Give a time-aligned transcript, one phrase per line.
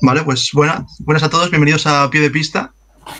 [0.00, 2.72] Vale, pues buenas, buenas a todos, bienvenidos a Pie de Pista.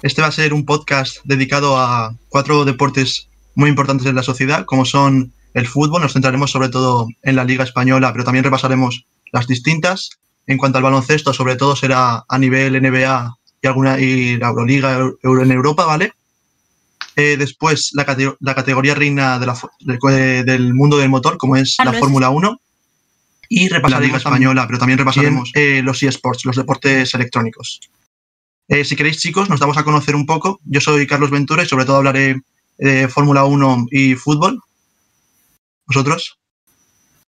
[0.03, 4.65] Este va a ser un podcast dedicado a cuatro deportes muy importantes en la sociedad,
[4.65, 9.07] como son el fútbol, nos centraremos sobre todo en la Liga Española, pero también repasaremos
[9.33, 10.11] las distintas.
[10.47, 14.99] En cuanto al baloncesto, sobre todo será a nivel NBA y alguna y la Euroliga
[15.23, 16.13] Euro en Europa, ¿vale?
[17.17, 18.07] Eh, después la,
[18.39, 22.61] la, categoría reina de la, de, del mundo del motor, como es la Fórmula 1
[23.49, 27.81] y repasar la Liga Española, pero también repasaremos eh, los eSports, los deportes electrónicos.
[28.69, 30.61] Eh, si queréis, chicos, nos damos a conocer un poco.
[30.65, 32.43] Yo soy Carlos Ventura y sobre todo hablaré
[32.77, 34.61] de Fórmula 1 y fútbol.
[35.87, 36.39] ¿Vosotros?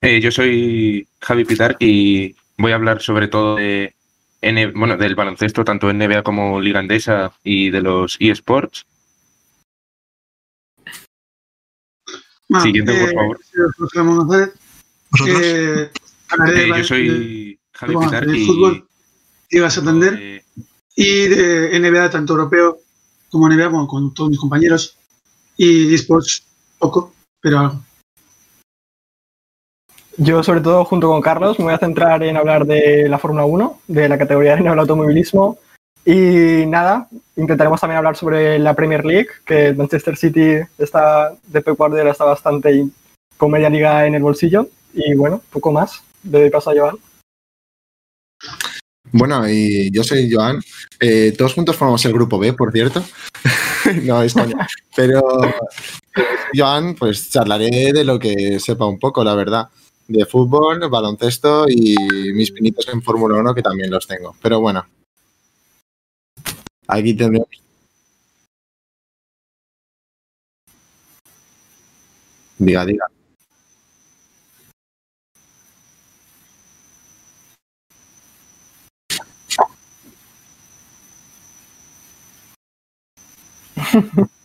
[0.03, 3.95] Eh, yo soy Javi Pitar y voy a hablar sobre todo de,
[4.75, 8.87] bueno, del baloncesto, tanto en NBA como Liga Andesa y de los eSports.
[12.63, 13.41] Siguiente, por favor.
[15.11, 15.41] ¿Vosotros?
[15.43, 15.91] Eh,
[16.77, 18.87] yo soy Javi Pitar de y, fútbol
[19.51, 20.43] ibas a atender
[20.95, 22.79] y de NBA tanto europeo
[23.31, 24.97] como NBA con todos mis compañeros
[25.57, 26.45] y esports
[26.79, 27.81] poco pero algo.
[30.17, 33.45] Yo sobre todo junto con Carlos me voy a centrar en hablar de la Fórmula
[33.45, 35.59] 1 de la categoría de automovilismo
[36.05, 41.77] y nada, intentaremos también hablar sobre la Premier League, que Manchester City está de Pep
[41.77, 42.87] Guardiola está bastante
[43.37, 46.97] con media liga en el bolsillo y bueno, poco más de paso a Joan.
[49.13, 50.61] Bueno, y yo soy Joan.
[51.01, 53.03] Eh, todos juntos formamos el grupo B, por cierto.
[54.05, 54.35] no, es
[54.95, 55.23] Pero
[56.55, 59.69] Joan, pues charlaré de lo que sepa un poco, la verdad.
[60.07, 61.95] De fútbol, baloncesto y
[62.35, 64.37] mis pinitos en Fórmula 1, que también los tengo.
[64.43, 64.87] Pero bueno.
[66.89, 67.49] Aquí tendremos
[72.59, 73.07] Diga, diga.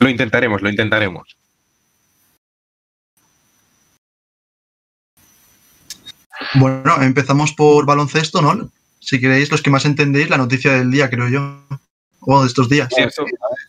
[0.00, 1.34] Lo intentaremos, lo intentaremos.
[6.56, 8.70] Bueno, empezamos por baloncesto, ¿no?
[9.00, 11.64] Si queréis, los que más entendéis la noticia del día, creo yo.
[12.26, 12.88] De estos días.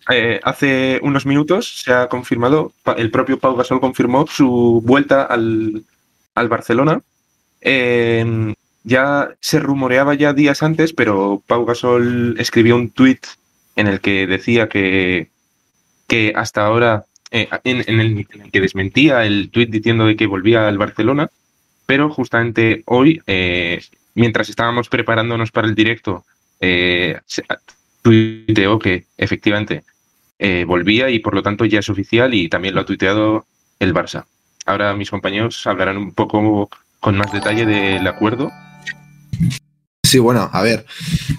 [0.09, 5.83] Eh, hace unos minutos se ha confirmado, el propio Pau Gasol confirmó su vuelta al,
[6.35, 7.01] Barcelona.
[7.61, 13.25] Em, ya se rumoreaba ya días antes, pero Pau Gasol escribió un tuit
[13.75, 15.29] en el que decía que,
[16.07, 20.77] que hasta ahora, eh, en, el, que desmentía el tuit diciendo de que volvía al
[20.77, 21.29] Barcelona,
[21.85, 23.81] pero justamente hoy, eh,
[24.13, 26.23] mientras estábamos preparándonos para el directo,
[28.05, 29.83] tuiteó que efectivamente
[30.37, 33.47] eh, volvía y por lo tanto ya es oficial y también lo ha tuiteado
[33.79, 34.25] el Barça.
[34.67, 38.51] Ahora mis compañeros hablarán un poco con más detalle del acuerdo.
[40.03, 40.85] Sí, bueno, a ver,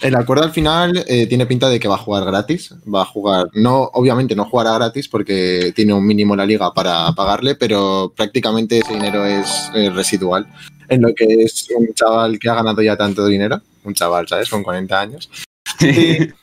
[0.02, 3.06] el acuerdo al final eh, tiene pinta de que va a jugar gratis, va a
[3.06, 8.12] jugar, no, obviamente no jugará gratis porque tiene un mínimo la liga para pagarle, pero
[8.14, 10.48] prácticamente ese dinero es residual
[10.88, 14.50] en lo que es un chaval que ha ganado ya tanto dinero, un chaval, ¿sabes?
[14.50, 15.30] Con 40 años,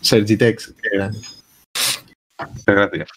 [0.00, 1.18] Sergitex, qué grande.
[2.66, 3.08] Gracias.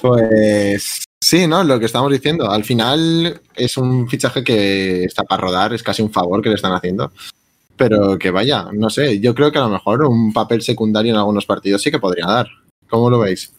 [0.00, 1.62] Pues sí, ¿no?
[1.64, 2.50] Lo que estamos diciendo.
[2.50, 6.54] Al final es un fichaje que está para rodar, es casi un favor que le
[6.54, 7.12] están haciendo.
[7.76, 11.18] Pero que vaya, no sé, yo creo que a lo mejor un papel secundario en
[11.18, 12.48] algunos partidos sí que podría dar.
[12.88, 13.52] ¿Cómo lo veis?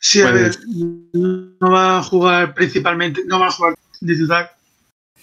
[0.00, 0.56] Sí, a ver,
[1.12, 4.56] no va a jugar principalmente, no va a jugar de titular,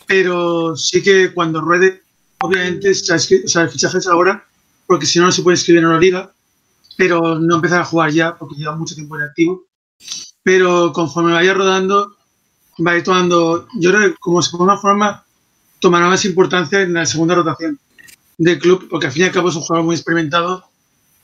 [0.05, 2.03] pero sí que cuando ruede,
[2.39, 4.45] obviamente, o sea, el fichaje es ahora,
[4.85, 6.31] porque si no, no se puede escribir en una liga,
[6.97, 9.65] pero no empezar a jugar ya, porque lleva mucho tiempo inactivo.
[10.43, 12.15] Pero conforme vaya rodando,
[12.85, 15.23] va a ir tomando, yo creo que como se una forma,
[15.79, 17.79] tomará más importancia en la segunda rotación
[18.37, 20.65] del club, porque al fin y al cabo es un jugador muy experimentado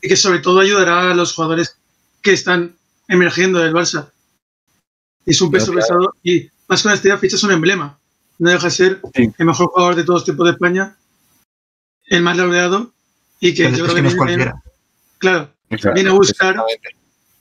[0.02, 1.78] y que sobre todo ayudará a los jugadores
[2.22, 2.76] que están
[3.12, 4.10] emergiendo del Barça.
[5.26, 8.00] Es un peso pesado y más con este ficha es un emblema.
[8.40, 10.96] No deja de ser el mejor jugador de todos los tiempos de España,
[12.08, 12.92] el más laureado
[13.40, 14.54] y que yo creo que, viene,
[15.20, 15.52] claro,
[15.94, 16.56] viene a buscar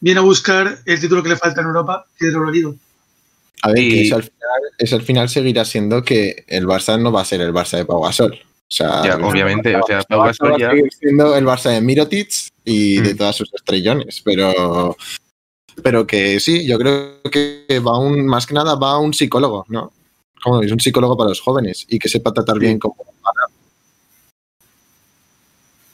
[0.00, 2.40] viene a buscar el título que le falta en Europa, que es el
[3.62, 7.12] A ver, que eso al, final, eso al final seguirá siendo que el Barça no
[7.12, 8.32] va a ser el Barça de Pau Gasol.
[8.32, 10.72] O sea, obviamente, o sea, Pau Gasol ya...
[10.98, 12.30] siendo el Barça de Mirotic
[12.64, 13.16] y de mm.
[13.16, 14.96] todas sus estrellones, pero
[15.82, 19.92] Pero que sí, yo creo que va un, más que nada va un psicólogo, ¿no?
[20.42, 22.96] Como es un psicólogo para los jóvenes y que sepa tratar bien como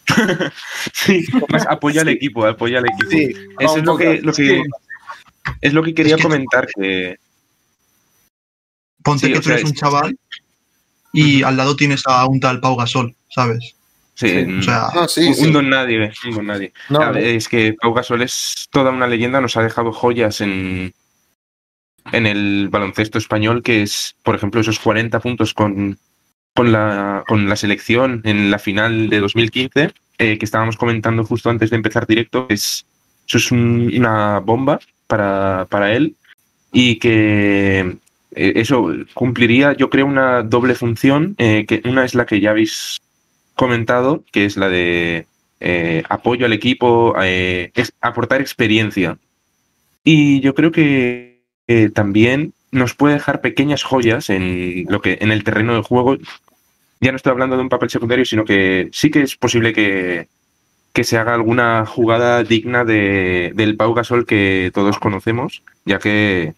[0.93, 3.11] Sí, más apoya al equipo, apoya al equipo.
[3.11, 4.62] Sí, Eso es lo que, lo que-
[5.61, 7.17] es lo que quería Es que- comentar, que
[9.03, 10.19] Ponte Sí, que tú sea, eres un chaval
[11.12, 13.75] y al lado tienes a un tal Pau Gasol, ¿sabes?
[14.17, 15.45] Sí, O sea, sí, un, sí.
[15.47, 16.73] un don nadie, un don nadie.
[16.89, 20.93] No, ver, es que Pau Gasol es toda una leyenda, nos ha dejado joyas en,
[22.13, 25.99] en el baloncesto español, que es, por ejemplo, esos 40 puntos con,
[26.55, 31.51] con, la, con la selección en la final de 2015, eh, que estábamos comentando justo
[31.51, 32.87] antes de empezar directo, es,
[33.29, 36.17] eso es un- una bomba para, para él
[36.73, 37.97] y que
[38.35, 42.51] eh, eso cumpliría, yo creo, una doble función, eh, que una es la que ya
[42.51, 42.99] habéis
[43.56, 45.26] comentado, que es la de
[45.58, 49.19] eh, apoyo al equipo, eh, es aportar experiencia.
[50.05, 55.32] Y yo creo que eh, también nos puede dejar pequeñas joyas en lo que en
[55.32, 56.17] el terreno de juego.
[57.00, 60.29] Ya no estoy hablando de un papel secundario, sino que sí que es posible que,
[60.93, 66.55] que se haga alguna jugada digna de, del Pau Gasol que todos conocemos, ya que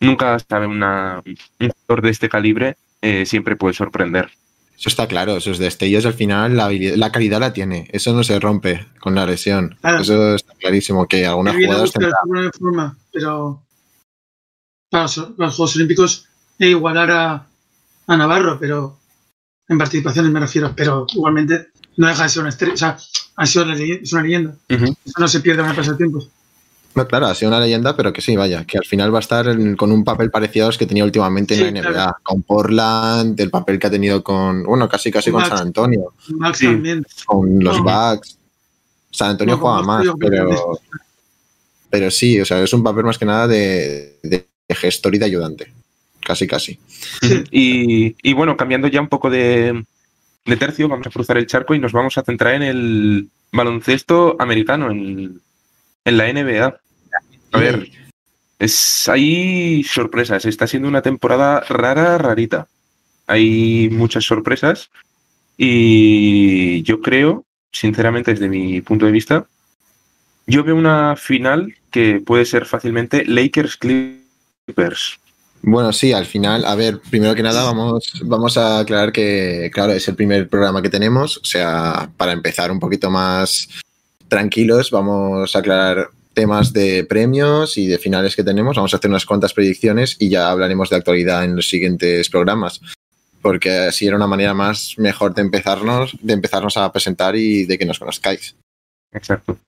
[0.00, 1.22] nunca sabe una,
[1.60, 4.30] un jugador de este calibre eh, siempre puede sorprender.
[4.78, 8.22] Eso está claro, esos destellos al final la, habilidad- la calidad la tiene, eso no
[8.22, 9.76] se rompe con la lesión.
[9.80, 10.00] Claro.
[10.02, 12.20] Eso está clarísimo, que algunas jugadas buscar el tendrá.
[12.22, 13.62] fútbol de forma, pero
[14.90, 16.26] para los, para los Juegos Olímpicos
[16.60, 17.46] e igualar a,
[18.06, 18.98] a Navarro, pero
[19.68, 22.96] en participaciones me refiero, pero igualmente no deja de ser una estrella, o sea,
[23.36, 24.54] ha sido una leyenda, es una leyenda.
[24.70, 24.84] Ujú.
[25.04, 26.24] Eso no se pierde con el paso del tiempo.
[26.98, 29.20] No, claro, ha sido una leyenda, pero que sí, vaya, que al final va a
[29.20, 32.16] estar en- con un papel parecido a los que tenía últimamente en la NBA, claro.
[32.22, 35.44] con Portland, el papel que ha tenido con, bueno, casi casi con.
[35.44, 36.66] San Antonio, Max Sí.
[36.66, 37.04] también.
[37.26, 37.84] con los No.
[37.84, 38.36] Bucks.
[39.10, 40.78] San Antonio No, juega más, pero,
[41.90, 45.24] pero sí, o sea, es un papel más que nada de, de gestor y de
[45.24, 45.72] ayudante,
[46.20, 46.78] casi casi.
[47.22, 47.44] Sí.
[47.50, 49.84] Y, y bueno, cambiando ya un poco de,
[50.44, 54.36] de tercio, vamos a cruzar el charco y nos vamos a centrar en el baloncesto
[54.38, 55.40] americano, en,
[56.04, 56.76] en la NBA.
[57.52, 57.90] A ver,
[58.58, 62.68] es, hay sorpresas, está siendo una temporada rara, rarita.
[63.26, 64.90] Hay muchas sorpresas
[65.56, 69.46] y yo creo, sinceramente, desde mi punto de vista,
[70.46, 75.18] yo veo una final que puede ser fácilmente Lakers Clippers.
[75.62, 79.92] Bueno, sí, al final, a ver, primero que nada vamos, vamos a aclarar que, claro,
[79.92, 83.68] es el primer programa que tenemos, o sea, para empezar un poquito más
[84.28, 89.10] tranquilos, vamos a aclarar temas de premios y de finales que tenemos, vamos a hacer
[89.10, 92.80] unas cuantas predicciones y ya hablaremos de actualidad en los siguientes programas,
[93.42, 97.76] porque así era una manera más mejor de empezarnos, de empezarnos a presentar y de
[97.76, 98.54] que nos conozcáis.
[99.10, 99.58] Exacto.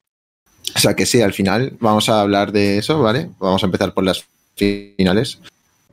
[0.77, 3.29] O sea que sí, al final vamos a hablar de eso, ¿vale?
[3.41, 4.25] Vamos a empezar por las
[4.55, 5.41] finales.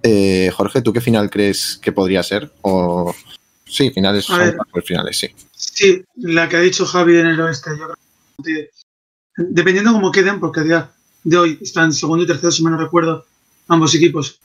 [0.04, 2.52] Eh, Jorge, ¿tú qué final crees que podría ser?
[2.62, 3.16] O
[3.66, 4.84] sí, finales son ver.
[4.84, 5.34] finales, sí.
[5.56, 7.96] Sí, la que ha dicho Javi en el oeste, yo creo
[8.46, 8.70] que
[9.38, 10.92] dependiendo cómo queden, porque a día
[11.24, 13.26] de hoy están segundo y tercero, si mal no recuerdo,
[13.68, 14.40] ambos equipos,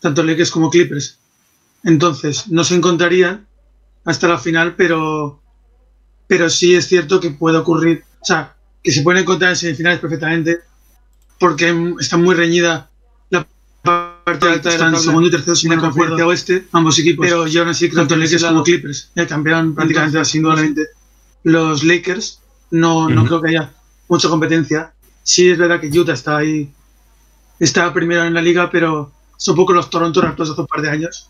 [0.00, 1.18] tanto Lakers como Clippers.
[1.84, 3.46] Entonces, no se encontrarían
[4.04, 5.40] hasta la final, pero,
[6.26, 10.00] pero sí es cierto que puede ocurrir, o sea, que se pueden encontrar en semifinales
[10.00, 10.60] perfectamente,
[11.38, 12.90] porque está muy reñida
[13.30, 13.46] la
[13.82, 14.98] parte alta de tabla.
[14.98, 17.26] segundo y tercero, si mal no recuerdo, oeste, ambos equipos.
[17.26, 20.86] Pero yo aún así creo que Lakers como Clippers, el campeón prácticamente así, indudablemente
[21.44, 22.40] los Lakers,
[22.70, 23.72] no, no creo que haya
[24.08, 24.92] mucha competencia.
[25.22, 26.72] Sí es verdad que Utah está ahí,
[27.60, 30.82] está primero en la liga, pero son poco los Toronto Raptors de hace un par
[30.82, 31.28] de años.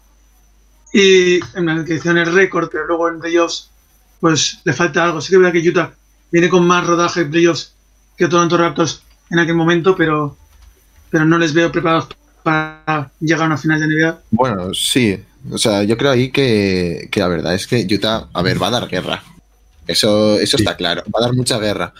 [0.92, 3.70] Y en la que hicieron el récord, pero luego en playoffs,
[4.20, 5.20] pues le falta algo.
[5.20, 5.92] Sí que es verdad que Utah
[6.30, 7.74] viene con más rodaje en playoffs
[8.16, 10.36] que Toronto Raptors en aquel momento, pero,
[11.10, 12.08] pero no les veo preparados
[12.42, 14.20] para llegar a una final de NBA.
[14.30, 15.22] Bueno, sí.
[15.50, 18.68] O sea, yo creo ahí que, que la verdad es que Utah, a ver, va
[18.68, 19.22] a dar guerra.
[19.86, 21.94] Eso, eso está claro, va a dar mucha guerra.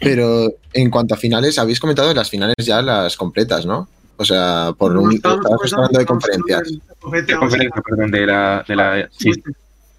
[0.00, 3.88] Pero en cuanto a finales, habéis comentado de las finales ya las completas, ¿no?
[4.16, 6.62] O sea, por un Estábamos estabas hablando de conferencias.
[6.70, 9.32] De conferencia, perdón, de la, de la sí.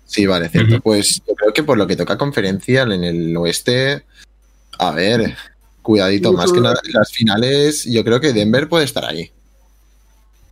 [0.06, 0.80] Sí, vale, cierto.
[0.82, 4.06] Pues yo creo que por lo que toca conferencia en el oeste,
[4.78, 5.36] a ver,
[5.82, 9.32] cuidadito, más que nada, las finales, yo creo que Denver puede estar ahí.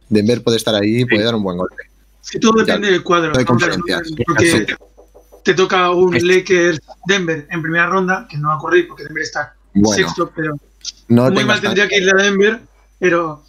[0.09, 1.83] Denver puede estar ahí y puede dar un buen golpe.
[2.21, 3.27] Sí, todo depende del cuadro.
[3.27, 4.01] de Claro, conferencias.
[4.25, 4.75] Porque
[5.43, 9.03] te toca un Es- Lakers Denver en primera ronda, que no va a ocurrir porque
[9.03, 10.55] Denver está Bueno, sexto, pero
[11.07, 12.59] no muy mal tendría que ir a Denver,
[12.99, 13.43] pero,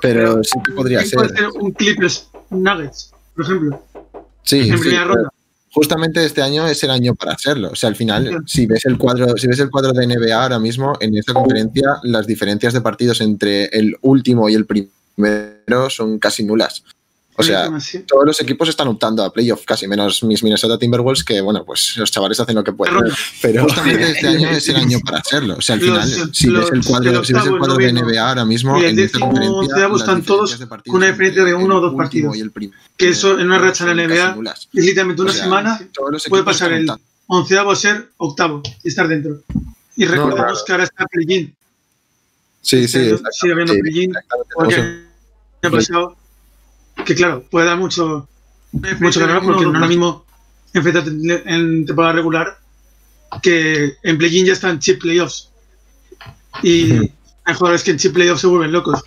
[0.00, 1.38] pero sí que podría puede ser.
[1.38, 3.82] ser un Clippers Nuggets, por ejemplo,
[4.42, 5.30] Sí, en sí, primera ronda.
[5.72, 7.70] justamente este año es el año para hacerlo.
[7.72, 10.58] O sea, al final, si ves el cuadro, si ves el cuadro de NBA ahora
[10.60, 16.18] mismo, en esta conferencia, las diferencias de partidos entre el último y el primero son
[16.20, 16.84] casi nulas.
[17.38, 17.70] O sea,
[18.06, 21.96] todos los equipos están optando a playoff, casi menos mis Minnesota Timberwolves, que bueno, pues
[21.96, 22.96] los chavales hacen lo que pueden.
[23.42, 25.56] Pero justamente este año es el año para hacerlo.
[25.58, 27.92] O sea, al final, Los- si ves el los- cuadro, si ves el cuadro de
[27.92, 31.10] NBA ahora mismo, y el en esta décimo las están todos de partidos con una
[31.10, 32.36] diferencia de uno o dos partidos.
[32.36, 35.34] y el primero Que eso en una racha en la NBA es literalmente una O
[35.34, 36.90] sea, semana los puede pasar el
[37.26, 39.42] onceavo a ser octavo y estar dentro.
[39.96, 40.64] Y recordemos claro.
[40.66, 41.54] que ahora está play-in.
[42.62, 44.12] Sí, sí, sigue habiendo play-in.
[44.54, 45.02] Porque
[45.62, 46.16] el pasado,
[47.04, 48.28] que claro, puede dar mucho,
[49.00, 50.24] mucho hablar porque no es lo mismo
[50.72, 52.58] enfrentarte en- temporada regular
[53.42, 55.50] que en play-in ya están chip playoffs.
[56.62, 56.92] Y
[57.44, 59.02] hay jugadores que en chip playoffs se vuelven locos.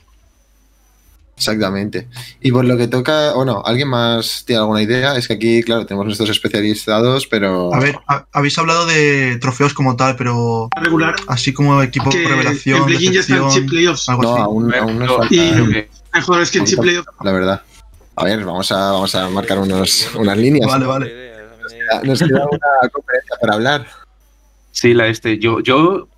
[1.36, 2.08] Exactamente.
[2.42, 5.16] Y por lo que toca, bueno, ¿alguien más tiene alguna idea?
[5.16, 7.74] Es que aquí, claro, tenemos nuestros especializados, pero...
[7.74, 12.28] A ver, ha- habéis hablado de trofeos como tal, pero Regular, así como equipo que
[12.28, 14.10] revelación, en play-in ya están chip playoffs.
[14.10, 14.42] algo no, así.
[14.42, 17.62] aún, aún nos falta, Y- Hay jugadores que en chip playoffs la verdad.
[18.20, 20.68] A ver, vamos a, vamos a marcar unos, unas líneas.
[20.68, 21.32] Vale, vale.
[22.04, 23.88] Nos queda una conferencia para hablar.
[24.72, 25.40] Sí, la este.
[25.40, 26.10] Yo, yo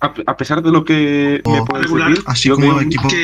[0.00, 3.08] a, a pesar de lo que me O puedes regular, decir, Así yo como equipo
[3.08, 3.16] que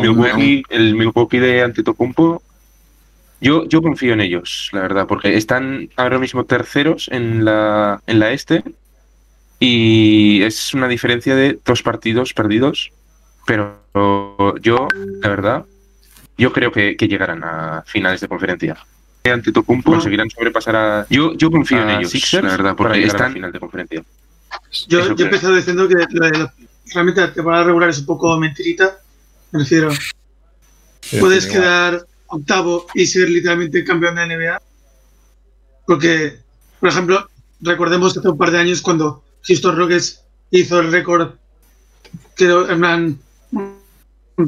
[0.00, 2.42] Milwaukee, el Milwaukee de Antetokounmpo,
[3.40, 8.18] yo, yo confío en ellos, la verdad, porque están ahora mismo terceros en la, en
[8.18, 8.64] la este
[9.60, 12.90] y es una diferencia de dos partidos perdidos,
[13.46, 13.78] pero
[14.60, 14.88] yo,
[15.22, 15.64] la verdad,
[16.42, 18.76] yo creo que, que llegarán a finales de conferencia.
[19.24, 20.00] Antetokounmpo Bueno.
[20.00, 21.06] conseguirán sobrepasar a...
[21.08, 23.32] Yo, yo confío en a ellos, Sixers la verdad, porque llegar a la están...
[23.32, 24.04] final de conferencia.
[24.88, 25.26] Yo, Eso yo creo.
[25.28, 26.52] empecé diciendo que la
[26.92, 28.98] realmente la temporada regular es un poco mentirita.
[29.52, 29.90] Me refiero,
[31.20, 31.60] puedes Igual.
[31.60, 34.60] quedar octavo y ser literalmente campeón de NBA.
[35.86, 36.38] Porque,
[36.80, 37.28] por ejemplo,
[37.60, 41.34] recordemos que hace un par de años cuando Houston Rockets hizo el récord,
[42.34, 43.18] creo, en plan,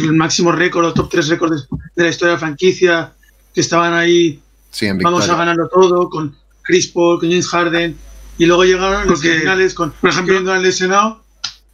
[0.01, 3.13] el máximo récord o top 3 récords de la historia de la franquicia,
[3.55, 7.97] que estaban ahí Sí, en vamos a ganarlo todo con Chris Paul, con James Harden
[8.39, 11.23] y luego llegaron los finales con, por ejemplo, han lesionado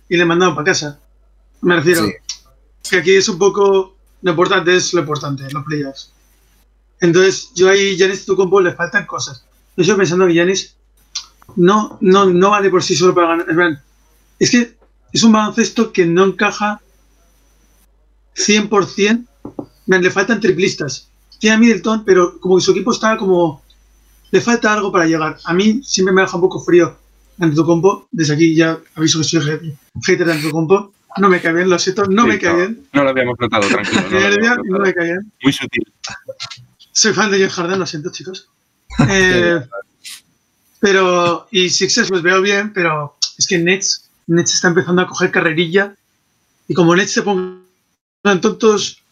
[0.09, 0.99] y le mandaron para casa.
[1.63, 2.13] Me refiero Sí.
[2.91, 6.13] que aquí es un poco lo importante es lo importante, los playoffs.
[7.01, 9.45] Entonces, yo ahí Giannis Tucumpo le faltan cosas.
[9.77, 10.77] Yo estoy pensando que Giannis
[11.57, 13.83] no, no, no vale por sí solo para ganar.
[14.39, 14.77] Es que
[15.13, 16.81] es un baloncesto que no encaja
[18.37, 19.25] 100%.
[19.87, 21.09] Man, Le faltan triplistas.
[21.39, 23.63] Tiene a Middleton, pero como que su equipo está como.
[24.31, 25.39] Le falta algo para llegar.
[25.45, 26.97] A mí siempre me deja un poco frío
[27.41, 28.07] Antetokounmpo.
[28.13, 30.93] Desde aquí ya aviso que soy hate- hater de Antetokounmpo.
[31.17, 32.57] No me cae bien, lo siento, no Sí, me cae no.
[32.59, 32.87] bien.
[32.93, 34.03] No lo habíamos notado, tranquilo.
[34.11, 35.33] No no me cae bien.
[35.43, 35.83] Muy sutil.
[36.93, 38.49] Soy fan de James Harden, lo siento, chicos.
[39.09, 39.61] Eh,
[40.81, 45.31] pero, y Sixers los veo bien, pero es que Nets, Nets está empezando a coger
[45.31, 45.95] carrerilla.
[46.69, 47.23] Y como Nets se
[48.23, 49.03] pongan tontos,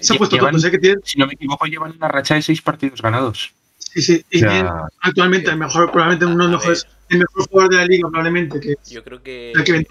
[0.00, 0.70] se ha Lle- puesto llevan- tontos, ¿eh?
[0.70, 3.52] Que tienen, Si no me equivoco, llevan una racha de seis partidos ganados.
[3.78, 7.18] sí, sí, y O sea, tienen actualmente el mejor, probablemente uno de los mejores, el
[7.18, 9.88] mejor jugador de la liga, probablemente, que es Yo creo que el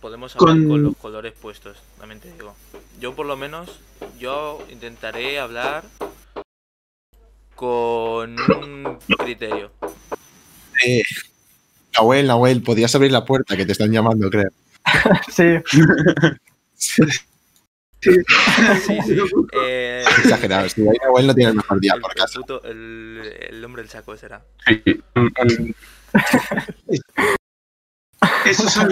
[0.00, 0.82] podemos hablar con- con...
[0.84, 2.54] los colores puestos, también te digo.
[3.00, 3.80] Yo por lo menos,
[4.18, 5.84] yo intentaré hablar
[7.56, 9.72] con un criterio.
[10.86, 11.02] Eh,
[11.94, 14.50] Nahuel, Nahuel, podías abrir la puerta que te están llamando, creo.
[15.32, 15.58] Sí,
[18.86, 19.16] Sí, sí.
[19.60, 23.64] Eh, Exagerado, si ahí Nahuel no tiene el mejor día el, por puto- el, el
[23.64, 24.42] hombre del saco será.
[24.66, 24.82] sí,
[28.46, 28.90] Esos son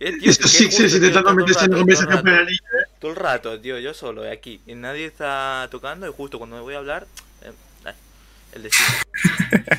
[0.00, 2.50] Eh, tío, estos tío, intentando meterse en conversación todo el para la rato.
[2.50, 2.88] liga.
[3.00, 4.60] Todo el rato, tío, yo solo eh, aquí.
[4.66, 7.06] Y nadie está tocando y justo cuando me voy a hablar,
[7.42, 7.52] eh,
[7.84, 7.94] ay,
[8.52, 8.88] el destino.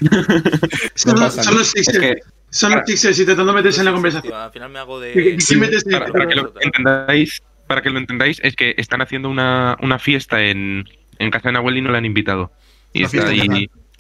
[0.95, 2.19] Son, No son los es Sixers, que
[2.51, 4.33] son los Sixers intentando meterse en la conversación.
[4.33, 5.13] al final me hago de...
[5.13, 8.75] ¿Qué- qué metes en- para, para que lo entendáis, para que lo entendáis, es que
[8.77, 10.83] están haciendo una, una fiesta en,
[11.17, 12.51] en casa de Nahuel y no la han invitado.
[12.93, 13.39] Y Una está ahí.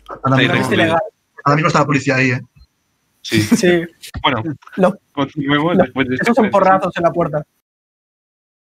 [0.09, 2.41] Ahora Sí, mismo, sí, está la policía ahí, ¿eh?
[3.21, 3.41] Sí.
[3.41, 3.83] Sí,
[4.21, 4.43] Bueno,
[4.77, 7.43] Lo- continuemos lo- después de esos son porrazos en la puerta.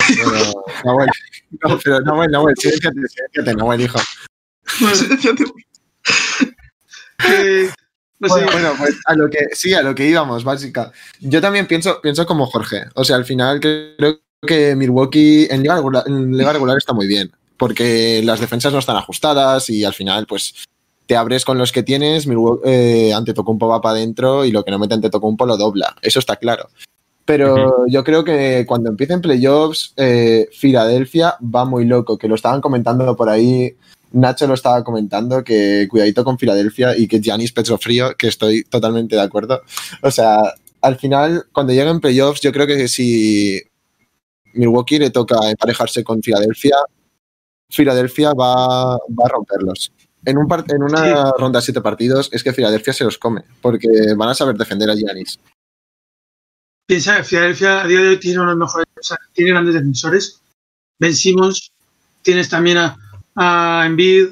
[0.07, 0.31] Pero,
[0.85, 1.09] Nahuel,
[1.63, 3.99] no, pero Nahuel, Nahuel, siéntate, siéntate, Nahuel, hijo.
[7.19, 7.73] Que- no
[8.19, 10.91] Bueno, bueno, pues a lo que sí, a lo que íbamos, básica.
[11.19, 12.85] Yo también pienso, pienso como Jorge.
[12.95, 17.07] O sea, al final creo que Milwaukee en liga, regular, en liga regular está muy
[17.07, 20.65] bien, porque las defensas no están ajustadas y al final, pues
[21.05, 24.71] te abres con los que tienes, Milwaukee, eh, Antetokounmpo va para adentro y lo que
[24.71, 25.95] no mete Antetokounmpo lo dobla.
[26.01, 26.69] Eso está claro.
[27.25, 32.61] Pero yo creo que cuando empiecen playoffs, eh, Filadelfia va muy loco, que lo estaban
[32.61, 33.75] comentando por ahí
[34.17, 38.63] Nacho lo estaba comentando, que cuidadito con Filadelfia y que Giannis pecho frío, que estoy
[38.63, 39.61] totalmente de acuerdo.
[40.01, 40.39] O sea,
[40.81, 43.61] al final, cuando lleguen playoffs, yo creo que si
[44.53, 46.77] Milwaukee le toca emparejarse con Filadelfia,
[47.69, 49.91] Filadelfia va, va a romperlos.
[50.25, 53.87] En, un en una ronda de siete partidos es que Filadelfia se los come, porque
[54.15, 55.39] van a saber defender a Giannis.
[56.87, 59.51] Piensa que Filadelfia a día de hoy tiene uno de los mejores, o sea, tiene
[59.51, 60.41] grandes defensores.
[60.99, 61.71] Ben Simmons,
[62.23, 62.97] tienes también a,
[63.37, 64.29] a Embiid.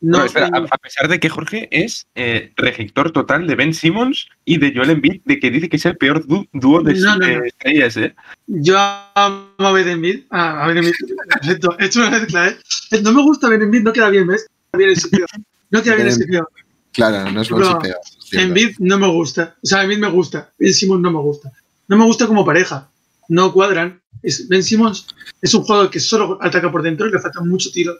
[0.00, 3.72] No, No, espera, a, a pesar de que Jorge es eh, receptor total de Ben
[3.72, 7.16] Simmons y de Joel Embiid, de que dice que es el peor dúo de No,
[7.16, 8.14] no, estrellas, ¿eh?
[8.46, 8.76] yo
[9.14, 10.24] amo a Ben Embiid.
[10.30, 10.92] Ah, a Ben Embiid.
[11.40, 11.76] Perfecto.
[11.78, 12.56] He hecho una mezcla, ¿eh?
[13.02, 14.46] No me gusta Ben Embiid, no queda bien, ¿ves?
[14.72, 15.26] Queda bien ese tío.
[15.70, 16.46] No queda bien ese tío.
[16.92, 17.96] Claro, no es buen sitio.
[18.32, 19.56] Embiid no me gusta.
[19.62, 20.52] O sea, Embiid me gusta.
[20.58, 21.50] Ben Simmons no me gusta.
[21.88, 22.88] No me gusta como pareja.
[23.28, 24.00] No cuadran.
[24.22, 25.06] Es, ben Simmons
[25.40, 27.94] es un jugador que solo ataca por dentro y le falta mucho tiro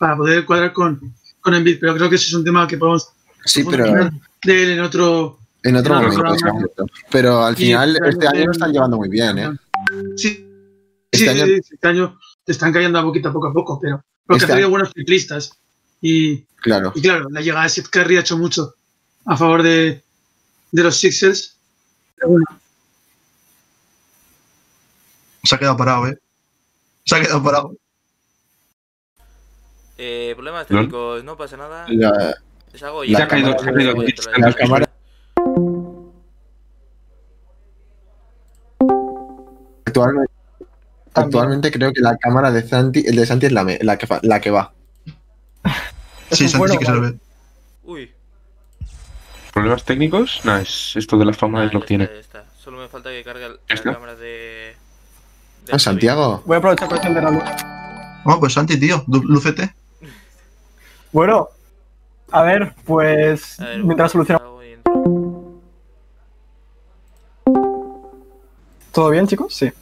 [0.00, 0.98] para poder cuadrar con,
[1.42, 1.78] con Embiid.
[1.78, 3.10] Pero creo que eso es un tema que podemos
[3.44, 4.12] Sí, podemos pero hablar
[4.44, 5.38] de él en otro.
[5.62, 6.86] en otro en otro momento.
[7.10, 9.50] Pero al final, este año lo están llevando muy bien, ¿eh?
[10.16, 10.46] Sí,
[11.10, 13.78] Este sí, año- sí, este año te están cayendo a poquito a poco a poco,
[13.80, 15.52] pero porque Este ha traído año- buenos triplistas.
[16.00, 16.92] Y, Claro.
[16.94, 18.74] y claro, la llegada de Seth Curry ha hecho mucho
[19.26, 20.02] a favor de,
[20.72, 21.56] de los Sixers.
[22.16, 22.46] Pero bueno,
[25.44, 26.18] Se ha quedado parado, ¿eh?
[27.04, 27.76] Se ha quedado parado.
[30.02, 31.84] Eh, problemas técnicos, no pasa nada.
[31.88, 32.34] La-
[32.72, 34.90] Es algo la Se ha caído- cámara- se ha caído la cámara-
[39.86, 40.32] Actualmente,
[41.14, 44.06] actualmente creo que la cámara de Santi, el de Santi es la, me- la, que,
[44.06, 44.72] fa- la que va.
[46.30, 47.14] Sí, Santi bueno, sí que se lo ve.
[47.82, 48.10] Uy.
[49.52, 50.40] ¿Problemas técnicos?
[50.44, 52.04] No, es esto de la fama Ah, es lo ya que tiene.
[52.06, 52.44] ya está.
[52.62, 53.92] Solo me falta que cargue ¿Ya la está?
[53.94, 54.76] cámara de.
[55.66, 55.78] de Ah.
[55.80, 56.42] Santiago.
[56.46, 57.42] Voy a aprovechar para encender la luz.
[58.26, 59.74] Oh, pues Santi, tío, lúcete.
[61.12, 61.48] Bueno,
[62.30, 64.64] a ver, pues A ver, mientras solucionamos.
[64.64, 65.60] y entro.
[68.92, 69.54] ¿Todo bien, chicos?
[69.54, 69.72] Sí.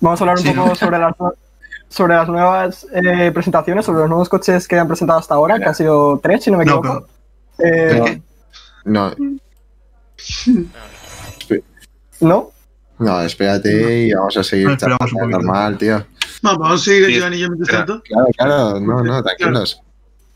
[0.00, 0.52] Vamos a hablar un Sí.
[0.52, 1.14] poco sobre las,
[1.88, 5.64] sobre las nuevas eh, presentaciones, sobre los nuevos coches que han presentado hasta ahora, que
[5.66, 7.06] han sido tres, si no me No, equivoco.
[7.56, 8.06] pero.
[8.06, 8.22] Eh.
[8.84, 9.12] No,
[12.20, 12.50] ¿No?
[12.98, 16.04] no, espérate y vamos a seguir No, normal, tío.
[16.42, 18.02] Vamos, vamos a seguir y yo mientras tanto.
[18.02, 19.80] Claro, claro, no, no, tranquilos.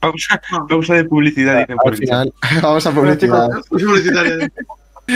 [0.01, 0.67] Pausa, Ah.
[0.69, 2.23] pausa de publicidad, dicen por Al el chat.
[2.23, 3.49] final, vamos a publicidad.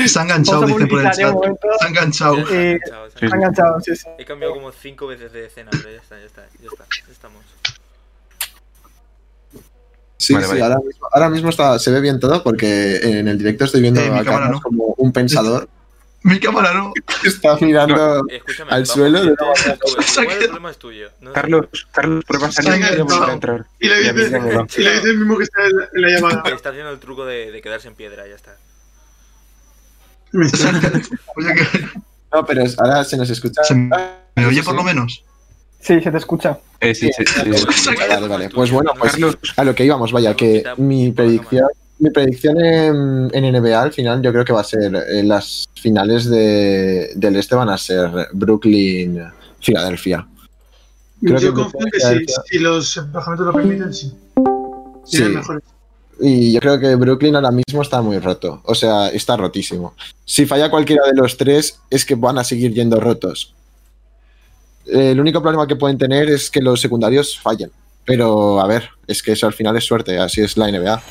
[0.06, 1.32] Se ha enganchado, dicen por el chat.
[1.32, 1.68] momento.
[1.78, 2.36] Se ha enganchado.
[2.50, 2.78] Eh.
[3.18, 3.26] Sí.
[3.26, 4.06] Han enganchado, sí, sí.
[4.18, 7.12] He cambiado como cinco veces de escena, pero ya está, ya está, ya está, ya
[7.12, 7.42] estamos.
[10.16, 10.62] Sí, Vale, sí, vale.
[10.64, 14.00] Ahora, mismo, ahora mismo está, se ve bien todo porque en el directo estoy viendo
[14.00, 14.60] Eh, a cámara Carlos no.
[14.60, 15.68] como un pensador
[16.22, 16.92] Mi cámara no.
[17.24, 18.22] está mirando.
[18.28, 19.36] Escúchame, Al vamos, suelo de el
[20.48, 21.10] problema es tuyo.
[21.20, 21.32] No.
[21.32, 23.26] Carlos, Carlos, prueba a salir y ya volver no.
[23.26, 23.66] a entrar.
[23.78, 24.66] Y le Y a mí dice, ya me va.
[24.76, 26.42] y le dice el mismo que está en la, llamada.
[26.54, 28.56] Está haciendo el truco de, de quedarse en piedra, ya está.
[32.32, 33.62] No, pero ahora se nos escucha.
[33.64, 34.76] ¿Se me Ah, oye sí, por sí.
[34.76, 35.24] lo menos?
[35.80, 36.58] Sí, se te escucha.
[36.80, 37.90] Eh, sí, sí, sí.
[38.08, 38.50] Vale, vale.
[38.50, 41.68] Pues bueno, pues Carlos, a lo que íbamos, vaya, que mi predicción,
[41.98, 45.68] mi predicción en, en NBA al final yo creo que va a ser eh, las
[45.74, 49.22] finales de, del este van a ser Brooklyn,
[49.60, 50.26] Filadelfia.
[51.20, 54.12] Creo Yo que confío que Brooklyn si, los lo permiten, sí.
[55.04, 55.24] Sí.
[56.20, 58.60] Y yo creo que Brooklyn ahora mismo está muy roto.
[58.64, 59.94] O sea, está rotísimo.
[60.24, 63.54] Si falla cualquiera de los tres, es que van a seguir yendo rotos.
[64.86, 67.70] Eh, El único problema que pueden tener es que los secundarios fallen.
[68.04, 71.02] Pero a ver, es que eso al final es suerte, así es la NBA.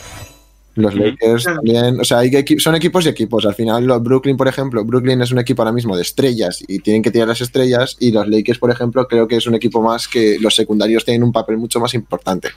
[0.78, 0.96] Los.
[0.96, 1.58] Lakers Claro.
[1.58, 3.46] también, o sea, hay que equi- son equipos y equipos.
[3.46, 6.80] Al final, los Brooklyn, por ejemplo, Brooklyn es un equipo ahora mismo de estrellas y
[6.80, 7.98] tienen que tirar las estrellas.
[8.00, 11.24] Y los Lakers, por ejemplo, creo que es un equipo más que los secundarios tienen
[11.24, 12.50] un papel mucho más importante.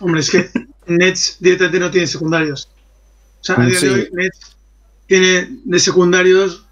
[0.00, 0.50] Hombre, es que
[0.86, 2.68] Nets directamente no tiene secundarios.
[3.40, 3.86] O sea, a día Sí.
[3.86, 4.56] de hoy Nets
[5.06, 6.64] tiene de secundarios,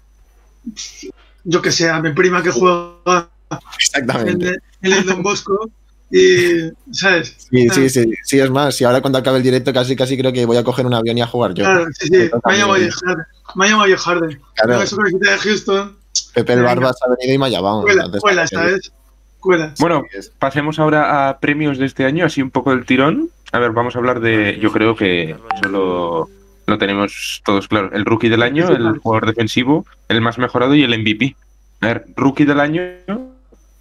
[1.43, 4.55] yo que sé, a mi prima que juega en, Exactamente.
[4.81, 5.69] en el Don Bosco
[6.11, 7.35] y, ¿sabes?
[7.51, 8.79] Sí, sí, sí, sí, es más.
[8.81, 11.17] Y ahora cuando acabe el directo, casi casi creo que voy a coger un avión
[11.17, 11.63] y a jugar yo.
[11.63, 12.17] Claro, sí, sí.
[12.17, 12.61] Me toca a Me mí.
[12.61, 13.25] llamo Josh Harden.
[13.55, 14.41] Me llamo Josh Harden.
[14.55, 14.79] Claro.
[14.79, 15.97] De Houston,
[16.33, 16.63] Pepe el.
[16.63, 17.81] Barbas ha venido y me ha llamado.
[17.83, 18.91] cuela, cuela, sí, ¿sabes?
[19.39, 19.73] Cuela.
[19.79, 20.03] bueno,
[20.37, 23.29] pasemos ahora a premios de este año, así un poco del tirón.
[23.51, 24.57] A ver, vamos a hablar de.
[24.59, 26.29] Yo creo que solo
[26.65, 27.91] lo tenemos todos claro.
[27.93, 31.35] El rookie del año, el jugador defensivo, el más mejorado y el MVP.
[31.81, 32.81] A ver, rookie del año,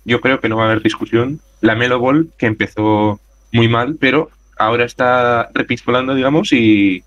[0.08, 1.40] yo creo que no va a haber discusión.
[1.60, 3.20] La Melo Ball, que empezó
[3.52, 7.04] muy mal, pero ahora está repistolando, digamos, y,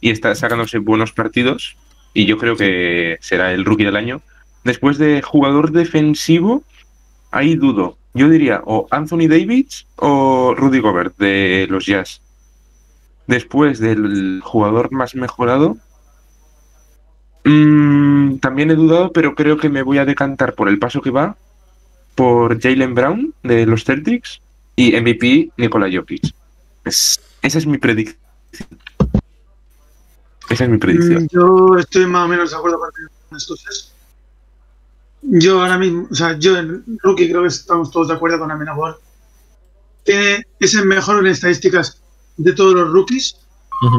[0.00, 1.76] y está sacándose buenos partidos.
[2.14, 4.22] Y yo creo que será el rookie del año.
[4.62, 6.62] Después de jugador defensivo,
[7.32, 7.98] ahí dudo.
[8.14, 12.22] yo diría o Anthony Davis o Rudy Gobert de los Jazz.
[13.26, 15.76] Después del jugador más mejorado,
[17.44, 21.10] mm, también he dudado, pero creo que me voy a decantar por el paso que
[21.10, 21.36] va
[22.14, 24.40] por Jalen Brown de los Celtics
[24.76, 26.32] y MVP Nikola Jokic.
[26.84, 28.18] Es- esa es mi predicción.
[30.50, 31.24] Esa es mi predicción.
[31.24, 33.92] Mm, Yo estoy más o menos de acuerdo con estos tres.
[35.22, 38.50] Yo ahora mismo, o sea, yo en rookie creo que estamos todos de acuerdo con
[38.50, 38.94] Amena Ball.
[40.04, 42.00] Tiene, es el mejor en estadísticas
[42.36, 43.36] de todos los rookies,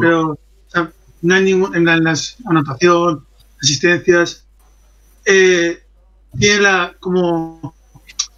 [0.00, 3.26] pero o sea, no hay ningún, en, la, en las anotación,
[3.60, 4.44] asistencias.
[5.24, 5.82] eh,
[6.38, 7.74] tiene la como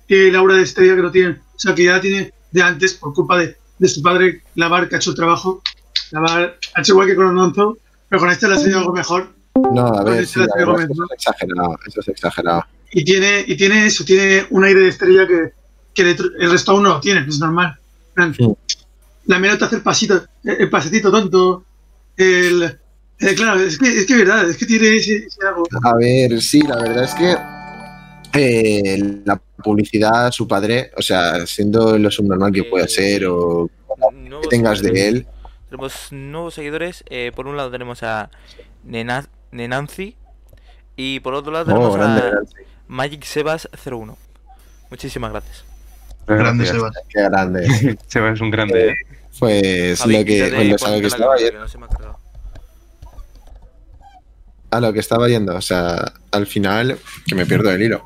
[0.09, 2.95] tiene la aura de estrella que no tiene, o sea, que ya tiene de antes
[2.95, 5.63] por culpa de, de su padre, Lavar, que ha hecho el trabajo.
[6.11, 9.29] Lavar ha hecho igual que con Alonso, pero con este le ha salido algo mejor.
[9.55, 11.79] No, a ver, Porque sí, la la que Gómez, eso es exagerado.
[11.87, 12.65] Eso es exagerado.
[12.91, 15.53] Y tiene, y tiene eso, tiene un aire de estrella que,
[15.95, 17.77] que el, resto aún no lo tiene, es normal.
[18.35, 18.49] Sí.
[19.27, 21.65] La melota hace el pasito, el pasecito tonto.
[22.17, 22.63] El,
[23.21, 25.65] eh, claro, es que, es que verdad, es que tiene ese, ese algo.
[25.83, 27.37] A ver, sí, la verdad es que
[28.35, 33.69] eh, la publicidad, su padre, o sea, siendo lo subnormal que pueda ser o
[34.43, 35.27] que tengas de él,
[35.69, 37.05] Tenemos nuevos seguidores.
[37.11, 38.31] eh, por un lado tenemos a
[38.85, 40.17] Nena- Nenancy.
[40.97, 42.51] Y por otro lado tenemos oh, grande, a grande,
[42.89, 44.17] Magic Sebas 01.
[44.91, 45.65] Muchísimas gracias.
[46.27, 46.77] Grande Gracias.
[46.77, 46.95] Sebas.
[47.09, 47.99] qué grande.
[48.07, 48.89] Sebas es un grande.
[48.91, 48.95] ¿eh?
[49.39, 51.89] Pues Javi, lo que, pues lo que estaba cámara, yendo, que no se me ha
[51.89, 52.18] cargado.
[54.71, 58.05] A lo que estaba yendo, o sea, al final, que me pierdo el hilo.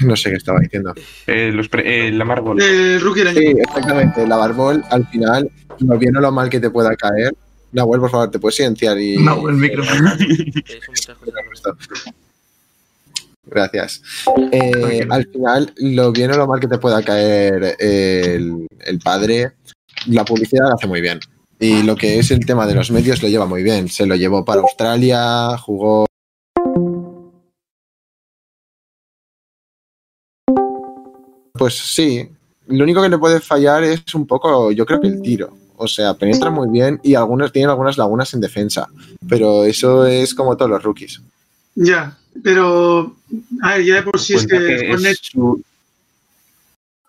[0.00, 0.94] No sé qué estaba diciendo.
[1.26, 2.60] Eh, los pre- eh, la Marvel.
[2.60, 3.40] El rookie del año.
[3.40, 7.34] Sí, exactamente, la barbol, al final, lo bien o lo mal que te pueda caer.
[7.72, 9.16] Nahuel, por favor, te puedes silenciar y.
[9.18, 9.82] No, el micro.
[9.82, 9.94] Eso
[10.88, 12.04] muchas cosas.
[13.44, 14.02] Gracias.
[14.50, 19.52] Eh, al final, lo bien o lo mal que te pueda caer el, el padre,
[20.06, 21.20] la publicidad lo hace muy bien.
[21.62, 23.88] Y lo que es el tema de los medios lo lleva muy bien.
[23.88, 26.06] Se lo llevó para Australia, jugó.
[31.54, 32.28] Pues sí,
[32.66, 35.56] lo único que le puede fallar es un poco, yo creo que el tiro.
[35.76, 38.88] O sea, penetra muy bien y algunos tienen algunas lagunas en defensa.
[39.28, 41.20] Pero eso es como todos los rookies.
[41.76, 43.14] Ya, pero
[43.62, 45.62] a ver, ya de por sí es que, es Hornets, su-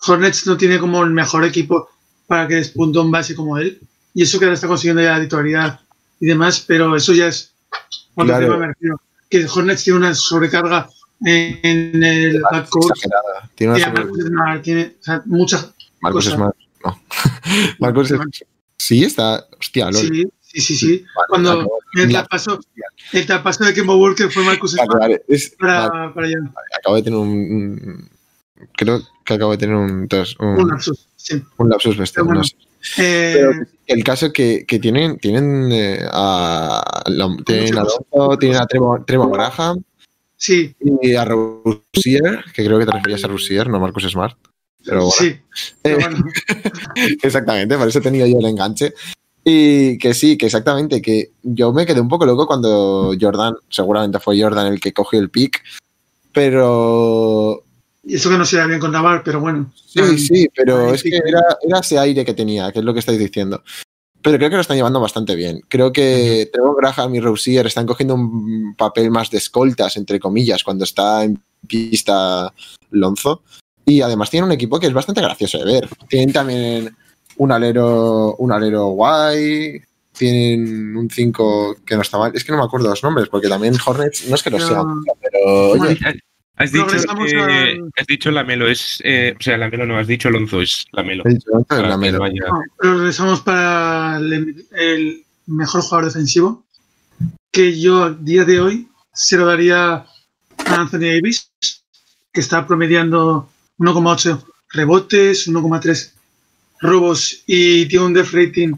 [0.07, 1.89] Hornets no tiene como el mejor equipo
[2.27, 3.79] para que despunte un base como él.
[4.13, 5.79] Y eso que ahora está consiguiendo ya la titularidad
[6.19, 7.53] y demás, pero eso ya es
[8.15, 8.57] otro Claro.
[8.59, 9.01] me refiero.
[9.29, 10.89] Que Hornets tiene una sobrecarga
[11.25, 12.95] en, el backcourt.
[13.55, 15.73] Tiene una a Marcus Smart, tiene o sea, muchas.
[16.01, 16.35] Marcus cosa.
[16.35, 16.55] Smart.
[16.85, 17.01] No.
[17.79, 18.19] Marcus es-
[18.77, 19.47] Sí, está.
[19.59, 20.01] Hostia, lol.
[20.01, 21.05] Sí, sí, sí, sí.
[21.15, 22.59] Vale, Cuando el traspaso,
[23.13, 26.37] el traspaso de Kemba Walker fue Marcus vale, es- para, para allá.
[26.77, 28.09] acabo de tener un,
[28.75, 30.07] Creo que acabo de tener un,
[30.39, 31.41] un, Un lapsus, sí.
[31.57, 32.25] un lapsus bestial.
[32.25, 32.41] Bueno.
[32.41, 32.55] no sé.
[32.97, 33.51] Eh, Pero
[33.87, 39.05] el caso que, que tienen, tienen eh, a, la- tienen a Alonso, tienen a Trevor,
[39.05, 39.81] Trevor Graham
[40.35, 44.37] sí, y a Rousier, que creo que te referías a Rousier, no a Marcus Smart.
[44.85, 45.11] Pero bueno.
[45.17, 45.35] sí.
[45.81, 46.25] Pero Eh, bueno,
[47.23, 48.93] Exactamente, por eso he tenido yo el enganche.
[49.45, 54.19] Y que sí, que exactamente, que yo me quedé un poco loco cuando Jordan, seguramente
[54.19, 55.61] fue Jordan el que cogió el pick,
[56.33, 57.62] pero
[58.03, 59.71] y eso que no se da bien con Navar, pero bueno.
[59.85, 62.93] sí, sí, pero es sí, que era, era ese aire que tenía, que es lo
[62.93, 63.63] que estáis diciendo.
[64.21, 65.61] Pero creo que lo están llevando bastante bien.
[65.67, 70.63] Creo que Trevor Graham y Rousier están cogiendo un papel más de escoltas, entre comillas,
[70.63, 72.53] cuando está en pista
[72.91, 73.43] Lonzo.
[73.85, 75.89] Y además tienen un equipo que es bastante gracioso de ver.
[76.07, 76.95] Tienen también
[77.35, 79.81] un alero, un alero guay.
[80.17, 82.31] Tienen un 5 que no está mal.
[82.33, 84.85] Es que no me acuerdo los nombres, porque también Hornets no es que los No.
[84.85, 85.99] mucho, pero oye,
[86.55, 90.27] Has dicho, que- al- has dicho Lamelo, es, eh, o sea, Lamelo no, has dicho
[90.27, 91.23] Alonso, es Lamelo.
[91.25, 92.19] he dicho antes Para la que Melo.
[92.83, 96.63] no regresamos para el, el mejor jugador defensivo,
[97.51, 100.05] que yo a día de hoy se lo daría a
[100.67, 101.51] Anthony Davis,
[102.31, 106.13] que está promediando 1,8 rebotes, 1,3
[106.81, 108.73] robos y tiene un def rating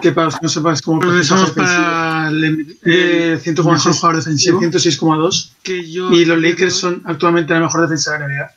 [0.00, 4.60] que para los que no sepas como regresamos para el eh, 100 mejor jugador defensivo.
[4.60, 8.50] 106,2 que yo y los Lakers son actualmente la mejor defensa de la NBA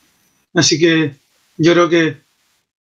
[0.55, 1.15] así que
[1.58, 2.17] yo creo que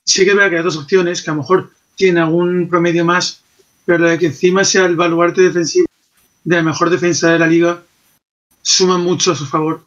[0.05, 3.41] sí que veo que hay dos opciones que a lo mejor tienen algún promedio más
[3.85, 5.87] pero la de que encima sea el baluarte defensivo
[6.43, 7.83] de la mejor defensa de la liga
[8.61, 9.85] suma mucho a su favor.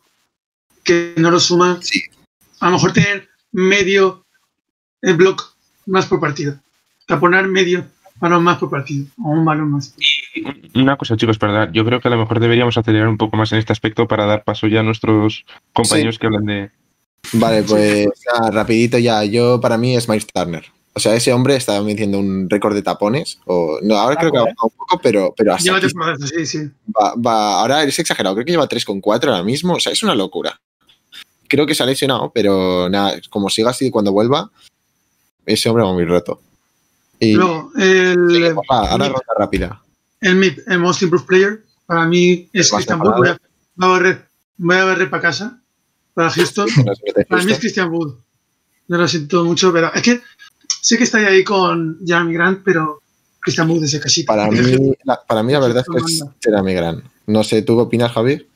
[0.85, 2.03] Que no lo suma Sí.
[2.61, 4.25] a lo mejor tener medio
[5.03, 5.55] el block
[5.87, 6.59] más por partido.
[7.07, 7.87] Taponar medio
[8.17, 9.95] balón más por partido o un balón más
[10.75, 11.71] Una cosa, chicos, perdón.
[11.73, 14.25] Yo creo que a lo mejor deberíamos acelerar un poco más en este aspecto para
[14.27, 16.71] dar paso ya a nuestros compañeros que hablan de.
[17.35, 19.25] Vale, pues ya, rapidito ya.
[19.25, 20.65] Yo, para mí, es Miles Turner.
[20.95, 23.39] O sea, ese hombre está metiendo un récord de tapones.
[23.47, 26.21] O, no, ahora creo que ha bajado un poco, pero, pero hasta Lleva aquí temporadas,
[26.29, 26.59] sí, sí.
[26.89, 28.35] va, va- ahora es exagerado.
[28.35, 29.75] Creo que lleva 3,4 ahora mismo.
[29.75, 30.61] O sea, es una locura.
[31.49, 34.51] Creo que se ha lesionado, pero nada, como siga así cuando vuelva,
[35.47, 36.41] ese hombre va muy roto.
[37.19, 39.83] Y Luego, el, ahora ronda rápida.
[40.23, 43.17] El mid, el Most Improved Player, para mí es Christian Wood.
[43.17, 43.39] Voy a,
[43.75, 45.61] voy a barrer, voy a barrer para casa,
[46.15, 46.69] para Houston.
[47.29, 47.59] Para mí es.
[47.59, 48.15] Christian Wood.
[48.89, 50.21] No lo siento mucho, pero es que
[50.81, 53.01] sé que está ahí con Jeremy Grant, pero
[53.41, 54.33] Christian Wood es de casita.
[54.33, 57.05] Para mí, la, para mí la verdad es que es Jeremy Grant.
[57.27, 58.47] No sé, ¿tú qué opinas, Javier?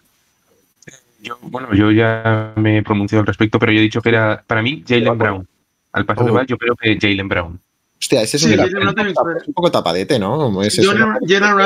[1.22, 4.44] Yo, bueno, yo ya me he pronunciado al respecto, pero yo he dicho que era,
[4.46, 5.48] para mí, Jalen Brown.
[5.92, 6.34] Al paso que Oh.
[6.34, 7.60] va, yo creo que Jalen Brown.
[8.06, 8.56] Hostia, ese es Sí, un,
[8.94, 10.36] también es poco tapadete, ¿no?
[10.36, 10.78] Como es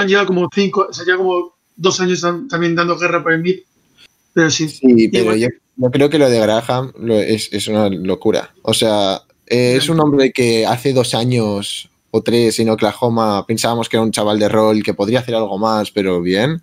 [0.07, 3.43] lleva como cinco, o sea, lleva como dos años tam- también dando guerra por el
[3.43, 3.57] mid,
[4.33, 4.67] pero sí.
[4.67, 8.55] Sí, pero yo, yo creo que lo de Graham lo- es, es una locura.
[8.63, 13.91] O sea, eh, es un hombre que hace dos años o tres en Oklahoma pensábamos
[13.91, 16.63] que era un chaval de rol que podría hacer algo más, pero bien.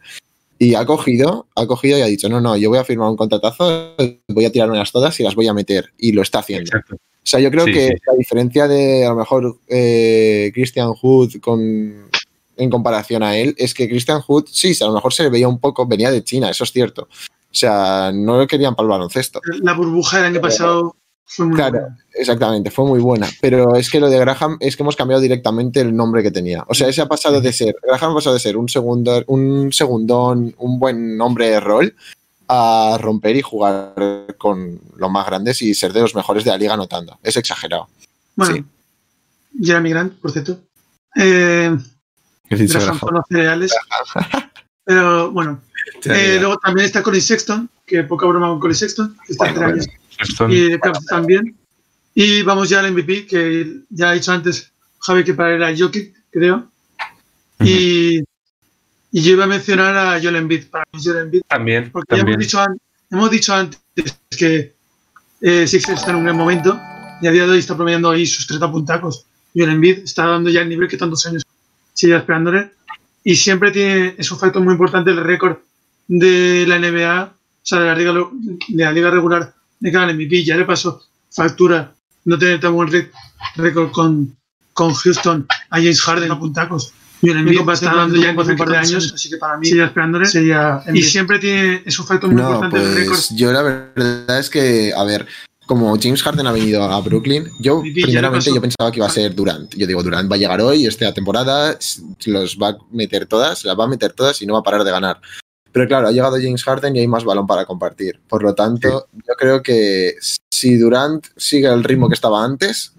[0.57, 3.15] Y ha cogido, ha cogido y ha dicho, no, no, yo voy a firmar un
[3.15, 3.95] contratazo,
[4.27, 5.91] voy a tirármelas todas y las voy a meter.
[5.99, 6.63] Y lo está haciendo.
[6.65, 6.97] Exacto.
[7.27, 7.93] O sea, yo creo Sí, que sí.
[8.07, 12.09] la diferencia de a lo mejor eh, Christian Hood con,
[12.55, 15.49] en comparación a él es que Christian Hood, sí, a lo mejor se le veía
[15.49, 17.01] un poco, venía de China, eso es cierto.
[17.03, 19.41] O sea, no lo querían para el baloncesto.
[19.61, 21.79] La burbuja del año pasado fue muy Claro.
[21.81, 21.97] buena.
[22.13, 23.27] Exactamente, fue muy buena.
[23.41, 26.63] Pero es que lo de Graham es que hemos cambiado directamente el nombre que tenía.
[26.69, 29.73] O sea, ese ha pasado de ser, Graham ha pasado de ser un, segundo, un
[29.73, 31.93] segundón, un buen nombre de rol,
[32.47, 36.57] a romper y jugar con los más grandes y ser de los mejores de la
[36.57, 37.19] liga anotando.
[37.23, 37.89] Es exagerado.
[38.36, 38.65] Bueno, Sí.
[39.63, 40.60] Jeremy Grant, por cierto.
[41.15, 41.75] Eh,
[42.49, 43.71] los cereales.
[44.86, 45.62] Pero bueno,
[46.05, 49.69] eh, luego también está Colin Sexton, que poca broma con Colin Sexton, que está Bueno,
[49.69, 49.93] entre bueno.
[50.17, 51.57] Sexton, y de Cavs también.
[52.13, 55.75] Y vamos ya al MVP, que ya ha dicho antes Javi que para él era
[55.77, 56.69] Jokic, creo.
[57.60, 58.23] Y,
[59.12, 62.22] y yo iba a mencionar a Joel Embiid, para mí Joel Embiid, también, porque ya
[62.22, 62.39] hemos también.
[62.39, 62.78] dicho, an-
[63.12, 63.80] hemos dicho antes
[64.38, 64.74] que
[65.41, 66.80] eh, Sixers está en un gran momento
[67.22, 69.26] y a día de hoy está promediando ahí sus 30 puntacos.
[69.56, 71.43] Joel Embiid está dando ya el nivel que tantos años
[71.93, 72.72] sigue esperándole
[73.24, 75.58] y siempre tiene, es un factor muy importante el récord
[76.08, 80.43] de la NBA, o sea, de la liga, de la liga regular de cada MVP.
[80.43, 81.93] Ya le pasó factura
[82.26, 82.89] no tener tan buen
[83.56, 84.36] récord con,
[84.74, 86.93] con Houston a James Harden a puntacos.
[87.21, 89.38] Y el Embiid va a estar dando ya en un par de años, así que
[89.38, 90.25] para mí sigue esperándole.
[90.27, 93.15] Sería y siempre tiene, es un factor muy No, importante el récord.
[93.15, 95.25] pues yo la verdad es que, a ver,
[95.65, 99.10] como James Harden ha venido a Brooklyn, yo Y primeramente yo pensaba que iba a
[99.12, 99.73] ser Durant.
[99.75, 101.77] Yo digo, Durant va a llegar hoy, esta temporada,
[102.25, 104.84] los va a meter todas, las va a meter todas y no va a parar
[104.84, 105.19] de ganar.
[105.71, 108.19] Pero claro, ha llegado James Harden y hay más balón para compartir.
[108.27, 110.15] Por lo tanto, yo creo que
[110.49, 112.93] si Durant sigue el ritmo que estaba antes,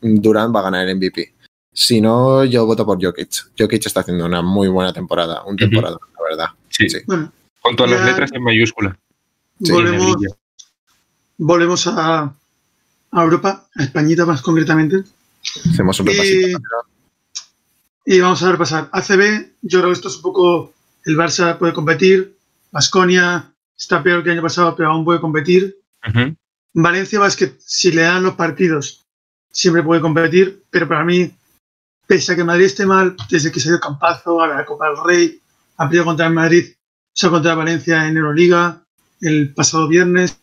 [0.00, 1.34] Durant va a ganar el MVP.
[1.72, 3.52] Si no, yo voto por Jokic.
[3.58, 6.46] Jokic está haciendo una muy buena temporada, un temporada, la verdad.
[6.68, 6.98] Sí, Sí.
[7.06, 8.98] Bueno, con todas las letras en mayúscula.
[9.62, 10.16] Sí, volvemos,
[11.36, 12.34] volvemos a,
[13.12, 15.04] a Europa, a Españita más concretamente.
[15.70, 16.58] Hacemos un Y, repasito.
[18.06, 18.88] y vamos a repasar.
[18.92, 20.72] ACB, yo creo que esto es un poco.
[21.04, 22.36] El Barça puede competir.
[22.72, 25.78] Vasconia está peor que el año pasado, pero aún puede competir.
[26.08, 26.34] Ujú.
[26.74, 29.04] Valencia Basket, si le dan los partidos,
[29.50, 31.30] siempre puede competir, pero para mí,
[32.10, 35.40] pese a que Madrid esté mal, desde que salió Campazo, a la Copa del Rey,
[35.76, 38.82] ha perdido contra el Madrid, o sea, contra Valencia en Euroliga
[39.20, 40.36] el pasado viernes.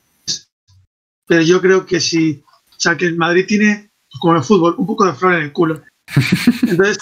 [1.28, 4.76] Pero yo creo que si, o sea, que el Madrid tiene, como en el fútbol,
[4.78, 5.84] un poco de flor en el culo.
[6.62, 7.00] Entonces,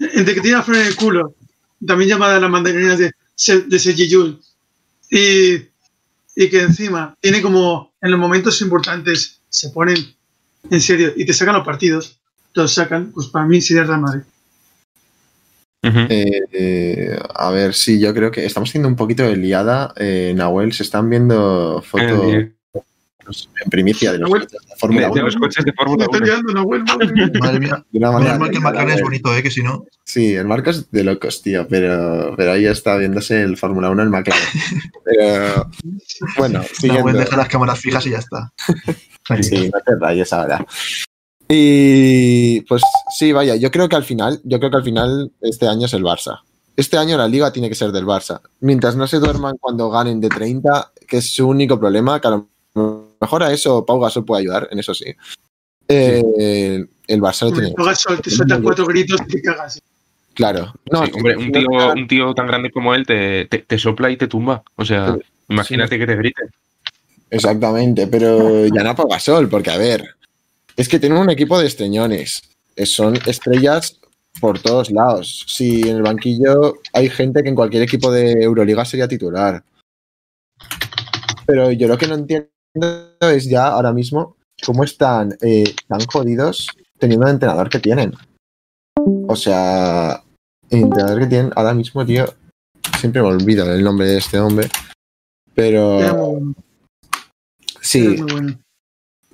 [0.00, 1.36] entre que tiene la flor en el culo,
[1.86, 4.40] también llamada a las mandarinas de, Se- de Sergi Llull,
[5.12, 5.54] y,
[6.34, 9.96] y que encima tiene como en los momentos importantes se ponen
[10.70, 12.17] en serio y te sacan los partidos,
[12.66, 14.22] sacan, pues para mí sería Real Madrid.
[15.84, 15.98] Ujú.
[16.08, 19.92] Eh, eh, a ver, sí, yo creo que estamos haciendo un poquito de liada.
[19.96, 22.52] Eh, Nahuel, se están viendo fotos Eh,
[23.62, 24.46] en primicia de los Nahuel.
[24.48, 25.22] coches de Fórmula de, de 1.
[25.26, 26.26] los coches de Fórmula está 1.
[26.26, 27.30] liando, Nahuel, madre mía.
[27.40, 27.84] Madre mía.
[27.92, 29.02] De una manera el McLaren es Nahuel.
[29.04, 29.42] bonito, ¿eh?
[29.42, 29.84] Que si no.
[30.04, 34.02] Sí, el Marco es de locos, tío, pero, pero ahí está viéndose el Fórmula 1
[34.02, 34.44] el McLaren.
[35.04, 35.70] Pero
[36.38, 37.12] bueno, No, siguiendo.
[37.12, 38.50] deja las cámaras fijas y ya está.
[39.42, 40.64] Sí, no te rayes ahora.
[41.48, 42.82] Y pues
[43.16, 45.94] sí, vaya, yo creo que al final, yo creo que al final este año es
[45.94, 46.40] el Barça.
[46.76, 48.40] Este año la liga tiene que ser del Barça.
[48.60, 52.30] Mientras no se duerman cuando ganen de 30, que es su único problema, que a
[52.32, 52.48] lo
[53.20, 55.06] mejor a eso Pau Gasol puede ayudar, en eso sí.
[55.88, 57.72] Eh, el Barça lo tiene.
[57.72, 59.80] Pau Gasol te sueltan cuatro gritos y te cagas.
[60.34, 60.72] Claro.
[60.92, 64.10] No, Sí, hombre, un tío, un tío tan grande como él te, te- te sopla
[64.10, 64.62] y te tumba.
[64.76, 65.20] O sea, Sí.
[65.48, 66.42] imagínate que te grite.
[67.30, 70.14] Exactamente, pero ya no apaga sol, porque a ver,
[70.78, 72.40] es que tienen un equipo de estreñones.
[72.84, 73.98] Son estrellas
[74.40, 75.44] por todos lados.
[75.48, 79.64] Si en el banquillo hay gente que en cualquier equipo de Euroliga sería titular.
[81.44, 82.48] Pero yo lo que no entiendo
[83.20, 88.14] es ya ahora mismo cómo están eh, tan jodidos teniendo el entrenador que tienen.
[89.26, 90.22] O sea,
[90.70, 92.24] el entrenador que tienen ahora mismo, tío,
[93.00, 94.68] siempre me olvido el nombre de este hombre.
[95.54, 96.40] Pero
[97.80, 98.16] sí.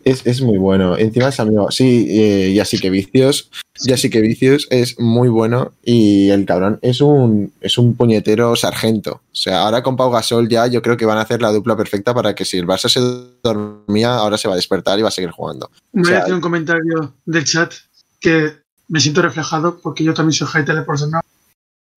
[0.05, 0.97] Es, es muy bueno.
[0.97, 1.71] Encima es amigo.
[1.71, 3.51] Sí, eh, ya sí que vicios.
[3.81, 5.73] Ya sí que vicios es muy bueno.
[5.83, 9.23] Y el cabrón es un, es un puñetero sargento.
[9.33, 11.77] O sea, ahora con Pau Gasol ya yo creo que van a hacer la dupla
[11.77, 13.01] perfecta para que si el Barça se
[13.43, 15.71] dormía, ahora se va a despertar y va a seguir jugando.
[15.93, 17.73] Voy O sea, a hacer un comentario del chat
[18.21, 18.53] que
[18.89, 21.21] me siento reflejado porque yo también soy hater de Porcelana.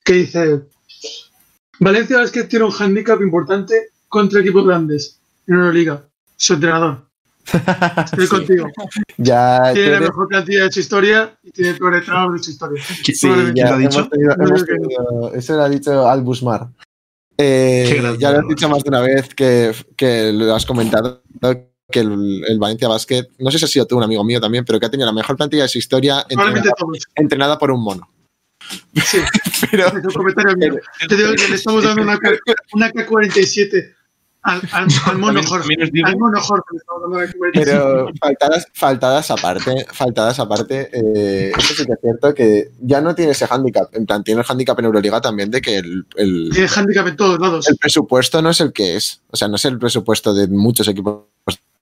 [0.04, 0.62] Que dice:
[1.80, 6.04] Valencia es que tiene un handicap importante contra equipos grandes en Euroliga.
[6.38, 7.07] Su entrenador.
[8.06, 8.30] Estoy Sí.
[8.30, 8.68] contigo.
[9.18, 12.44] Ya, Tiene la eres- mejor plantilla de su historia y tiene el peor entrenador de
[12.44, 12.84] su historia.
[12.84, 14.08] Sí, ya ¿Quién lo ha dicho?
[14.10, 16.68] tenido- tenido- eso lo ha dicho Al Busmar.
[17.38, 21.22] Eh, grande, ya lo has dicho más de una vez que, que lo has comentado
[21.90, 24.66] que el, el Valencia Basket, no sé si ha sido tú un amigo mío también,
[24.66, 26.26] pero que ha tenido la mejor plantilla de su historia
[27.16, 28.10] entrenada, por un mono.
[28.96, 29.20] Sí,
[29.72, 30.76] Pero, es un comentario mío.
[31.08, 32.32] Te digo que le estamos dando una, K-
[32.74, 33.96] una K47
[34.48, 35.62] al, al, al mono También, Jorge.
[35.62, 37.52] también os digo, Al mono Jorge le estamos dando una K47.
[37.54, 43.14] pero faltadas, faltadas aparte, faltadas aparte, eh, eso sí que es cierto que ya no
[43.16, 43.90] tiene ese handicap.
[43.94, 47.16] En plan, tiene el handicap en Euroliga también de que el, el- Tiene handicap en
[47.16, 47.68] todos lados.
[47.70, 49.22] el presupuesto no es el que es.
[49.30, 51.26] O sea, no es el presupuesto de muchos equipos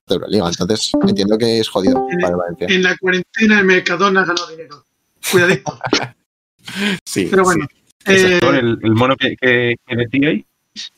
[0.08, 0.48] de Euroliga.
[0.48, 2.68] Entonces, entiendo que es jodido para el Valencia.
[2.70, 4.84] En la cuarentena el Mercadona ganó dinero.
[5.32, 5.80] Cuidadito.
[7.06, 7.68] Sí, Pero bueno,
[8.08, 8.12] sí.
[8.12, 10.44] eh, el, el mono que, que, que decíais,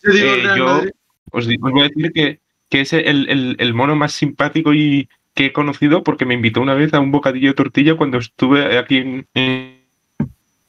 [0.01, 0.91] yo digo eh, Real yo- Madrid.
[1.37, 4.73] Os, di- os voy a decir que, que es el, el- el mono más simpático
[4.73, 8.17] y que he conocido porque me invitó una vez a un bocadillo de tortilla cuando
[8.17, 9.77] estuve aquí en, en-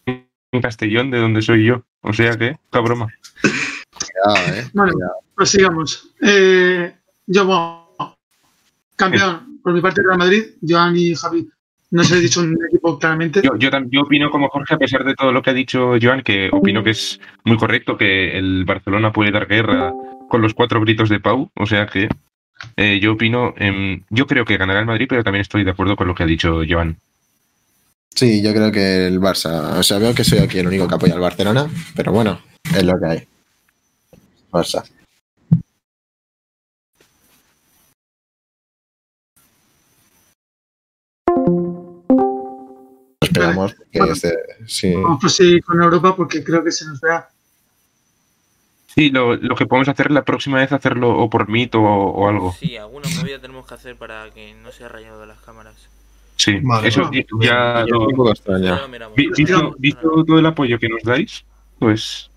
[0.07, 1.83] en Castellón, de donde soy yo.
[2.03, 3.09] O sea que, broma.
[3.43, 4.67] Cuidado, eh.
[4.73, 5.13] Bueno, Cuidado.
[5.35, 6.11] pues sigamos.
[6.23, 6.95] Eh,
[7.27, 8.17] yo, bueno,
[8.97, 11.49] campeón, por mi parte Real Madrid, Joan y Javi.
[11.91, 13.41] No os he dicho un equipo claramente.
[13.43, 16.51] Yo, yo, opino como Jorge, a pesar de todo lo que ha dicho Joan, que
[16.53, 19.95] opino que es muy correcto que el Barcelona puede dar guerra
[20.29, 21.51] con los cuatro gritos de Pau.
[21.55, 22.09] O sea que
[22.77, 23.55] eh, yo opino,
[24.11, 26.27] yo creo que ganará el Madrid, pero también estoy de acuerdo con lo que ha
[26.27, 26.99] dicho Joan.
[28.15, 29.79] Sí, yo creo que el Barça.
[29.79, 32.41] O sea, veo que soy aquí el único que apoya al Barcelona, pero bueno,
[32.75, 33.29] es lo que hay.
[34.51, 34.85] Barça.
[43.91, 44.13] Que Bueno.
[44.15, 44.33] este.
[44.67, 44.95] Sí.
[44.95, 47.29] Vamos a proseguir con Europa porque creo que se nos vea.
[48.95, 52.29] Sí, lo, lo que podemos hacer la próxima vez, hacerlo o por Meet o, o
[52.29, 52.53] algo.
[52.59, 55.75] Sí, alguna movida tenemos que hacer para que no sea rayado de las cámaras.
[56.37, 57.27] Sí, Vale, eso vale.
[57.41, 58.65] ya lo- extraño.
[58.65, 59.17] Ya lo miramos.
[59.17, 61.45] vi- visto, visto todo el apoyo que nos dais,
[61.79, 62.31] pues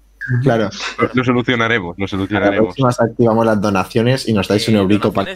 [0.44, 0.70] Claro.
[1.00, 2.76] lo, lo solucionaremos, lo solucionaremos.
[2.76, 5.32] próxima activamos las donaciones y nos dais un Eh, eurico para.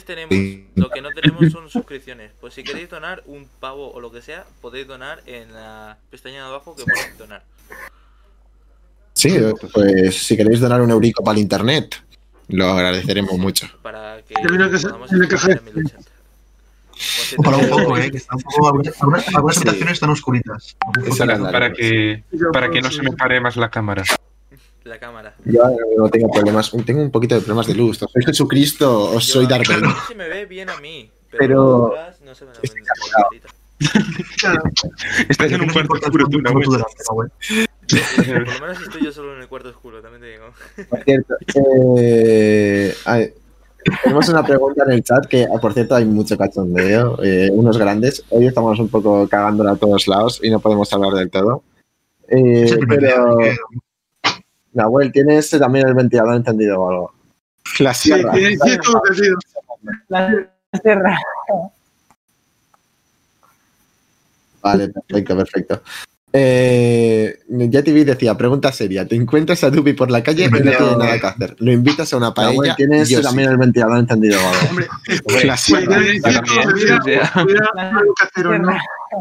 [0.76, 2.32] Lo que no tenemos son suscripciones.
[2.40, 6.44] Pues si queréis donar un pavo o lo que sea, podéis donar en la pestaña
[6.44, 7.44] de abajo que pone donar.
[9.14, 9.36] Sí,
[9.74, 11.96] pues si queréis donar un eurico para el internet,
[12.50, 13.68] lo agradeceremos mucho.
[13.82, 15.72] Para que Termino que se- podamos en el estar en cajero.
[15.74, 16.10] 1080.
[16.96, 19.02] Por cierto, Ojalá un poco, eh, que está un poco, algunas,
[19.34, 19.62] algunas- Sí.
[19.62, 20.78] habitaciones están oscuritas.
[21.52, 24.04] Para que, para que no se me pare más la cámara.
[24.86, 25.34] La cámara.
[25.46, 25.64] Yo
[25.98, 27.98] no tengo problemas, tengo un poquito de problemas de luz.
[27.98, 29.90] ¿Soy Jesucristo o soy Darth Vader?
[30.08, 32.60] se me ve bien a mí, Pero- pero, no se me la
[35.28, 36.66] Estás en ¿Qué un cuarto oscuro, tú, Nahuel.
[38.16, 40.46] Por lo menos estoy yo solo en el cuarto oscuro, también te digo.
[40.88, 41.36] Por cierto,
[41.98, 43.34] eh, ay,
[44.04, 47.78] tenemos una pregunta en el chat que, ah, por cierto, hay mucho cachondeo, eh, unos
[47.80, 48.24] grandes.
[48.30, 51.64] Hoy estamos un poco cagándola a todos lados y no podemos hablar del todo.
[52.30, 53.38] Eh, pero,
[54.76, 57.14] Nahuel, ¿tienes también el ventilador encendido o algo?
[57.80, 58.32] La sí, sierra.
[58.32, 59.38] todo sentido.
[60.10, 60.50] La
[60.84, 61.18] sierra.
[64.62, 65.82] Vale, perfecto, perfecto.
[66.34, 70.58] Eh, ya TV decía, pregunta seria, te encuentras a Dubi por la calle y no
[70.58, 71.56] tiene nada que hacer.
[71.60, 73.54] Lo invitas a una paella, tienes yo también sí.
[73.54, 74.70] el ventilador encendido o algo.
[74.70, 74.88] Hombre,
[75.46, 75.96] La sierra.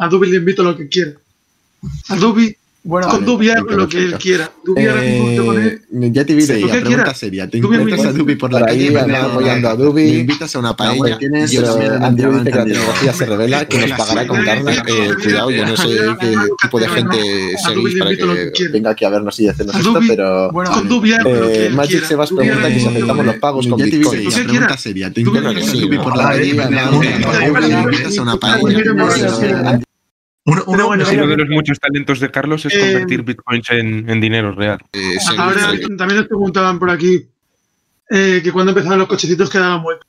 [0.01, 1.13] A Dubi le invito lo que quiera.
[2.09, 2.57] A Dubi
[2.87, 4.51] Bueno, Con Vale, Dubia perfecto, lo que él quiera.
[4.63, 5.67] Dubia ahora mismo te pone-
[6.07, 7.49] Eh, ya te vi de que pregunta seria.
[7.49, 8.89] ¿Te encuentras a Dubi por la calle?
[8.89, 10.03] anda Me- apoyando a Me Dubi.
[10.19, 10.99] invitas a una paella.
[10.99, 14.73] pues tienes, Yo dice que la tecnología se revela, que nos pagará con carne.
[14.87, 15.89] Eh, cuidado, yo no sé
[16.21, 17.17] qué tipo de gente
[17.65, 18.11] seguís para
[18.53, 20.53] que venga aquí a vernos y hacernos esto, pero...
[20.53, 22.05] bueno, Con Dubia lo que Eh, él Magic.
[22.05, 24.29] Sebas pregunta que si aceptamos los pagos Ya con Bitcoin.
[24.29, 25.11] Que pregunta seria.
[25.11, 26.53] ¿Te vienes a Dubi por la calle?
[26.53, 29.81] me invitas a una paella?
[30.47, 34.21] Uno, bueno, uno de los muchos talentos de Carlos es Eh, convertir bitcoins en, en
[34.21, 34.79] dinero real.
[34.93, 37.27] eh, Ahora también nos preguntaban por aquí
[38.11, 40.07] eh, que cuando empezaban los cochecitos que daban vueltas.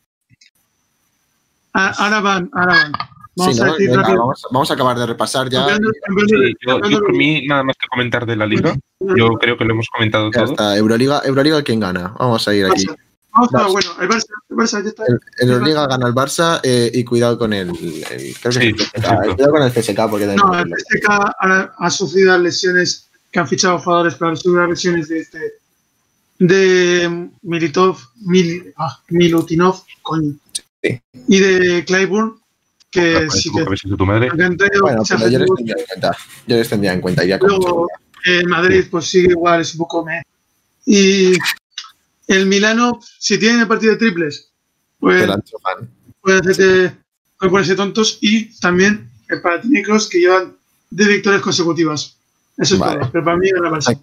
[1.73, 2.91] Ah, Ahora van, ahora van.
[3.37, 3.71] Vamos Sí, a ¿no?
[3.73, 5.59] decir Venga, vamos, vamos a acabar de repasar ya.
[5.59, 8.73] Cambiando- cambiando de- Sí, yo, yo por mí nada más que comentar de la liga.
[8.99, 10.51] Yo creo que lo hemos comentado Ya todo.
[10.51, 12.13] está, Euroliga, Euroliga, ¿quién gana?
[12.17, 12.85] Vamos a ir aquí.
[13.35, 15.03] Vamos a, bueno, el Barça, el Barça ya está.
[15.07, 18.73] El, Euroliga gana el Barça eh, y cuidado con el, el- creo que Sí.
[18.73, 23.47] Cuidado con el CSK porque No, el CSK ha, ha sufrido las lesiones que han
[23.47, 25.39] fichado jugadores para sufrir las lesiones de este
[26.39, 30.33] de Militov, Mil, ah, Milutinov, coño.
[30.83, 31.01] Sí.
[31.27, 32.39] Y de Clyburn,
[32.91, 34.29] que Parece sí como que tu madre.
[34.81, 36.17] Bueno, pero yo les tendría en cuenta.
[36.47, 37.23] Yo les tendría en cuenta.
[37.25, 37.87] Luego,
[38.25, 40.23] el Madrid, pues sigue igual, es un poco me.
[40.85, 41.33] Y
[42.27, 44.51] el Milano, si tienen el partido de triples,
[44.99, 45.25] pues
[46.21, 46.97] pueden hacerte
[47.37, 48.17] pueden ponerse tontos.
[48.21, 50.55] Y también el Panathinaikos, que llevan
[50.89, 52.17] de victorias consecutivas.
[52.57, 52.99] Eso es Vale.
[52.99, 53.11] todo.
[53.11, 53.99] Pero para mí era Barça.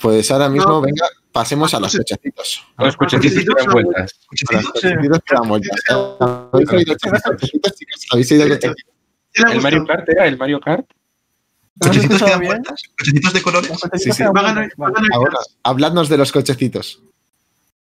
[0.00, 0.80] Pues ahora mismo, No.
[0.80, 1.98] venga, pasemos a los Sí.
[1.98, 2.64] cochecitos.
[2.78, 4.12] Los cochecitos que dan vueltas.
[4.50, 5.80] A los cochecitos que dan vueltas.
[8.10, 8.44] ¿Habéis oído
[9.34, 9.86] ¿El Mario?
[9.86, 10.86] Kart era el Mario Kart?
[11.80, 12.82] ¿Hemos ¿Cochecitos que dan vueltas?
[12.98, 13.72] ¿Cochecitos de colores?
[13.98, 14.22] Sí, sí.
[14.22, 17.02] a a habladnos de los cochecitos.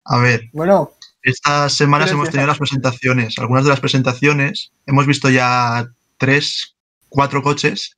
[0.09, 0.91] A ver, Bueno,
[1.21, 3.37] estas semanas ¿Quién hemos tenido las presentaciones.
[3.37, 5.87] Algunas de las presentaciones hemos visto ya
[6.17, 6.75] tres,
[7.09, 7.97] cuatro coches.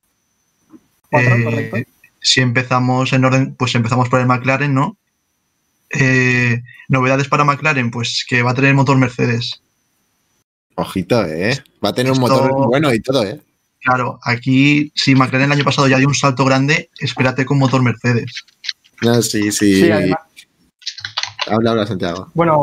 [1.10, 1.76] Cuatro, Eh, correcto.
[2.20, 4.96] si empezamos en orden, pues empezamos por el McLaren, ¿no?
[5.90, 9.62] Eh, novedades para McLaren, pues que va a tener motor Mercedes.
[10.74, 11.62] Ojito, ¿eh?
[11.84, 13.40] Va a tener un motor bueno y todo, ¿eh?
[13.80, 17.82] Claro, aquí, si McLaren el año pasado ya dio un salto grande, espérate con motor
[17.82, 18.44] Mercedes.
[19.02, 19.82] No, sí, sí.
[19.82, 20.20] Sí, además,
[21.50, 22.28] Habla, habla, Santiago.
[22.34, 22.62] bueno,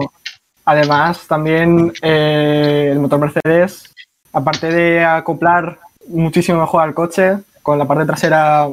[0.66, 3.94] además también eh, el motor Mercedes,
[4.32, 8.70] aparte de acoplar muchísimo mejor al coche, con la parte trasera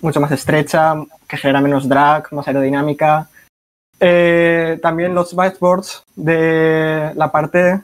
[0.00, 0.94] mucho más estrecha,
[1.26, 3.28] que genera menos drag, más aerodinámica.
[4.00, 7.82] Eh, también los biteboards de la parte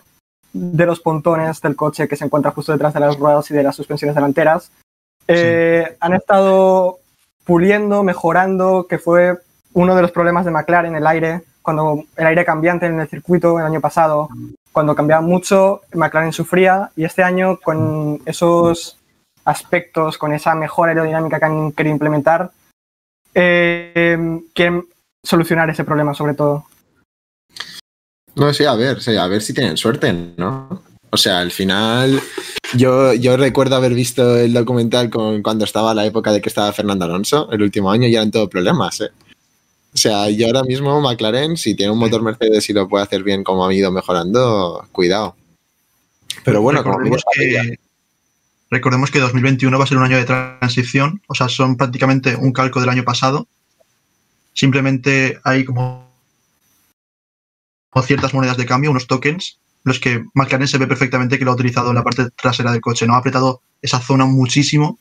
[0.52, 3.64] de los pontones del coche que se encuentra justo detrás de las ruedas y de
[3.64, 4.70] las suspensiones delanteras
[5.26, 6.98] eh, han estado
[7.44, 9.38] puliendo, mejorando, que fue
[9.74, 13.58] uno de los problemas de McLaren, el aire, cuando el aire cambiante en el circuito
[13.58, 14.28] el año pasado,
[14.72, 18.98] cuando cambiaba mucho, McLaren sufría y este año con esos
[19.44, 22.50] aspectos, con esa mejor aerodinámica que han querido implementar,
[23.34, 24.86] eh, quieren
[25.22, 26.66] solucionar ese problema sobre todo.
[28.36, 30.82] No, sí, a ver, sí, a ver si tienen suerte, ¿no?
[31.10, 32.20] O sea, al final,
[32.74, 36.72] yo, yo recuerdo haber visto el documental con, cuando estaba la época de que estaba
[36.72, 39.10] Fernando Alonso, el último año, y eran todo problemas, ¿eh?
[39.94, 43.22] O sea, yo ahora mismo McLaren, si tiene un motor Mercedes y lo puede hacer
[43.22, 45.36] bien como ha ido mejorando, cuidado.
[46.44, 47.78] Pero bueno, como recordemos que,
[48.70, 52.52] recordemos que 2021 va a ser un año de transición, o sea, son prácticamente un
[52.52, 53.46] calco del año pasado.
[54.52, 56.12] Simplemente hay como
[58.02, 61.54] ciertas monedas de cambio, unos tokens, los que McLaren se ve perfectamente que lo ha
[61.54, 64.98] utilizado en la parte trasera del coche, no ha apretado esa zona muchísimo,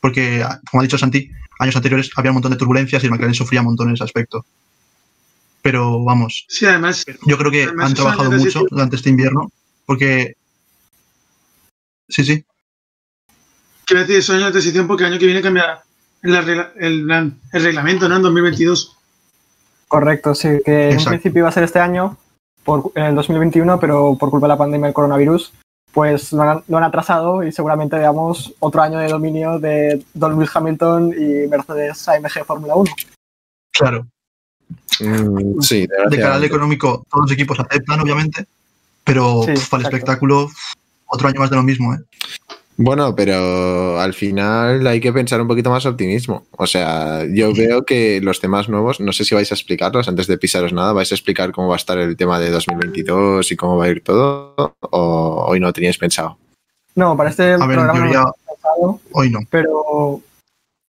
[0.00, 3.34] porque, como ha dicho Santi, años anteriores había un montón de turbulencias y el McLaren
[3.34, 4.44] sufría un montón en ese aspecto.
[5.62, 8.66] Pero vamos, Sí, además, yo creo que han trabajado mucho sitio.
[8.70, 9.50] durante este invierno,
[9.86, 10.34] porque...
[12.08, 12.44] Sí, sí.
[13.84, 15.80] quiero decir, son años de transición porque el año que viene cambia
[16.22, 16.34] el,
[16.76, 17.10] el,
[17.52, 18.16] el reglamento, ¿no?
[18.16, 18.96] En 2022.
[19.88, 21.10] Correcto, sí, que en un Exacto.
[21.10, 22.16] principio iba a ser este año,
[22.64, 25.52] por, en el 2021, pero por culpa de la pandemia del coronavirus,
[25.98, 30.30] pues lo han, lo han atrasado y seguramente veamos otro año de dominio de Don
[30.30, 32.92] Lewis Hamilton y Mercedes AMG Fórmula 1.
[33.72, 34.06] Claro.
[35.00, 36.46] mm, sí, De cara al desgraciadamente.
[36.46, 38.46] económico, todos los equipos aceptan, obviamente,
[39.02, 40.48] pero Sí, pf, para el espectáculo,
[41.06, 41.98] otro año más de lo mismo, ¿eh?
[42.80, 46.44] Bueno, pero al final hay que pensar un poquito más optimismo.
[46.52, 50.28] O sea, yo veo que los temas nuevos, no sé si vais a explicarlos antes
[50.28, 53.56] de pisaros nada, vais a explicar cómo va a estar el tema de 2022 y
[53.56, 56.38] cómo va a ir todo, o hoy no lo teníais pensado.
[56.94, 59.40] No, para este A ver, programa no teoría, lo hemos pensado, hoy no.
[59.50, 60.20] pero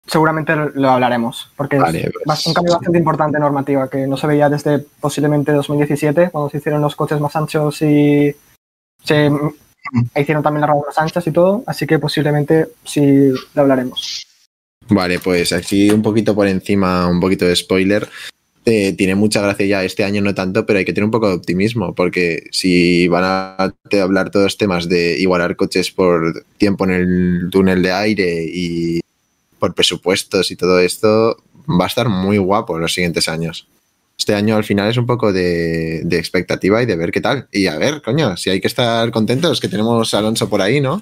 [0.08, 4.26] seguramente lo hablaremos, porque Vale, es pues- un cambio bastante importante normativa que no se
[4.26, 8.36] veía desde posiblemente 2017, cuando se hicieron los coches más anchos y
[9.04, 9.30] se
[10.16, 14.28] hicieron también las más anchas y todo, así que posiblemente sí lo hablaremos.
[14.90, 18.08] Vale, pues aquí un poquito por encima, un poquito de spoiler.
[18.68, 21.28] Eh, tiene mucha gracia ya este año, no tanto, pero hay que tener un poco
[21.28, 26.92] de optimismo, porque si van a hablar todos temas de igualar coches por tiempo en
[26.92, 29.02] el túnel de aire y
[29.60, 31.38] por presupuestos y todo esto,
[31.70, 33.68] va a estar muy guapo en los siguientes años.
[34.18, 37.48] Este año al final es un poco de, expectativa y de ver qué tal.
[37.52, 40.80] Y a ver, coño, si hay que estar contentos, que tenemos a Alonso por ahí,
[40.82, 41.02] ¿no?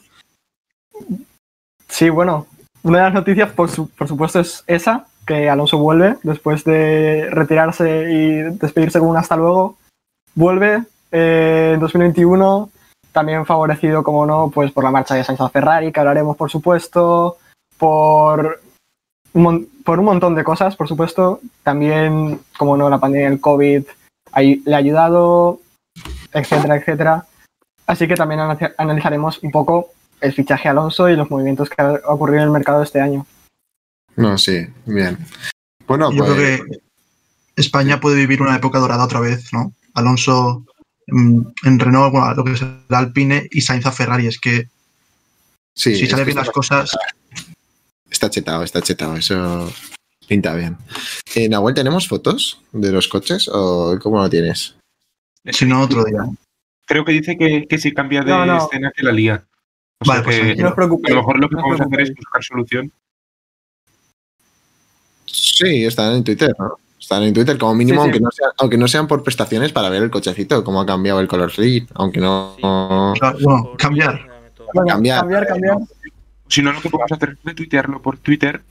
[1.88, 2.48] Sí, bueno,
[2.82, 7.30] una de las noticias, por, su- por supuesto, es esa, que Alonso vuelve después de
[7.30, 9.78] retirarse y despedirse con un hasta luego.
[10.36, 12.70] Vuelve eh, en 2021,
[13.12, 17.38] también favorecido, como no, pues por la marcha de Sainz Ferrari, que hablaremos, por supuesto,
[17.78, 18.60] por
[19.34, 21.42] un, por un montón de cosas, por supuesto.
[21.64, 23.84] También, como no, la pandemia del COVID
[24.32, 25.60] ahí le ha ayudado,
[26.32, 27.26] etcétera, etcétera.
[27.86, 29.90] Así que también ana- analizaremos un poco
[30.22, 33.26] el fichaje Alonso y los movimientos que ha ocurrido en el mercado este año.
[34.16, 35.18] No, sí, bien.
[35.86, 36.82] Bueno, Yo pues, creo que
[37.56, 39.74] España puede vivir una época dorada otra vez, ¿no?
[39.94, 40.64] Alonso
[41.08, 44.28] mm, en Renault, bueno, lo que será Alpine y Sainz a Ferrari.
[44.28, 44.70] Es que
[45.76, 46.98] sí, si es salen bien las cosas,
[48.14, 49.74] Está chetado, está chetado, eso
[50.28, 50.78] pinta bien.
[51.36, 54.76] Eh, Nahuel, ¿tenemos fotos de los coches o cómo lo tienes?
[55.52, 56.24] si no, otro día.
[56.86, 58.58] Creo que dice que, que si cambia de No, no.
[58.66, 59.44] escena que la lía.
[60.00, 60.56] O Vale, sea pues que.
[60.62, 61.16] No os a preocupéis.
[61.16, 62.92] lo mejor lo que no os vamos a hacer es buscar solución.
[65.26, 66.78] Sí, están en Twitter, ¿no?
[67.00, 68.12] Están en Twitter como mínimo, Sí, sí.
[68.12, 71.20] Aunque, no sean, aunque no sean por prestaciones para ver el cochecito, cómo ha cambiado
[71.20, 72.56] el color grid, aunque no...
[73.16, 73.44] Sí.
[73.44, 74.30] Por- cambiar.
[74.74, 75.78] Bueno, cambiar, cambiar, cambiar.
[76.54, 78.62] Si no, lo que podemos hacer es retuitearlo por Twitter.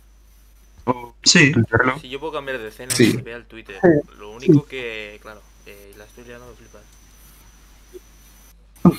[0.85, 1.53] O Sí.
[2.01, 3.21] Si yo puedo cambiar de escena Sí.
[3.27, 3.81] y el Twitter.
[4.21, 6.83] Lo único que, claro, eh, la estoy liando me flipas.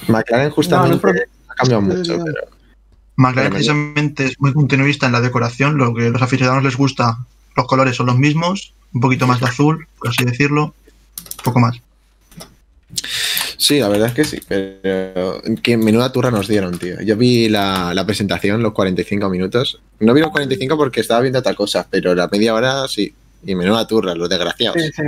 [0.10, 1.14] McLaren justamente No,
[1.48, 2.42] ha cambiado mucho, pero...
[3.16, 5.78] McLaren precisamente es muy continuista en la decoración.
[5.78, 7.20] Lo que a los aficionados les gusta,
[7.56, 10.76] los colores son los mismos, un poquito más de azul, por así decirlo,
[11.42, 11.82] poco más.
[13.58, 17.00] Sí, la verdad es que sí, pero que menuda turra nos dieron, tío.
[17.02, 19.80] Yo vi la, la presentación, los 45 minutos.
[20.00, 23.14] No vi los 45 porque estaba viendo otra cosa, pero la media hora sí.
[23.46, 24.82] Y menuda turra, los desgraciados.
[24.82, 25.04] Sí, sí.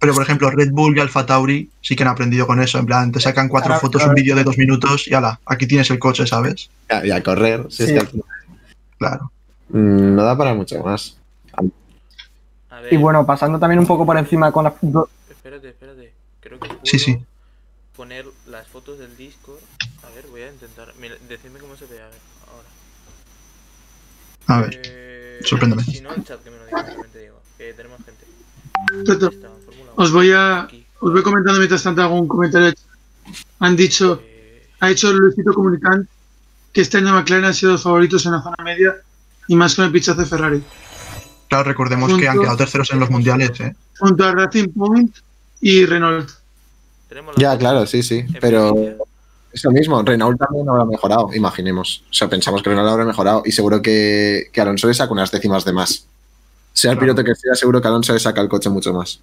[0.00, 2.78] Pero, por ejemplo, Red Bull y Alfa Tauri sí que han aprendido con eso.
[2.78, 5.38] En plan, te sacan cuatro Ahora, fotos, ahora- un vídeo de dos minutos y ala,
[5.46, 6.70] aquí tienes el coche, ¿sabes?
[6.90, 7.94] Y a, y a correr, si es Sí.
[8.06, 8.24] final,
[8.98, 9.30] Claro.
[9.68, 11.16] mm, no da para mucho más.
[12.70, 14.74] A ver, Y bueno, pasando también un poco por encima con la...
[15.30, 16.12] espérate, espérate.
[16.40, 17.18] Creo que Sí, sí.
[18.00, 19.58] Poner las fotos del Discord.
[20.02, 20.94] A ver, voy a intentar.
[20.98, 22.68] Mira, decidme cómo se ve, a ver, ahora.
[24.46, 24.80] A ver.
[24.86, 25.84] Eh, sorpréndeme.
[25.84, 27.42] Si no, el chat que me lo diga, digo.
[27.58, 28.24] Que tenemos gente.
[29.12, 29.28] Está,
[29.96, 30.86] Os voy a, aquí.
[31.00, 32.72] os voy comentando mientras tanto algún comentario.
[33.58, 36.08] Han dicho, Eh, ha hecho Luisito Comunicant
[36.72, 38.96] que este año McLaren han sido los favoritos en la zona media
[39.46, 40.62] y más con el pichazo de Ferrari.
[41.50, 43.74] Claro, recordemos que han quedado terceros en los mundiales, ¿eh?
[43.98, 45.14] Junto a Racing Point
[45.60, 46.39] y Renault.
[47.10, 48.24] Tenemos la Ya, claro, sí, sí.
[48.40, 48.96] Pero primicia.
[49.52, 52.02] eso mismo, Renault también habrá mejorado, imaginemos.
[52.10, 55.30] O sea, pensamos que Renault habrá mejorado y seguro que, que Alonso le saca unas
[55.30, 56.06] décimas de más.
[56.72, 57.14] Sea el Claro.
[57.16, 59.20] piloto que sea, seguro que Alonso le saca el coche mucho más.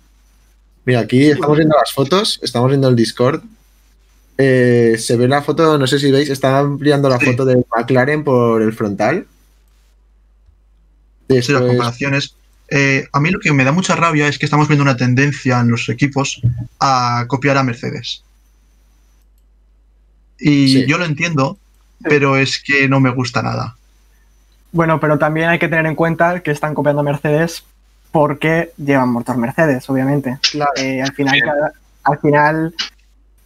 [0.85, 3.41] Mira, aquí estamos viendo las fotos, estamos viendo el Discord.
[4.37, 7.25] Eh, se ve la foto, no sé si veis, están ampliando la Sí.
[7.25, 9.25] foto de McLaren por el frontal.
[11.29, 12.35] Sí, las Después- comparaciones.
[12.69, 15.59] Eh, a mí lo que me da mucha rabia es que estamos viendo una tendencia
[15.59, 16.41] en los equipos
[16.79, 18.23] a copiar a Mercedes.
[20.39, 20.85] Y Sí.
[20.87, 21.57] yo lo entiendo,
[22.03, 23.75] pero es que no me gusta nada.
[24.71, 27.63] Bueno, pero también hay que tener en cuenta que están copiando a Mercedes
[28.11, 30.37] porque llevan motor Mercedes, obviamente.
[30.75, 31.71] Eh, al, final, cada-
[32.03, 32.75] al final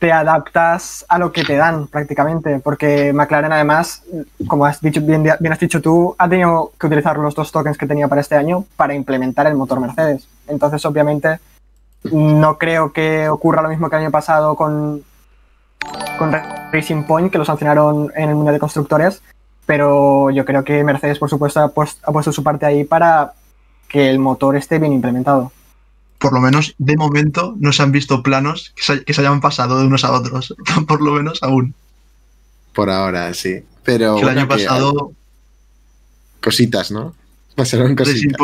[0.02, 4.02] te adaptas a lo que te dan prácticamente, porque McLaren además,
[4.48, 7.78] como has dicho, bien, bien has dicho tú, ha tenido que utilizar los dos tokens
[7.78, 10.28] que tenía para este año para implementar el motor Mercedes.
[10.48, 11.40] Entonces, obviamente,
[12.12, 15.04] no creo que ocurra lo mismo que el año pasado con,
[16.72, 19.22] Racing Point, que lo sancionaron en el Mundial de Constructores,
[19.68, 23.34] pero yo creo que Mercedes, por supuesto, pues- ha puesto su parte ahí para
[23.88, 25.52] que el motor esté bien implementado.
[26.22, 29.42] Por lo menos, de momento, no se han visto planos que se, que se hayan
[29.42, 30.54] pasado de unos a otros.
[30.88, 31.74] Por lo menos aún.
[32.74, 33.64] Por ahora, sí.
[33.84, 35.12] Pero Que el bueno, año que pasado,
[36.40, 37.16] cositas, ¿no?
[37.56, 38.38] Pasaron cositas.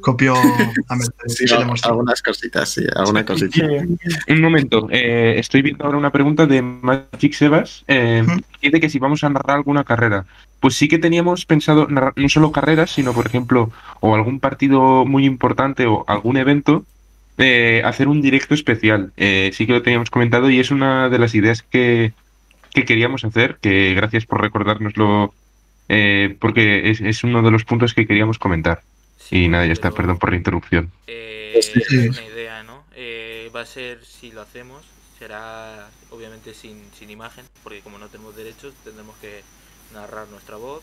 [0.00, 0.34] Copió
[0.88, 1.36] a Mercedes.
[1.36, 3.54] Sí, se algunas cositas, sí, alguna cosita.
[3.54, 3.62] Sí,
[4.28, 7.84] Un momento, eh, estoy viendo ahora una pregunta de Magic Sebas.
[7.88, 8.24] Eh,
[8.62, 10.24] dice que si vamos a narrar alguna carrera.
[10.60, 13.70] Pues sí que teníamos pensado narrar no solo carreras, sino, por ejemplo,
[14.00, 16.84] o algún partido muy importante o algún evento,
[17.38, 19.12] eh, hacer un directo especial.
[19.16, 22.12] Eh, sí que lo teníamos comentado y es una de las ideas que,
[22.74, 25.32] que queríamos hacer, que gracias por recordárnoslo
[25.92, 28.82] eh, porque es, es uno de los puntos que queríamos comentar.
[29.20, 30.90] Sí, Y nada, ya está, pero, perdón por la interrupción.
[31.06, 31.80] eh, Sí.
[31.90, 32.84] es una idea, ¿no?
[32.94, 34.82] Eh, va a ser, si lo hacemos,
[35.18, 39.42] será obviamente sin, sin imagen, porque como no tenemos derechos, tendremos que
[39.94, 40.82] narrar nuestra voz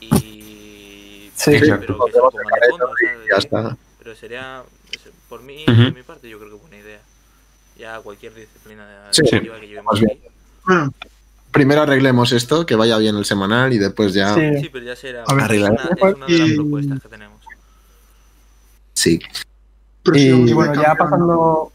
[0.00, 1.30] y...
[1.34, 1.96] Sí, pero exacto.
[1.96, 3.26] fondo, ¿sabes?
[3.30, 3.76] Ya está.
[3.98, 4.62] Pero sería,
[5.28, 5.82] por mí, Ujú.
[5.84, 7.00] por mi parte, yo creo que buena idea.
[7.78, 10.10] Ya cualquier disciplina Sí, deportiva que llevemos más bien.
[10.22, 10.30] ahí.
[10.64, 10.92] Bueno,
[11.52, 14.34] Primero arreglemos esto, que vaya bien el semanal y después ya.
[14.34, 14.40] Sí.
[14.56, 14.60] Sí.
[14.62, 15.72] Sí, pero ya será A ver, es arreglar.
[15.72, 17.35] una, es una de las propuestas que tenemos.
[20.02, 21.72] Próximo Y bueno, ya pasando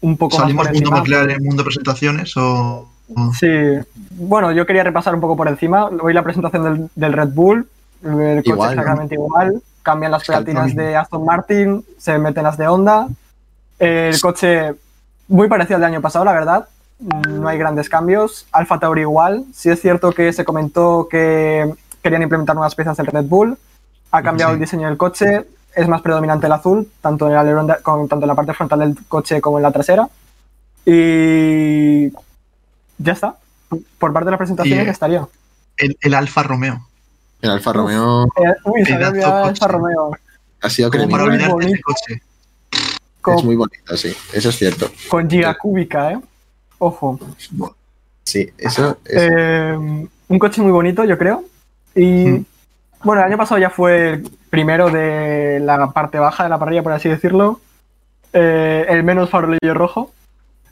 [0.00, 1.00] un poco ¿Salimos más por mundo encima.
[1.18, 2.88] McLaren, mundo presentaciones o...?
[3.14, 3.48] o- Sí,
[4.12, 5.86] bueno, yo quería repasar un poco por encima.
[5.86, 7.68] Hoy la presentación del, del Red Bull,
[8.04, 8.80] el coche Igual, ¿no?
[8.82, 9.62] exactamente igual.
[9.82, 13.08] Cambian las pegatinas de Aston Martin, se meten las de Honda.
[13.78, 14.74] El coche
[15.28, 16.68] muy parecido al del año pasado, la verdad.
[17.28, 18.46] No hay grandes cambios.
[18.52, 19.44] Alfa Tauri igual.
[19.52, 21.68] Sí es cierto que se comentó que
[22.02, 23.58] querían implementar nuevas piezas del Red Bull.
[24.12, 24.54] Ha cambiado Sí.
[24.54, 25.44] el diseño del coche.
[25.74, 28.52] Es más predominante el azul, tanto en el alerón de- con- tanto en la parte
[28.54, 30.08] frontal del coche como en la trasera.
[30.84, 32.10] Y
[32.98, 33.36] ya está.
[33.98, 35.26] Por parte de las presentaciones Y, eh, estaría.
[35.78, 36.86] El, el Alfa Romeo.
[37.40, 39.64] El Alfa Romeo Eh, uy, se había pedazo olvidado el coche.
[39.64, 40.10] Alfa Romeo.
[40.60, 42.22] ha sido Como para olvidarte de coche.
[43.20, 44.14] Con, Es muy bonito, sí.
[44.32, 44.90] Eso es cierto.
[45.08, 46.20] con giga cúbica, ¿eh?
[46.78, 47.18] Ojo.
[48.24, 49.16] Sí, eso es.
[49.16, 49.74] Eh,
[50.28, 51.44] un coche muy bonito, yo creo.
[51.94, 52.44] Y Mm.
[53.04, 56.82] Bueno, el año pasado ya fue el primero de la parte baja de la parrilla,
[56.82, 57.60] por así decirlo.
[58.32, 60.10] Eh, el menos farolillo rojo.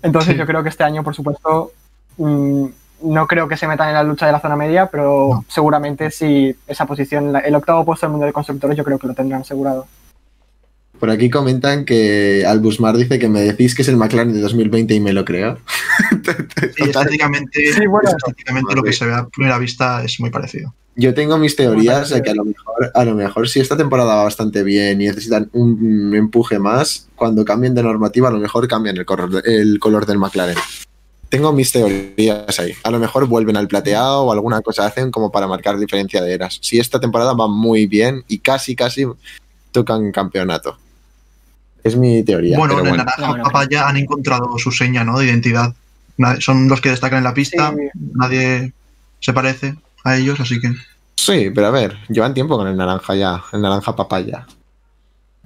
[0.03, 0.39] Entonces Sí.
[0.39, 1.73] yo creo que este año, por supuesto,
[2.17, 2.65] mm,
[3.03, 5.45] no creo que se metan en la lucha de la zona media, pero No.
[5.49, 9.15] seguramente sí esa posición, el octavo puesto del mundo de constructores, yo creo que lo
[9.15, 9.87] tendrán asegurado.
[11.01, 14.95] Por aquí comentan que Albusmar dice que me decís que es el McLaren de 2020
[14.95, 15.59] y me lo creo.
[16.77, 18.11] Sí, bueno.
[18.11, 20.75] estéticamente lo que se ve a primera vista es muy parecido.
[20.97, 24.17] Yo tengo mis teorías de que a lo mejor, a lo mejor si esta temporada
[24.17, 28.69] va bastante bien y necesitan un empuje más, cuando cambien de normativa a lo mejor
[28.69, 30.57] cambian el color, el color del McLaren.
[31.29, 32.75] Tengo mis teorías ahí.
[32.83, 36.35] A lo mejor vuelven al plateado o alguna cosa hacen como para marcar diferencia de
[36.35, 36.59] eras.
[36.61, 39.07] Si esta temporada va muy bien y casi, casi
[39.71, 40.77] tocan campeonato.
[41.85, 42.57] Es mi teoría.
[42.59, 43.13] bueno, pero en el bueno.
[43.17, 45.19] naranja papaya han encontrado su seña ¿no?
[45.19, 45.75] de identidad.
[46.41, 47.89] Son los que destacan en la pista, Sí.
[48.15, 48.73] nadie
[49.21, 49.75] se parece
[50.05, 50.71] a ellos, así que...
[51.17, 54.47] Sí, pero a ver, llevan tiempo con el naranja ya, el naranja papaya.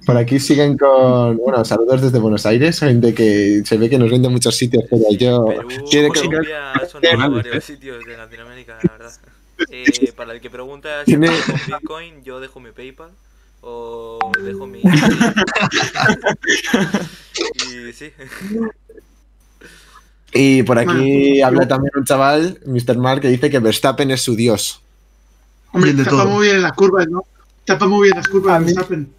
[0.05, 4.11] Por aquí siguen con, bueno, saludos desde Buenos Aires, gente que se ve que nos
[4.11, 5.45] vende muchos sitios, pero yo...
[5.45, 9.11] Perú, que- Colombia, Tiene- varios sitios de Latinoamérica, la verdad.
[9.71, 11.29] Eh, para el que pregunta si Tiene-
[11.67, 13.09] Bitcoin, yo dejo mi PayPal
[13.67, 14.79] o dejo mi...
[17.89, 18.11] y sí,
[20.33, 22.97] Y por aquí habla también un chaval, Mr.
[22.97, 24.81] Mark, que dice que Verstappen es su dios.
[25.71, 26.27] Hombre, de tapa todo.
[26.27, 27.23] muy bien las curvas, ¿no?
[27.65, 29.09] Tapa muy bien las A curvas, mí- Verstappen.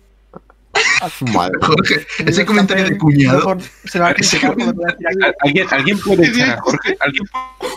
[1.33, 1.53] Madre.
[1.63, 3.39] Jorge, ese comentario de cuñado...
[3.39, 4.55] Mejor se va a a.
[5.41, 6.97] ¿Alguien, ¿Alguien puede echar a Jorge?
[7.01, 7.25] ¿Alguien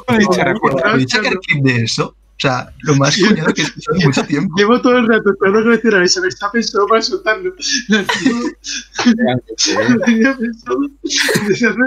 [0.05, 0.81] puede echar a Jorge?
[0.83, 2.15] ¿Podéis sacar clip de eso?
[2.39, 4.55] O sea, lo más cuñado que he escuchado en mucho tiempo.
[4.57, 7.53] Llevo todo el rato esperando que me hicieran ese Verstappen solo para soltarlo.
[7.89, 8.05] Lo
[10.05, 10.79] tenía pensado
[11.49, 11.77] desde hace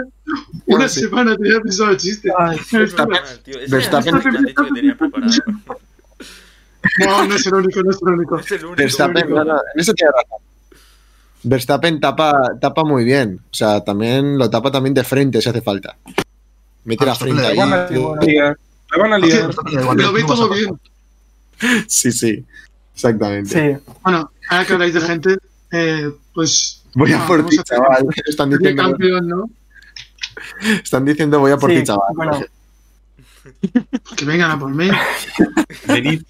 [0.67, 2.31] una semana tenía pensado el chiste.
[2.71, 3.33] Verstappen-.
[6.99, 8.39] No, no es el único, no es el único.
[8.39, 8.77] Es el único.
[8.77, 10.39] Verstappen, no, no, en eso tiene razón.
[11.45, 13.41] Verstappen tapa, tapa muy bien.
[13.51, 15.97] O sea, también lo tapa también de frente si hace falta.
[16.85, 18.53] Mete Ah, la Verstappen frente ahí.
[18.93, 19.51] La van a liar.
[19.97, 20.79] Lo ve todo bien.
[21.89, 22.45] Sí, sí.
[22.95, 23.79] Exactamente.
[23.79, 25.37] Sí, Bueno, ahora que habláis de gente,
[25.71, 26.83] eh, pues.
[26.95, 28.07] Voy a bueno, por ti, a chaval.
[28.27, 29.51] Están diciendo, campeón, ¿no?
[30.83, 32.09] están diciendo voy a por sí, ti, chaval.
[32.15, 32.41] bueno,
[34.17, 34.91] Que vengan a por mí.
[35.87, 36.23] Venid.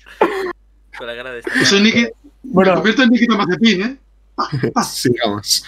[0.96, 2.02] Con la cara de Que soy Niki.
[2.02, 2.10] Me
[2.44, 3.96] bueno, convierto en Nikita Mazepin, ¿eh?
[4.84, 5.64] Sigamos.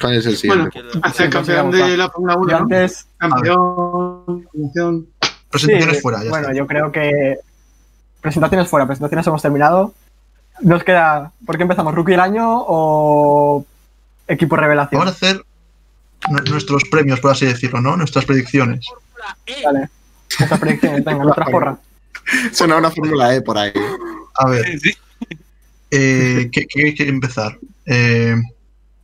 [0.00, 0.98] ¿Cuál es el Bueno, siguiente?
[1.02, 2.62] hacia el campeón de la Fórmula 1, yo ¿no?
[2.64, 3.97] antes Campeón,
[5.50, 6.58] Presentaciones Sí, fuera, ya bueno, está.
[6.58, 7.38] yo creo que
[8.20, 9.94] presentaciones fuera, presentaciones hemos terminado.
[10.60, 11.94] Nos queda, ¿por qué empezamos?
[11.94, 13.64] ¿Rookie del año o
[14.26, 14.98] equipo revelación?
[14.98, 15.42] Vamos a hacer
[16.30, 17.96] nu- nuestros premios, por así decirlo, ¿no?
[17.96, 18.84] Nuestras predicciones.
[19.64, 19.88] Vale.
[20.38, 21.78] Nuestras predicciones, venga, nuestra porra.
[22.52, 23.72] Suena una Fórmula E por ahí.
[24.34, 24.90] A ver, Sí.
[25.90, 27.56] eh, ¿qué, quiere empezar?
[27.86, 28.34] Eh,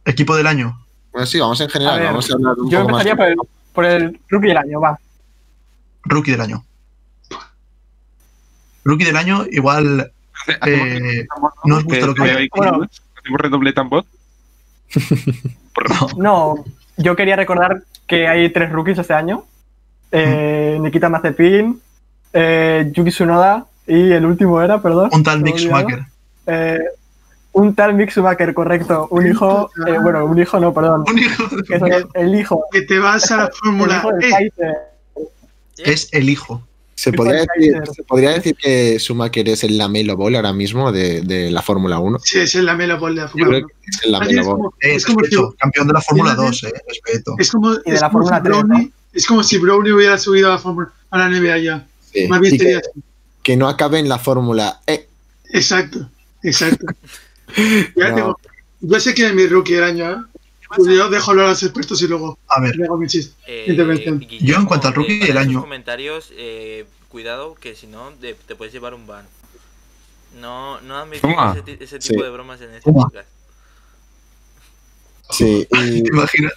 [0.04, 0.78] equipo del año.
[1.12, 1.94] Bueno, sí, vamos en general.
[1.94, 3.06] A ver, vamos a hablar un Yo poco más.
[3.06, 3.36] empezaría por el,
[3.72, 4.98] por el rookie del año, va.
[6.04, 6.64] Rookie del año.
[8.84, 10.12] Rookie del año, igual
[10.66, 11.26] eh,
[11.64, 12.48] no os gusta lo que.
[12.54, 12.86] Bueno.
[13.18, 14.04] ¿Hacemos redoble tambor?
[16.16, 16.64] No,
[16.96, 19.44] yo quería recordar que hay tres rookies este año.
[20.12, 21.80] Eh, Nikita Mazepin,
[22.32, 25.10] eh, Yuki Tsunoda Y el último era, perdón.
[25.12, 25.58] Un tal olvidado.
[25.58, 26.04] Schumacher.
[26.46, 26.78] Eh,
[27.52, 29.08] un tal Mick Schumacher, correcto.
[29.10, 31.04] Un hijo, eh, bueno, un hijo no, perdón.
[31.08, 33.96] Un hijo de Que es el, el hijo, Que te vas a la el Fórmula
[33.96, 34.52] hijo del E.
[35.78, 36.66] Es el hijo.
[36.96, 41.22] ¿Se podría, decir, se podría decir que Schumacher es el Lamelo Ball ahora mismo de,
[41.22, 42.20] de la Fórmula 1?
[42.22, 43.68] Sí, es el Lamelo Ball de la Fórmula creo 1.
[43.68, 44.56] que es el Lamelo Es Ball.
[44.56, 46.46] como, es como si, respeto, campeón de la Fórmula Fíjate.
[46.46, 47.34] 2, eh, respeto.
[47.38, 50.18] es como, de es la como Fórmula si 3, Brownie, es como si Brownie hubiera
[50.18, 51.86] subido a la, Fórmula- a la NBA ya.
[52.12, 52.28] Sí.
[52.28, 52.80] Más bien Y que,
[53.42, 55.08] que no acabe en la Fórmula E.
[55.52, 56.08] Exacto,
[56.44, 56.86] exacto.
[57.96, 58.14] Ya No.
[58.14, 58.38] tengo-
[58.80, 60.26] yo sé que es mi rookie del año,
[60.78, 63.34] yo dejo hablar a los expertos y luego A ver, le hago mi chiste.
[63.46, 64.18] Eh, Intervención.
[64.18, 68.10] Guillermo, Yo en cuanto al rookie para del año- comentarios, eh, cuidado que si no
[68.20, 69.26] te puedes llevar un ban.
[70.40, 72.22] No, no admitimos ese, ese tipo Sí.
[72.24, 73.28] de bromas en este podcast.
[75.30, 76.52] Sí, y, ¿te imaginas?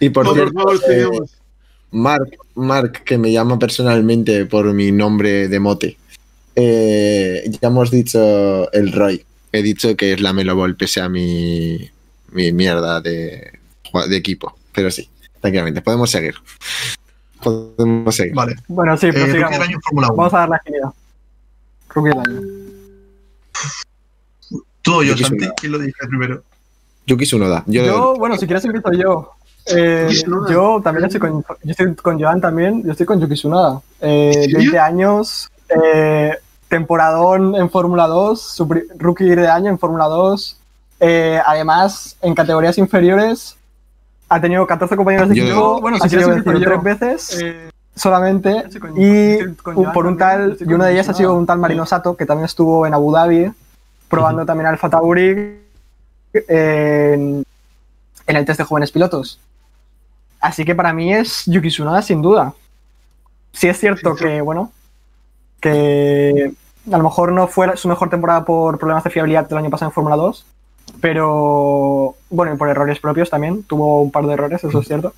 [0.00, 1.06] y por por cierto, favor, eh.
[1.90, 5.96] Mark, Mark, que me llama personalmente por mi nombre de mote.
[6.56, 9.24] Eh, ya hemos dicho el Roy.
[9.52, 11.90] He dicho que es la Melo Ball, pese a mi,
[12.32, 13.57] mi mierda de,
[14.08, 14.56] de equipo.
[14.72, 15.08] Pero sí,
[15.40, 16.34] tranquilamente, podemos seguir.
[17.42, 18.34] Podemos seguir.
[18.34, 18.56] Vale.
[18.68, 19.52] Bueno, sí, Eh, rookie prosigamos.
[19.52, 20.16] del año en Fórmula 1.
[20.16, 20.88] Vamos a dar la agilidad.
[21.90, 22.40] Rookie del año.
[24.82, 25.44] Tú o yo, Yo quise Santi.
[25.44, 25.54] una.
[25.54, 26.42] ¿Quién lo dice primero?
[27.06, 27.64] Yuki Tsunoda.
[27.66, 29.32] Yo, Yo, bueno, si quieres empiezo yo.
[29.66, 30.08] Eh,
[30.50, 33.80] yo también estoy con, yo estoy con Joan también, yo estoy con Yuki Tsunoda.
[34.00, 34.58] Eh, ¿En serio?
[34.58, 35.50] 20 años,
[35.84, 36.32] eh,
[36.68, 40.56] temporadón en Fórmula 2, su pri- rookie de año en Fórmula 2.
[41.00, 43.56] Eh, además, en categorías inferiores,
[44.28, 47.70] ha tenido 14 compañeros de Yo- equipo, Bueno, ha si sido vencido tres veces Eh,
[47.94, 48.64] solamente.
[48.80, 51.58] con- Y con un- por un tal, y una de ellas ha sido un tal
[51.58, 53.50] Marino Sato, que también estuvo en Abu Dhabi,
[54.08, 55.60] probando también Alfa Tauri
[56.32, 57.44] en,
[58.26, 59.40] en el test de jóvenes pilotos.
[60.40, 62.52] Así que para mí es Yuki Tsunoda sin duda.
[63.52, 64.70] Sí es cierto que, bueno,
[65.60, 66.52] que
[66.92, 69.90] a lo mejor no fue su mejor temporada por problemas de fiabilidad del año pasado
[69.90, 70.46] en Fórmula 2,
[71.00, 75.14] pero bueno, y por errores propios también, tuvo un par de errores, eso es cierto.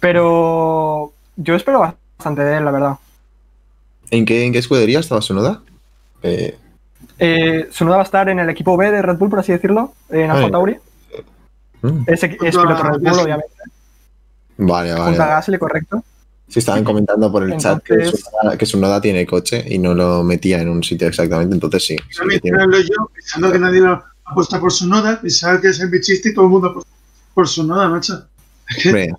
[0.00, 1.80] Pero yo espero
[2.18, 2.94] bastante de él, la verdad.
[4.10, 5.60] ¿en, qué, ¿En qué escudería estaba Tsunoda?
[6.22, 6.56] Eh,
[7.18, 10.30] Eh, va a estar en el equipo B de Red Bull, por así decirlo, en
[10.30, 10.50] Alfa.
[10.50, 10.76] Tauri.
[11.82, 13.54] mm, Es, es piloto Red Bull, obviamente,
[14.56, 15.04] vale, vale.
[15.04, 15.34] junto a vale.
[15.36, 16.02] Gasly, correcto.
[16.48, 20.22] Sí, estaban comentando por el chat que Tsunoda, que Tsunoda tiene coche y no lo
[20.22, 21.96] metía en un sitio exactamente, entonces sí.
[21.96, 25.20] sí que También tiene- hablo yo, pensando que nadie va a apostar por su noda,
[25.20, 26.90] pensaba que ese es mi chiste y todo el mundo apuesta
[27.34, 28.24] por su noda, macho.
[28.84, 29.12] Hombre,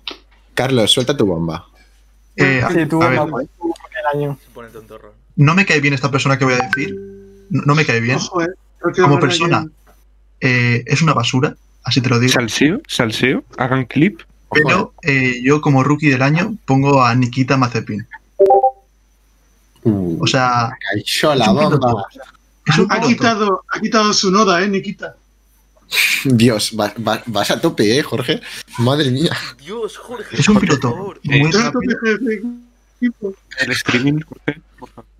[0.54, 1.66] Carlos, suelta tu bomba.
[2.36, 3.48] Eh, Sí, ver, no, el
[4.14, 4.38] año.
[5.36, 6.94] Me cae bien esta persona que voy a decir.
[7.50, 8.16] No, no me cae bien.
[8.16, 8.48] Ojo, eh.
[8.94, 9.66] Que Como persona.
[10.40, 11.54] Eh, es una basura,
[11.84, 12.32] así te lo digo.
[12.32, 14.20] Salseo, salseo, hagan clip.
[14.52, 18.06] Pero eh, yo como rookie del año pongo a Nikita Mazepin.
[19.82, 22.06] Uh, O sea, cayó la bomba.
[22.88, 25.16] Ha quitado, ha quitado su noda, eh, Nikita.
[26.24, 28.40] Dios, va- va- vas a tope, eh, Jorge.
[28.78, 29.36] Madre mía.
[29.58, 30.36] Dios, Jorge.
[30.38, 31.96] Es un piloto muy rápido.
[33.00, 33.34] equipo.
[33.58, 34.60] El streaming, Jorge.
[34.78, 35.10] por favor.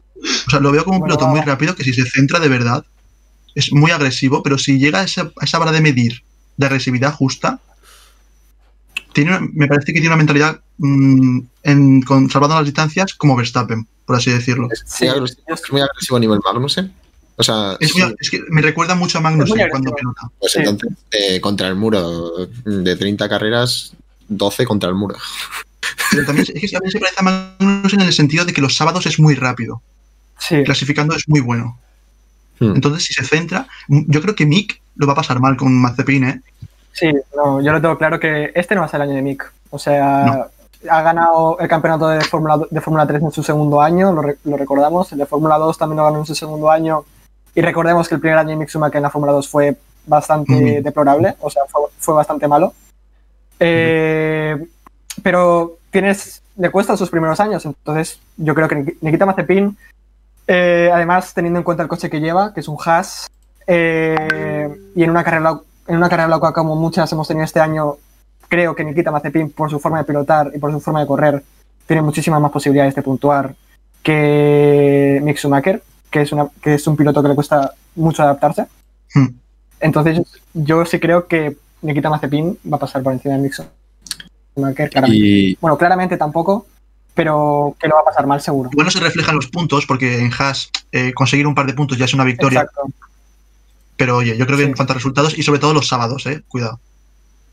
[0.47, 2.85] O sea, lo veo como un piloto muy rápido que si se centra de verdad
[3.55, 6.23] es muy agresivo, pero si llega a esa, a esa vara de medir
[6.57, 7.59] de agresividad justa,
[9.13, 13.35] tiene una- me parece que tiene una mentalidad mm, en, con, salvando las distancias como
[13.37, 14.69] Verstappen, por así decirlo.
[14.87, 16.95] Sí, es muy agresivo a nivel Magnussen.
[17.41, 20.23] O sea, Es, sí, muy- es que me recuerda mucho a Magnussen muy cuando pilota.
[20.39, 20.59] pues sí.
[20.59, 23.93] entonces, eh, contra el muro, de 30 carreras,
[24.29, 25.17] 12 contra el muro.
[26.11, 28.77] Pero también, es que también se parece a Magnussen en el sentido de que los
[28.77, 29.81] sábados es muy rápido,
[30.39, 31.79] Sí, clasificando es muy bueno.
[32.59, 32.75] Hmm.
[32.75, 36.25] Entonces, si se centra, yo creo que Mick lo va a pasar mal con Mazepin,
[36.25, 36.41] ¿eh?
[36.93, 39.23] sí, no, yo lo tengo claro que este no va a ser el año de
[39.23, 39.51] Mick.
[39.71, 40.49] O sea,
[40.91, 44.39] ha ganado el campeonato de Fórmula de Fórmula 3 en su segundo año, lo, re-
[44.45, 45.11] lo recordamos.
[45.13, 47.05] El de Fórmula 2 también lo ganó en su segundo año.
[47.55, 49.77] Y recordemos que el primer año de Mick Schumacher en la Fórmula 2 fue
[50.07, 52.73] bastante deplorable, o sea, fue, fue bastante malo.
[53.59, 54.57] Eh,
[55.23, 59.77] Pero tienes, le cuesta sus primeros años, entonces yo creo que Nik- Nikita Mazepin,
[60.47, 63.29] eh, además teniendo en cuenta el coche que lleva, que es un Haas,
[63.67, 67.97] eh, y en una carrera en una carrera loca como muchas hemos tenido este año,
[68.49, 71.43] creo que Nikita Mazepin, por su forma de pilotar y por su forma de correr,
[71.87, 73.55] tiene muchísimas más posibilidades de puntuar
[74.03, 78.67] que Mick Schumacher, que es, una, que es un piloto que le cuesta mucho adaptarse.
[79.15, 79.29] Hmm.
[79.81, 80.21] Entonces,
[80.53, 83.51] yo sí creo que Nikita Mazepin va a pasar por encima de
[84.75, 85.17] claramente.
[85.17, 86.67] Y Bueno, claramente tampoco,
[87.15, 88.71] pero que lo va a pasar mal seguro.
[88.73, 91.99] Igual no se reflejan los puntos, porque en Haas eh, conseguir un par de puntos
[91.99, 92.61] ya es una victoria.
[92.61, 92.83] Exacto.
[93.97, 94.71] Pero oye, yo creo que Sí.
[94.71, 96.43] en cuanto a resultados, y sobre todo los sábados, ¿eh?
[96.49, 96.81] Cuidado.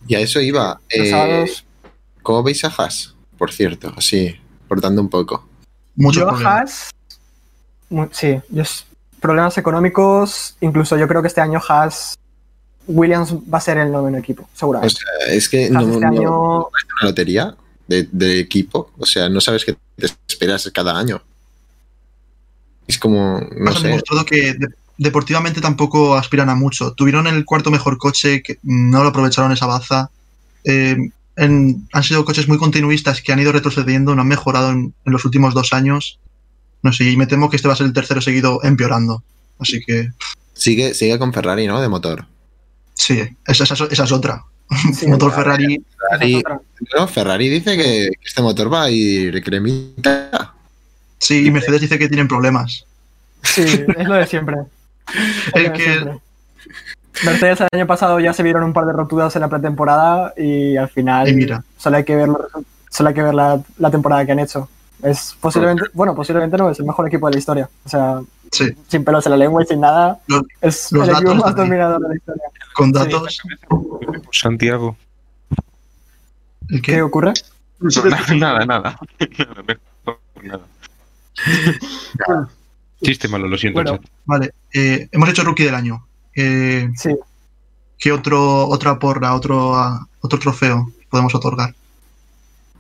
[0.08, 0.80] y a eso iba.
[0.96, 1.66] Los eh, sábados,
[2.22, 3.16] ¿Cómo veis a Haas?
[3.38, 4.36] Por cierto, así,
[4.68, 5.48] cortando un poco.
[5.96, 6.54] Muchos yo problemas.
[6.54, 6.90] Haas,
[8.12, 8.40] Sí,
[9.22, 12.18] problemas económicos, incluso yo creo que este año Haas,
[12.88, 14.96] Williams va a ser el noveno equipo, O seguramente.
[14.96, 17.56] sea, es que Haas no, este no- año, no es una lotería
[17.88, 18.92] de, de equipo.
[18.98, 21.22] O sea, no sabes qué te esperas cada año.
[22.88, 23.88] Es como, no sé.
[23.88, 24.68] demostrado que de-
[24.98, 26.94] deportivamente tampoco aspiran a mucho.
[26.94, 30.10] Tuvieron el cuarto mejor coche, que no lo aprovecharon esa baza.
[30.64, 30.98] Eh,
[31.36, 35.12] en- han sido coches muy continuistas que han ido retrocediendo, no han mejorado en, en
[35.14, 36.20] los últimos dos años.
[36.84, 39.24] No sé, y me temo que este va a ser el tercero seguido empeorando.
[39.60, 40.10] Así que
[40.54, 41.82] Sigue, sigue con Ferrari, ¿no?
[41.82, 42.26] De motor.
[42.94, 44.44] sí, esa, esa- esa es otra.
[44.94, 45.34] Sí, Motor.
[45.34, 46.62] Ferrari, Ferrari, otra.
[46.98, 50.54] no, Ferrari dice que este motor va a ir cremita.
[51.20, 52.86] sí, y Mercedes dice que tienen problemas.
[53.44, 53.62] Sí,
[53.98, 54.58] es lo de siempre.
[55.08, 56.20] Es El lo de que- siempre.
[57.24, 60.76] Mercedes el año pasado ya se vieron un par de roturas en la pretemporada y
[60.78, 61.64] al final Y mira.
[61.78, 62.30] solo hay que ver,
[62.90, 64.70] solo hay que ver la, la temporada que han hecho.
[65.04, 67.70] Es posiblemente, bueno, posiblemente no, es el mejor equipo de la historia.
[67.86, 68.22] O sea,
[68.52, 71.54] Sí, sin pelos en la lengua y sin nada, Los- es los el equipo más
[71.56, 72.44] dominador de la historia.
[72.74, 73.40] con datos.
[74.32, 74.96] Santiago.
[76.70, 77.02] ¿El ¿Qué qué?
[77.02, 77.34] ocurre?
[78.38, 79.00] Nada, nada.
[79.38, 80.62] Nada, mejor, nada.
[82.28, 82.50] Bueno,
[83.04, 83.82] Chiste malo, lo siento.
[83.84, 84.00] Bueno.
[84.26, 86.06] Vale, eh, hemos hecho rookie del año.
[86.36, 87.16] Eh, Sí,
[88.00, 91.74] ¿Qué otro, otra porra, otro, ah, otro trofeo podemos otorgar?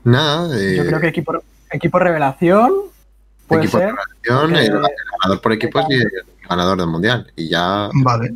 [0.03, 1.33] Nada, eh, yo creo que equipo,
[1.71, 2.73] equipo revelación
[3.47, 3.93] puede equipo ser.
[4.25, 4.81] revelación, el, el
[5.21, 6.07] ganador por equipos y el
[6.49, 7.31] ganador del mundial.
[7.35, 8.35] Y ya Vale,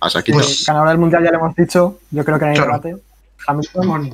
[0.00, 0.38] a saquito.
[0.38, 2.72] Pues- Ganador del mundial ya lo hemos dicho, yo creo que no hay Claro.
[2.80, 3.02] debate.
[3.46, 4.12] Hamilton,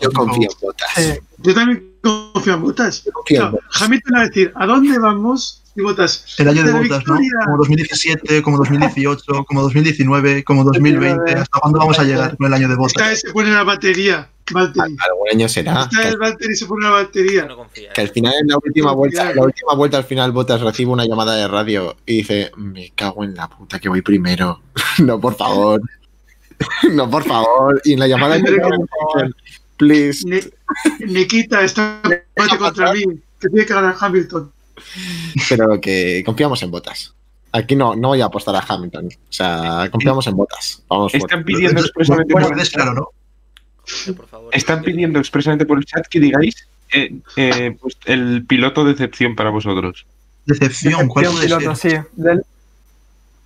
[0.00, 1.20] yo confío en botas.
[1.38, 3.04] Yo también confío en botas.
[3.80, 5.57] Hamilton va a decir, ¿a dónde vamos?
[5.78, 6.34] Y Botas.
[6.38, 7.16] El año de la botas, ¿no?
[7.44, 11.32] Como 2017, como 2018, como 2019, como 2020.
[11.34, 13.08] ¿Hasta cuándo vamos a llegar con el año de Esta botas?
[13.10, 14.96] vez se pone la batería, Valtteri.
[15.08, 15.82] Algún año será.
[15.82, 17.44] Esta vez Valtteri se pone la batería.
[17.46, 17.92] No confía.
[17.92, 20.90] Que al final, en la última No, vuelta, la última vuelta, al final, Botas recibe
[20.90, 24.60] una llamada de radio y dice: Me cago en la puta que voy primero.
[24.98, 25.80] no, por favor.
[26.92, 27.80] no, por favor.
[27.84, 29.34] Y en la llamada que- dicen,
[29.76, 30.42] please.
[31.06, 32.00] Nikita está
[32.58, 33.04] contra mí,
[33.40, 34.50] que tiene que ganar Hamilton.
[35.48, 37.14] Pero que confiamos en Botas.
[37.52, 39.06] Aquí no, no voy a apostar a Hamilton.
[39.06, 40.82] O sea, confiamos en Botas.
[40.88, 41.26] Vamos fuerte.
[41.26, 43.08] Están pidiendo expresamente por el claro, ¿no?
[44.52, 49.34] Están pidiendo expresamente por el chat que digáis eh, eh, pues, el piloto de excepción
[49.34, 50.06] para vosotros.
[50.44, 51.92] Decepción, ¿cuál puede piloto, ser?
[51.92, 51.98] sí.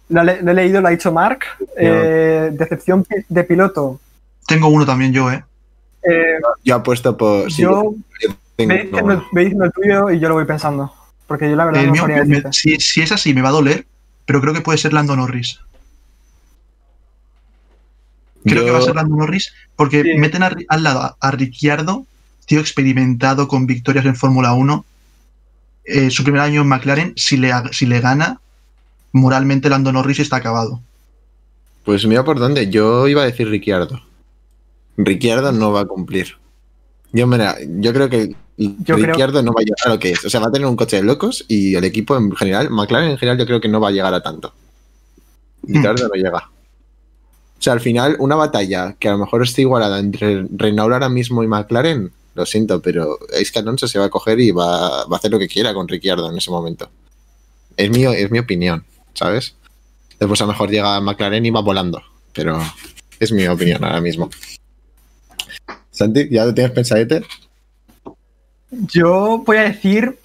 [0.08, 1.40] Lo, lo he lo he leído, lo ha dicho Mark.
[1.76, 4.00] Eh, decepción de piloto.
[4.46, 5.44] Tengo uno también yo, ¿eh?
[6.02, 7.50] Eh, Yo apuesto por.
[7.50, 7.94] sí, yo
[8.56, 10.92] tengo- ve diciendo, el- ve diciendo el tuyo y yo lo voy pensando.
[11.26, 13.52] Porque yo la verdad El no mío, me- si, si es así, me va a
[13.52, 13.86] doler,
[14.26, 15.58] pero creo que puede ser Lando Norris.
[18.44, 20.14] Creo yo- que va a ser Lando Norris porque Sí.
[20.18, 22.06] meten a al lado a, a Ricciardo,
[22.46, 24.84] tío experimentado con victorias en Fórmula 1.
[25.84, 28.40] eh, su primer año en McLaren, si le, si le gana,
[29.10, 30.80] moralmente Lando Norris está acabado.
[31.84, 32.70] Pues mira por dónde.
[32.70, 34.00] Yo iba a decir Ricciardo.
[34.96, 36.36] Ricciardo no va a cumplir.
[37.12, 38.36] Yo, mira, yo creo que
[38.84, 40.24] creo- Ricciardo no va a llegar a lo que es.
[40.24, 43.10] O sea, va a tener un coche de locos y el equipo en general, McLaren
[43.10, 44.52] en general, yo creo que no va a llegar a tanto.
[45.62, 46.38] Ricciardo no llega.
[47.58, 51.08] O sea, al final, una batalla que a lo mejor esté igualada entre Renault ahora
[51.08, 55.04] mismo y McLaren, lo siento, pero es que Alonso se va a coger y va,
[55.06, 56.90] va a hacer lo que quiera con Ricciardo en ese momento.
[57.76, 58.84] Es mi, es mi opinión,
[59.14, 59.54] ¿sabes?
[60.18, 62.58] Después a lo mejor llega McLaren y va volando, pero
[63.20, 64.28] es mi opinión ahora mismo.
[65.90, 67.22] Santi, ¿ya lo tienes pensadete?
[68.72, 70.18] Yo voy a decir,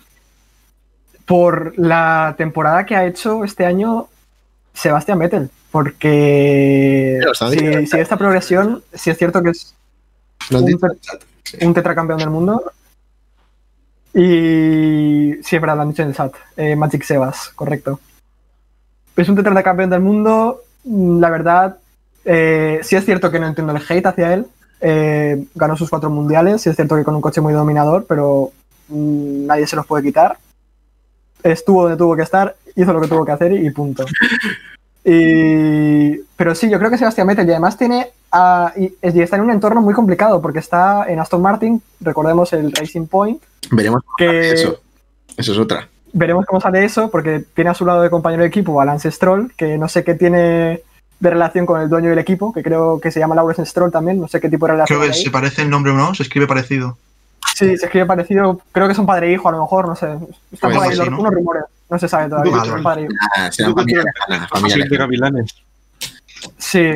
[1.25, 4.07] por la temporada que ha hecho este año
[4.73, 7.19] Sebastián Vettel, porque
[7.49, 9.75] si, esta progresión, si es cierto que es
[10.49, 10.79] Un
[11.61, 12.71] un tetracampeón del mundo,
[14.13, 17.99] y sí, es verdad, lo han dicho en el chat, eh, Magic Sebas, correcto.
[19.15, 21.77] Es un tetracampeón del mundo, la verdad,
[22.23, 24.45] eh, sí es cierto que no entiendo el hate hacia él,
[24.82, 28.51] eh, ganó sus cuatro mundiales, sí es cierto que con un coche muy dominador, pero
[28.89, 30.38] mm, nadie se los puede quitar.
[31.43, 34.05] Estuvo donde tuvo que estar, hizo lo que tuvo que hacer y punto.
[35.09, 39.38] Y- pero sí, yo creo que Sebastián Vettel y además tiene a- y, y está
[39.38, 44.01] en un entorno muy complicado porque está en Aston Martin, recordemos el Racing Point, Veremos
[44.03, 44.80] cómo que sale eso.
[45.38, 45.88] Eso es otra.
[46.13, 49.09] veremos cómo sale eso porque tiene a su lado de compañero de equipo a Lance
[49.11, 50.82] Stroll, que no sé qué tiene
[51.20, 54.20] de relación con el dueño del equipo, que creo que se llama Lawrence Stroll también,
[54.22, 56.24] no sé qué tipo de relación Creo que se parece el nombre o no, se
[56.24, 56.97] escribe parecido.
[57.55, 60.05] Sí, se escribe parecido, creo que son padre e hijo a lo mejor, no sé.
[60.05, 60.30] Están
[60.72, 61.20] Pues por ahí así, los- ¿no?
[61.22, 62.51] unos rumores, no se sabe todavía.
[62.51, 63.13] Vale, son padre e hijo.
[63.36, 64.47] Ah, serán familia lejana,
[64.89, 64.97] de.
[64.97, 65.55] Gavilanes.
[66.57, 66.91] Sí,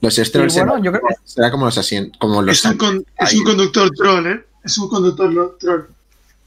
[0.00, 3.32] Los bueno, yo creo que- será como los asien- como los Es un, con- es
[3.32, 3.38] ahí.
[3.38, 4.44] un conductor troll, ¿eh?
[4.64, 5.82] Es un conductor troll.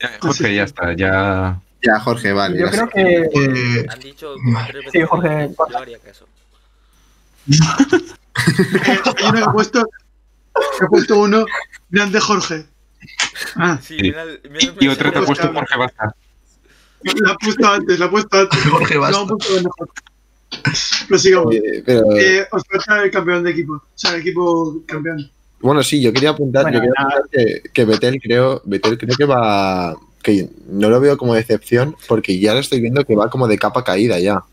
[0.02, 1.60] Ya, Jorge, ya está, ya.
[1.82, 2.60] Ya, Jorge, vale.
[2.60, 2.92] Yo ya creo sé.
[2.94, 4.34] que Eh, Han dicho
[4.68, 4.92] tres veces.
[4.92, 6.26] Sí, Jorge, Yo haría caso.
[6.26, 6.28] Eh,
[8.86, 9.90] hay uno que he puesto,
[10.82, 11.46] he puesto uno,
[11.90, 12.66] grande Jorge.
[13.56, 16.16] Ah, Sí, mira mira Y, y otro te ha puesto Jorge Baza.
[17.04, 18.60] la he puesto antes, la he puesto antes.
[18.66, 19.22] Jorge No, Basta.
[19.22, 19.90] un punto de mejor.
[21.08, 21.56] Prosigamos.
[21.56, 23.74] Eh, pero, Eh, os falta el campeón de equipo.
[23.74, 25.30] O sea, el equipo campeón.
[25.62, 29.16] bueno, sí, yo quería apuntar, Bueno, yo quería apuntar que, que Betel creo, Betel creo
[29.16, 33.30] que va, que no lo veo como decepción, porque ya lo estoy viendo que va
[33.30, 34.38] como de capa caída ya.
[34.40, 34.46] O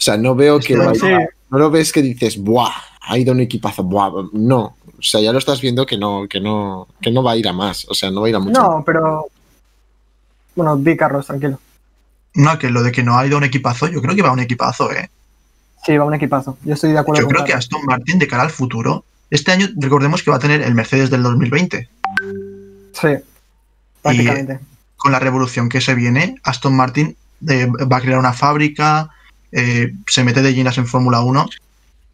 [0.00, 1.06] sea, no veo que vaya- sí.
[1.50, 2.72] No lo ves que dices, ¡buah!
[3.08, 4.10] Ha ido un equipazo, ¡buah!
[4.32, 4.76] No.
[4.98, 7.46] O sea, ya lo estás viendo que no, que no, que no va a ir
[7.48, 7.86] a más.
[7.88, 8.60] O sea, no va a ir a mucho.
[8.60, 9.26] No, pero.
[10.54, 11.60] Bueno, di Carlos, tranquilo.
[12.34, 14.40] No, que lo de que no ha ido un equipazo, yo creo que va un
[14.40, 15.10] equipazo, ¿eh?
[15.84, 16.58] Sí, va un equipazo.
[16.64, 17.52] Yo estoy de acuerdo Yo con creo que.
[17.52, 21.10] Aston Martin, de cara al futuro, este año recordemos que va a tener el Mercedes
[21.10, 21.88] del 2020.
[22.92, 23.08] Sí,
[24.02, 24.60] prácticamente.
[24.96, 27.16] Con la revolución que se viene, Aston Martin
[27.48, 29.10] eh, va a crear una fábrica,
[29.52, 31.46] eh, se mete de llenas en Fórmula 1.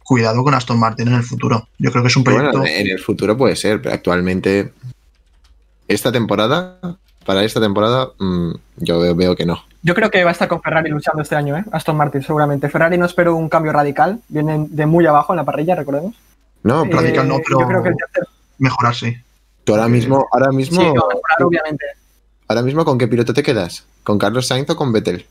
[0.04, 1.68] Cuidado con Aston Martin en el futuro.
[1.78, 2.58] Yo creo que es un proyecto.
[2.58, 4.72] Bueno, en el futuro puede ser, pero actualmente,
[5.88, 6.78] esta temporada,
[7.24, 9.62] para esta temporada, mm, yo veo, veo que no.
[9.82, 11.64] Yo creo que va a estar con Ferrari luchando este año, ¿eh?
[11.72, 12.68] Aston Martin, seguramente.
[12.68, 14.20] Ferrari no espero un cambio radical.
[14.28, 16.14] Vienen de muy abajo en la parrilla, recordemos.
[16.62, 18.24] No, pero Radical no, Eh, pero- Yo creo que el tercer.
[18.58, 19.16] mejorar, sí.
[19.64, 21.84] tú ahora mismo, ahora Sí, mismo, no, mejorar, obviamente.
[22.48, 23.84] ahora mismo, ¿con qué piloto te quedas?
[24.04, 25.26] ¿Con Carlos Sainz o con Vettel?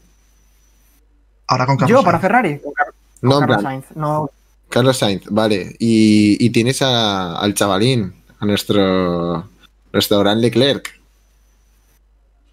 [1.51, 2.05] Ahora con Carlos Yo, Sainz.
[2.05, 2.59] para Ferrari.
[2.59, 2.87] Con Car-
[3.19, 3.85] con No, Carlos Sainz.
[3.95, 4.29] No,
[4.69, 5.75] Carlos Sainz, vale.
[5.79, 9.49] Y, y tienes a- al chavalín, a nuestro,
[9.91, 10.89] gran Leclerc.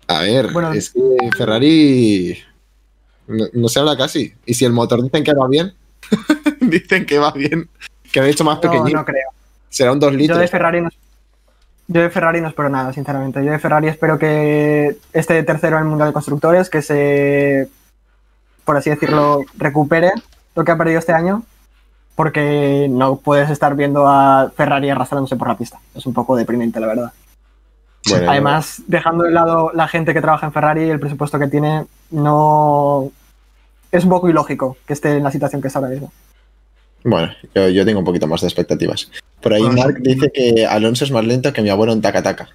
[0.09, 0.73] A ver, Bueno.
[0.73, 1.01] es que
[1.37, 2.39] Ferrari
[3.29, 4.35] no, no se habla casi.
[4.47, 5.75] Y si el motor dicen que va bien,
[6.61, 7.69] dicen que va bien,
[8.11, 9.29] que han hecho más no, pequeñito, no creo.
[9.69, 10.39] será un 2 Yo litros.
[10.41, 10.89] de Ferrari no.
[11.91, 13.43] Yo de Ferrari no espero nada, sinceramente.
[13.45, 17.69] Yo de Ferrari espero que esté tercero en el Mundial de Constructores, que se,
[18.69, 20.13] por así decirlo, recupere
[20.55, 21.43] lo que ha perdido este año,
[22.15, 25.79] porque no puedes estar viendo a Ferrari arrastrándose por la pista.
[25.95, 27.13] Es un poco deprimente, la verdad.
[28.11, 31.87] Bueno, Además, dejando de lado la gente que trabaja en Ferrari, el presupuesto que tiene,
[32.11, 33.11] no.
[33.91, 36.13] Es un poco ilógico que esté en la situación que está ahora mismo.
[37.05, 39.11] Bueno, yo, yo tengo un poquito más de expectativas.
[39.41, 40.15] Por ahí Bueno, Mark sí.
[40.15, 42.51] dice que Alonso es más lento que mi abuelo en Taka Taka.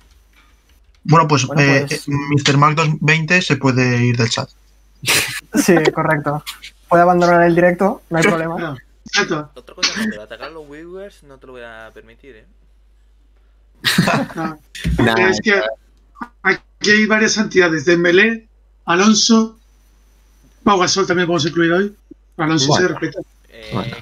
[1.06, 2.58] Bueno, pues, Bueno, eh, pues- eh, Mr.
[2.58, 4.48] Mark 220 se puede ir del chat.
[5.56, 6.44] Sí, correcto.
[6.90, 8.58] Puede abandonar el directo, no hay problema.
[8.60, 9.52] No, exacto.
[9.56, 12.46] Otra cosa, atacar a los viewers no te lo voy a permitir, ¿eh?
[14.36, 14.60] No.
[15.00, 15.62] Nah, es que
[16.44, 17.86] aquí hay varias entidades.
[17.86, 18.48] Dembélé,
[18.86, 19.60] Alonso,
[20.64, 21.96] Pau Gasol también podemos incluir hoy.
[22.38, 22.88] Alonso Bueno.
[22.88, 23.20] se respeta.
[23.50, 23.96] Eh, Bueno.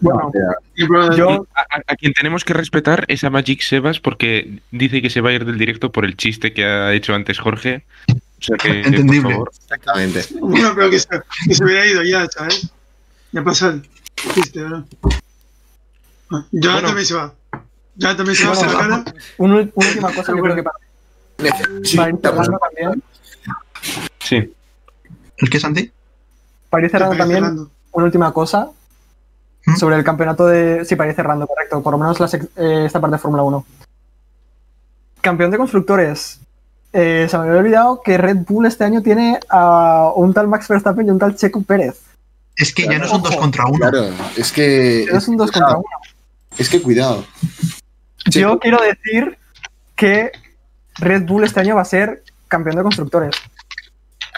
[0.00, 4.58] Bueno, de- yo, A, a- a quien tenemos que respetar es a Magic Sebas porque
[4.70, 7.38] dice que se va a ir del directo por el chiste que ha hecho antes
[7.38, 7.84] Jorge.
[8.44, 9.22] Sea que, Entendible.
[9.22, 9.50] por favor.
[9.62, 10.24] Exactamente.
[10.40, 11.08] Bueno, pero que se,
[11.46, 12.68] que se hubiera ido ya, ¿sabes?
[13.32, 13.88] Ya pasa el
[14.34, 14.84] chiste, ¿verdad?
[16.30, 16.88] Ah, Jonathan Bueno.
[16.88, 17.34] también se va.
[17.96, 19.04] Jonathan también se va, Bueno, se la cara.
[19.38, 20.76] un- una última cosa, yo creo que para,
[21.84, 23.02] Sí, para ir cerrando también,
[24.20, 24.54] Sí.
[25.38, 25.90] ¿El qué, Santi?
[26.70, 27.70] para ir cerrando también, cerrando.
[27.92, 28.70] una última cosa
[29.66, 29.76] ¿Mm?
[29.76, 30.84] sobre el campeonato de.
[30.84, 31.82] Sí, para ir cerrando, correcto.
[31.82, 33.66] Por lo menos la sec- eh, esta parte de Fórmula 1.
[35.20, 36.40] Campeón de constructores.
[36.96, 40.68] Eh, se me había olvidado que Red Bull este año tiene a un tal Max
[40.68, 42.00] Verstappen y un tal Checo Pérez.
[42.56, 43.78] Es que ya no son dos contra uno.
[43.78, 45.02] Claro, es que.
[45.02, 45.84] Es un 2 contra 1.
[46.56, 47.24] Es que cuidado.
[48.26, 49.36] Yo quiero decir
[49.96, 50.30] que
[50.98, 53.34] Red Bull este año va a ser campeón de constructores.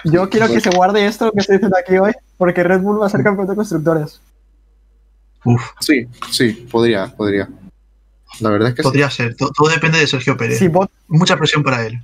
[0.05, 3.07] Yo quiero que se guarde esto que estoy diciendo aquí hoy, porque Red Bull va
[3.07, 4.19] a ser campeón de constructores.
[5.45, 7.49] Uf, Sí, sí, podría, podría.
[8.41, 8.89] La verdad es que sí.
[8.89, 9.37] podría ser.
[9.37, 10.59] To- Todo, depende de Sergio Pérez.
[11.09, 12.01] Mucha presión para él.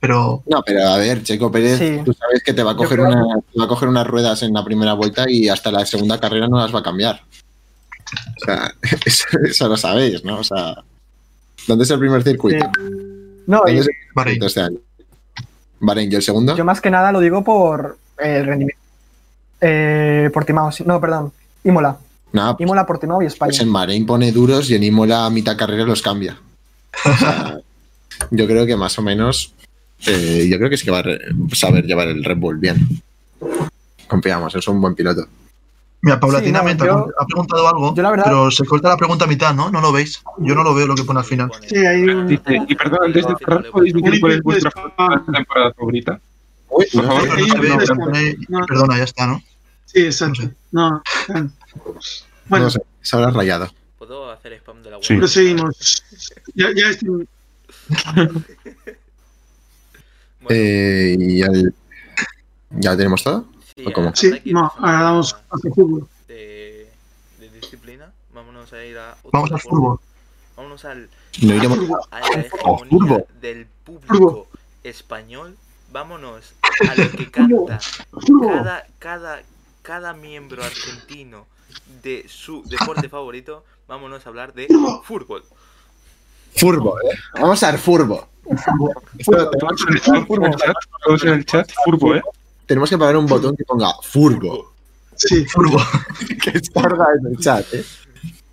[0.00, 2.00] Pero No, pero a ver, Checo Pérez, Sí.
[2.04, 4.42] tú sabes que te va a coger creo- una, te va a coger unas ruedas
[4.42, 7.22] en la primera vuelta y hasta la segunda carrera no las va a cambiar.
[8.42, 8.74] O sea,
[9.06, 10.38] eso, eso lo sabéis, ¿no?
[10.40, 10.76] O sea,
[11.66, 12.64] ¿dónde es el primer circuito?
[13.46, 14.42] no, ¿Dónde y es el Bahrein.
[14.44, 14.78] este año?
[15.80, 16.56] Bahrein, ¿y el segundo?
[16.56, 18.80] yo más que nada lo digo por el rendimiento.
[19.60, 21.32] Eh, Portimao, sí- no, perdón,
[21.64, 21.96] Imola.
[22.32, 23.48] No, pues, Imola, Portimao y España.
[23.50, 26.38] pues en Bahrein pone duros y en Imola a mitad carrera los cambia.
[27.04, 27.58] O sea,
[28.30, 29.54] yo creo que más o menos,
[30.06, 31.04] eh, yo creo que sí que va a
[31.54, 32.76] saber llevar el Red Bull bien.
[34.06, 35.26] Confiamos, es un buen piloto.
[36.02, 38.90] Mira, paulatinamente Sí, no, ha- yo- ha preguntado algo, yo la verdad- pero se corta
[38.90, 39.70] la pregunta a mitad, ¿no?
[39.70, 40.22] No lo veis.
[40.38, 41.50] Yo no lo veo lo que pone al final.
[41.66, 42.28] Sí, hay un.
[42.28, 44.70] Dice, y perdón, antes de cerrar, ¿podéis decir cuál es vuestra
[45.32, 46.20] temporada favorita?
[46.68, 47.94] Uy, Por no, favor, Pero ahí no no pero
[48.48, 48.66] No.
[48.66, 49.42] Perdona, ya está, ¿no?
[49.86, 50.42] Sí, exacto.
[50.72, 51.48] No, claro.
[52.48, 53.72] Bueno, no sé, se habrá rayado.
[53.98, 55.04] ¿Puedo hacer spam de la web?
[55.04, 55.16] Sí.
[55.16, 56.04] proseguimos.
[56.54, 57.26] Ya, ya estoy.
[60.48, 61.40] Bueno, Eh, y
[62.70, 63.46] ¿Ya tenemos todo?
[63.74, 64.06] Sí, ¿O cómo?
[64.08, 66.08] ahora Sí, no, a ahora damos hacia fútbol.
[66.28, 66.90] de,
[67.40, 68.12] de disciplina.
[68.34, 70.00] Vámonos a ir a otro Vamos al fútbol.
[70.56, 71.08] Vámonos al,
[71.42, 71.78] No iremos
[72.10, 74.48] a la hegemonía del público
[74.82, 75.56] español.
[75.92, 76.54] Vámonos
[76.90, 77.78] a lo que canta
[78.42, 79.42] cada, cada,
[79.82, 81.46] cada miembro argentino
[82.02, 83.64] de su deporte favorito.
[83.88, 84.66] Vámonos a hablar de
[85.04, 85.44] fútbol.
[86.56, 87.14] Furbo, ¿eh?
[87.34, 88.28] Vamos a ver Furbo.
[91.84, 92.22] Furbo, ¿eh?
[92.66, 94.72] tenemos que poner un botón que ponga Furbo.
[95.14, 95.78] Sí, Furbo.
[96.42, 97.84] Que salga en el chat, ¿eh?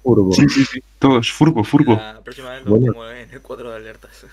[0.02, 0.34] Furbo.
[0.34, 0.84] Sí, sí, sí.
[1.00, 1.96] Todos, furbo, furbo.
[1.96, 2.94] La próxima vez lo Bueno.
[2.94, 4.26] pongo en el cuadro de alertas.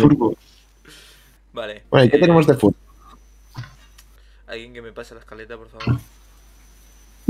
[0.00, 0.36] Furbo.
[1.52, 1.84] Vale.
[1.90, 2.76] Bueno, ¿y qué eh, tenemos de fútbol?
[4.46, 6.00] Alguien que me pase la escaleta, por favor.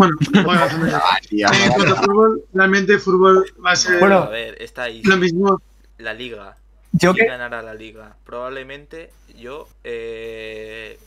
[0.01, 0.67] Bueno, bueno,
[1.31, 4.19] en cuanto a fútbol, realmente fútbol va a ser Bueno.
[4.19, 5.03] a ver, está ahí.
[5.03, 5.61] lo mismo.
[5.99, 6.57] La liga.
[6.93, 8.17] Yo ¿Quién que ganará la liga?
[8.25, 9.69] Probablemente yo.
[9.85, 10.99] Eh...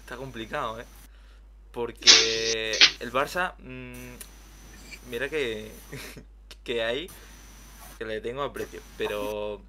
[0.00, 0.84] Está complicado, ¿eh?
[1.72, 3.54] Porque el Barça.
[3.58, 5.72] mm, mira que.
[6.64, 7.10] que hay.
[7.98, 8.80] Que le tengo aprecio.
[8.96, 9.60] Pero.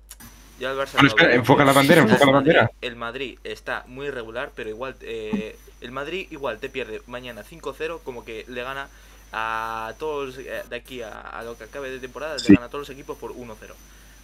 [0.64, 0.94] Yo al Barça.
[0.94, 1.40] Bueno, no espera, veo.
[1.40, 2.72] enfoca la bandera, El enfoca la Madrid- bandera.
[2.82, 4.96] El Madrid está muy irregular, pero igual.
[5.02, 8.88] eh, el Madrid igual te pierde mañana 5-0, como que le gana
[9.34, 12.50] a todos eh, de aquí a, a lo que acabe de temporada, Sí.
[12.50, 13.74] le gana a todos los equipos por 1-0.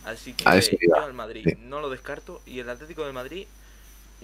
[0.05, 1.57] Así que yo al Madrid Sí.
[1.61, 2.41] no lo descarto.
[2.45, 3.47] Y el Atlético de Madrid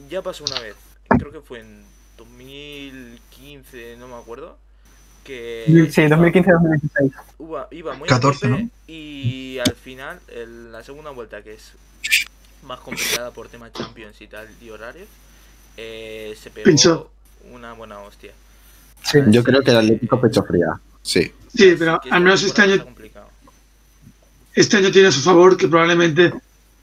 [0.09, 0.75] ya pasó una vez.
[1.19, 1.83] Creo que fue en
[2.17, 4.57] 2015, no me acuerdo.
[5.25, 7.11] Que sí, 2015-2016.
[7.39, 8.69] iba, iba muy 14, a tope ¿no?
[8.87, 11.71] y al final, el- la segunda vuelta, que es
[12.63, 15.07] más complicada por tema Champions y tal y horarios,
[15.77, 17.09] eh, se pegó Pinchó.
[17.51, 18.31] una buena hostia.
[19.03, 19.17] Sí.
[19.27, 20.67] Yo creo que el Atlético pecho fría.
[21.01, 21.33] Sí.
[21.53, 22.85] Sí, pero al menos este año,
[24.53, 26.33] este año tiene a su favor que probablemente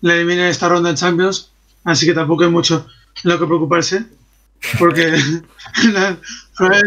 [0.01, 1.51] le eliminen esta ronda en Champions,
[1.85, 2.87] así que tampoco hay mucho
[3.23, 4.05] lo que preocuparse,
[4.79, 5.13] porque
[6.59, 6.83] ahora,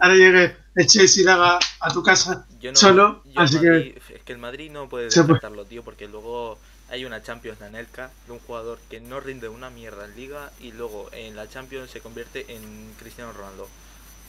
[0.00, 2.46] ahora llegue y le haga a tu casa.
[2.60, 6.58] Yo solo, yo así Madrid- es que el Madrid no puede descartarlo, tío, porque luego
[6.90, 10.50] hay una Champions, la Nelca, de un jugador que no rinde una mierda en Liga
[10.60, 13.68] y luego en la Champions se convierte en Cristiano Ronaldo.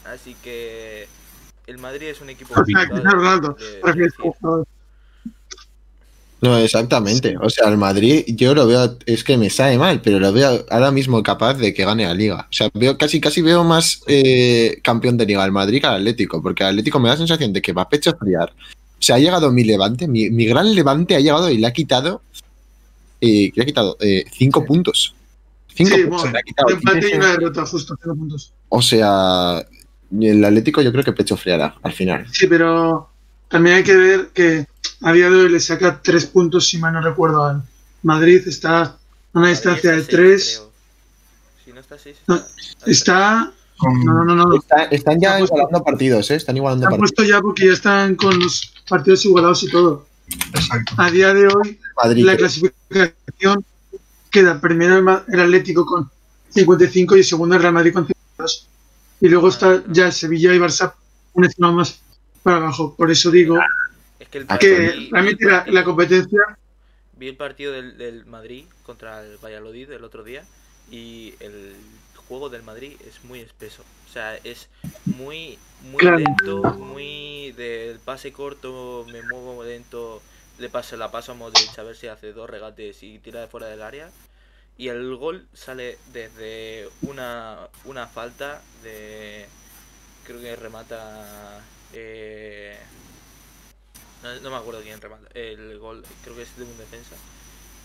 [0.06, 1.08] Así que
[1.68, 4.32] el Madrid es un equipo O sea, complicado Cristiano Ronaldo, de- de prefieres decir.
[4.40, 4.68] jugador.
[6.42, 7.36] No, exactamente.
[7.40, 10.66] O sea, el Madrid yo lo veo, es que me sabe mal, pero lo veo
[10.72, 12.48] ahora mismo capaz de que gane la liga.
[12.50, 15.98] O sea, veo casi casi veo más eh, campeón de liga al Madrid que al
[15.98, 18.50] Atlético, porque al Atlético me da la sensación de que va a pecho friar.
[18.52, 21.74] O sea, ha llegado mi levante, mi, mi gran levante ha llegado y le ha
[21.74, 22.22] quitado,
[23.22, 25.14] eh, le ha quitado eh, cinco puntos.
[25.76, 26.68] Cinco Sí, puntos bueno, le ha quitado.
[26.70, 27.18] un empate sí, y sí.
[27.18, 28.52] una derrota, justo, cero puntos.
[28.70, 29.64] O sea,
[30.20, 32.26] el Atlético yo creo que pecho friará al final.
[32.32, 33.10] Sí, pero
[33.48, 34.66] también hay que ver que
[35.02, 37.64] a día de hoy le saca tres puntos, si mal no recuerdo, al
[38.04, 38.42] Madrid.
[38.48, 38.98] Está a
[39.34, 40.56] una Madrid distancia está de tres.
[40.58, 40.72] creo.
[41.66, 43.52] Si no está seis, No, está- Está.
[43.78, 44.56] Con- No, no, no, no.
[44.58, 46.36] Está- están ya puesto- igualando partidos, ¿eh?
[46.36, 47.12] Están igualando han partidos.
[47.16, 50.06] puesto ya porque ya están con los partidos igualados y todo.
[50.54, 50.94] Exacto.
[50.98, 52.48] A día de hoy, Madrid, la creo.
[52.48, 53.66] clasificación
[54.30, 56.10] queda primero el, Atlético con
[56.52, 58.68] 55 y el segundo el Real Madrid con 52.
[59.20, 60.94] Y luego está ya el Sevilla y Barça
[61.34, 62.00] un encima más
[62.44, 62.96] para abajo.
[62.96, 63.62] Por eso digo Es
[64.32, 66.40] que el Ah, que realmente la, la competencia.
[67.14, 70.48] Vi el partido del, del Madrid contra el Valladolid el otro día
[70.88, 73.86] y el juego del Madrid es muy espeso.
[74.06, 74.70] O sea, es
[75.06, 76.18] muy, muy Claro.
[76.18, 80.26] lento, muy del pase corto, me muevo lento,
[80.58, 83.48] le paso la paso a Modric a ver si hace dos regates y tira de
[83.48, 84.14] fuera del área.
[84.78, 89.52] Y el gol sale desde una, una falta de...
[90.24, 91.72] Creo que remata...
[91.92, 92.88] eh,
[94.24, 95.28] no, no me acuerdo quién remata.
[95.34, 97.16] El gol creo que es de un defensa.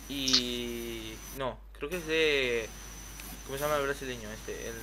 [0.08, 1.14] Y...
[1.38, 2.68] No, creo que es de...
[3.46, 4.68] ¿Cómo se llama el brasileño este?
[4.68, 4.74] El...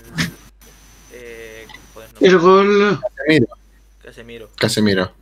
[1.16, 3.48] Eh, joder, no, El gol Casemiro.
[4.02, 4.50] Casemiro.
[4.58, 5.14] Casemiro.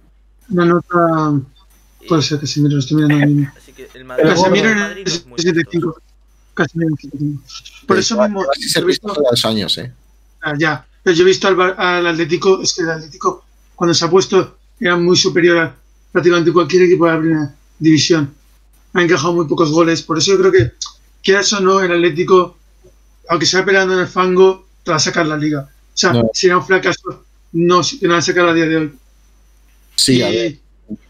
[0.48, 1.34] la nota.
[2.08, 3.52] Puede ser Casemiro, estoy mirando mismo.
[3.58, 6.02] Así que el Madrid, Casemiro el Madrid es muy 75.
[6.54, 7.86] Casemiro en el 75.
[7.88, 8.46] Por eso mismo.
[8.50, 9.94] Así se ha visto todos los años, ¿eh?
[10.42, 10.86] Ah, ya.
[11.04, 13.44] Pero yo he visto al, al Atlético, es que el Atlético,
[13.76, 15.76] cuando se ha puesto, era muy superior a
[16.12, 18.34] prácticamente cualquier equipo de la primera división.
[18.94, 20.02] Ha encajado muy pocos goles.
[20.02, 20.72] Por eso yo creo que,
[21.24, 22.58] quieras o no, el Atlético,
[23.30, 25.70] aunque sea peleando en el fango, te va a sacar la liga.
[25.94, 26.30] O sea, No.
[26.34, 28.94] sería un fracaso no la van a sacar a día de hoy.
[29.96, 30.58] Sí, a y ver.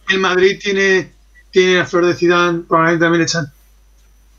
[0.09, 1.11] el Madrid tiene,
[1.51, 3.51] tiene a Flor de Zidane, probablemente también le echan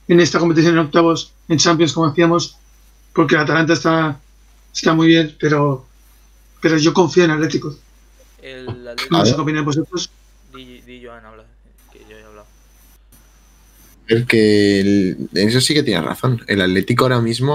[0.09, 2.56] en esta competición en octavos, en Champions, como decíamos,
[3.14, 4.20] porque el Atalanta está,
[4.74, 5.86] está muy bien, pero,
[6.60, 7.74] pero yo confío en Atlético.
[8.43, 9.26] El No Atlético...
[9.26, 10.10] sé qué opináis vosotros.
[10.93, 11.44] Di, di Joan, habla.
[11.93, 12.47] Que yo he hablado.
[14.09, 16.43] Es que el- eso sí que tiene razón.
[16.47, 17.55] El Atlético ahora mismo,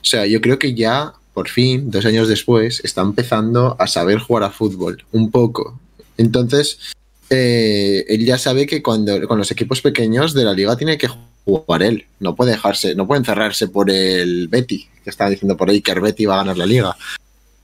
[0.00, 4.18] o sea, yo creo que ya, por fin, dos años después, está empezando a saber
[4.18, 5.80] jugar a fútbol, un poco.
[6.16, 6.94] Entonces,
[7.30, 11.08] eh, él ya sabe que cuando con los equipos pequeños de la liga tiene que
[11.44, 12.06] jugar él.
[12.20, 15.92] No puede dejarse, no puede encerrarse por el Betty, que estaba diciendo por ahí que
[15.92, 16.96] el Betty va a ganar la liga.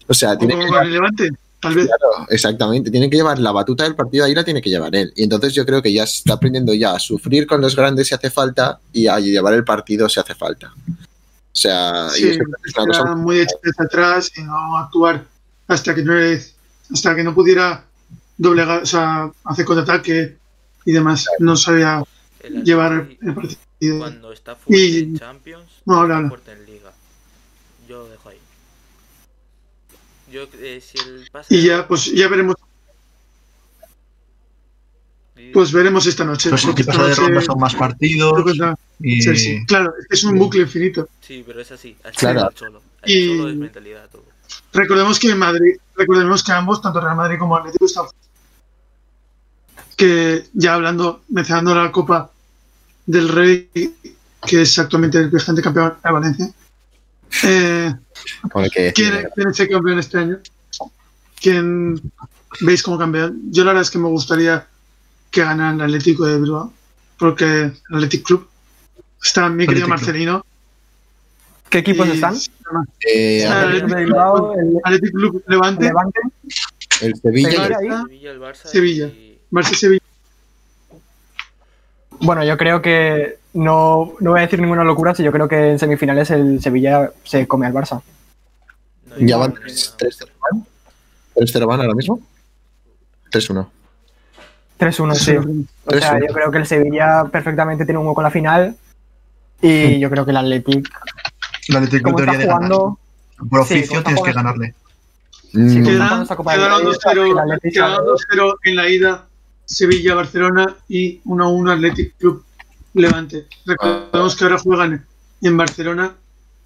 [0.06, 1.30] O sea, tiene que Levante,
[1.64, 1.86] tal vez.
[1.86, 2.90] Claro, exactamente.
[2.90, 5.12] Tiene que llevar la batuta del partido ahí, la tiene que llevar él.
[5.16, 8.14] Y entonces yo creo que ya está aprendiendo ya a sufrir con los grandes si
[8.14, 10.72] hace falta y a llevar el partido si hace falta.
[10.76, 15.24] O sea, y Sí, es una cosa muy desde atrás y no actuar
[15.68, 16.12] hasta que no,
[16.92, 17.84] hasta que no pudiera
[18.36, 20.36] doblegar, o sea, hacer contraataque
[20.84, 21.26] y demás.
[21.38, 22.02] No sabía
[22.40, 23.98] El llevar el partido.
[23.98, 26.28] cuando está fuerte Y- en Champions, No, no, no.
[26.28, 26.92] fuerte en Liga.
[27.88, 28.38] Yo lo dejo ahí.
[30.34, 32.56] Yo, eh, si el pasa Y ya, pues ya veremos,
[35.52, 36.48] pues veremos esta noche.
[36.48, 39.62] Pues si porque de esta noche ronda son más partidos está y Chelsea.
[39.68, 41.08] Claro, es un bucle infinito.
[41.20, 41.96] Sí, pero es así.
[42.02, 42.40] Así Claro.
[42.40, 42.82] es el Cholo.
[43.02, 44.24] El Y- Cholo es mentalidad todo.
[44.72, 48.06] Recordemos que en Madrid, recordemos que ambos, tanto Real Madrid como Atlético, están
[49.96, 52.32] que ya hablando, mencionando la Copa
[53.06, 53.70] del Rey,
[54.44, 56.48] que es actualmente el vigente campeón de Valencia.
[57.42, 57.94] Eh,
[58.94, 60.38] ¿quién, quién es el campeón este año?
[61.40, 62.00] ¿Quién
[62.60, 63.40] veis como campeón?
[63.50, 64.66] Yo la verdad es que me gustaría
[65.30, 66.72] que ganara el Atlético de Bilbao,
[67.18, 68.48] porque el Athletic Club
[69.22, 69.88] está mi querido.
[69.88, 70.44] Marcelino.
[71.68, 72.36] ¿Qué equipos y- están?
[73.12, 76.20] eh, Ah, El de Bilbao, el Athletic Club Levante, Levante.
[77.00, 78.30] el Sevilla Sevilla.
[78.30, 79.06] el Barça Sevilla.
[79.06, 80.00] y- Barça Sevilla.
[82.24, 85.70] Bueno, yo creo que no, no voy a decir ninguna locura si yo creo que
[85.72, 88.00] en semifinales el Sevilla se come al Barça.
[89.06, 90.64] no, ya van no, 3-0 van.
[91.36, 92.20] 3-0 van ahora mismo.
[93.30, 93.66] 3-1.
[94.78, 95.36] 3-1, sí.
[95.86, 96.26] O sea, 3-1.
[96.28, 98.76] yo creo que el Sevilla perfectamente tiene un hueco en la final.
[99.60, 100.90] Y yo creo que el Athletic,
[101.68, 102.98] el Atlético como está de jugando,
[103.48, 104.74] Por sí, oficio está tienes que jugando- ganarle.
[105.52, 109.26] Mm, Sí, del quedaron Rey, 2-0 el Athletic quedaron sabe- 2-0 en la ida
[109.66, 112.44] Sevilla-Barcelona y 1-1 Athletic Club
[112.94, 113.46] Levante.
[113.66, 115.06] Recordemos que ahora juegan
[115.42, 116.14] en Barcelona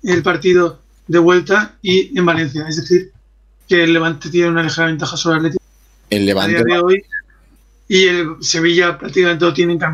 [0.03, 2.67] el partido de vuelta y en Valencia.
[2.69, 3.13] Es decir,
[3.69, 5.63] que el Levante tiene una ligera ventaja sobre el Athletic
[6.11, 7.03] el a Levante día de hoy
[7.89, 9.87] y el Sevilla prácticamente lo tienen que,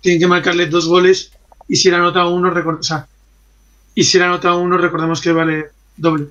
[0.00, 1.32] tienen que marcarle dos goles
[1.68, 3.06] y si le anota uno, record- o sea,
[3.94, 5.66] y si le anota uno, recordemos que vale
[5.96, 6.28] doble.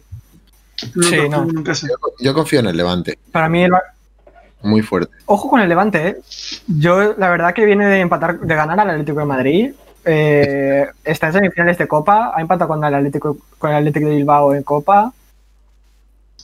[0.94, 1.64] No Sí, no.
[1.64, 1.88] casa.
[2.20, 3.72] yo confío en el Levante, Para mí, el
[4.66, 5.12] muy fuerte.
[5.26, 6.18] ojo con el Levante, ¿eh?
[6.68, 9.74] Yo, la verdad, que viene de empatar, de ganar al Atlético de Madrid.
[10.08, 12.32] eh, está en semifinales de Copa.
[12.36, 15.12] Ha empatado con el Atlético, con el Atlético de Bilbao en Copa.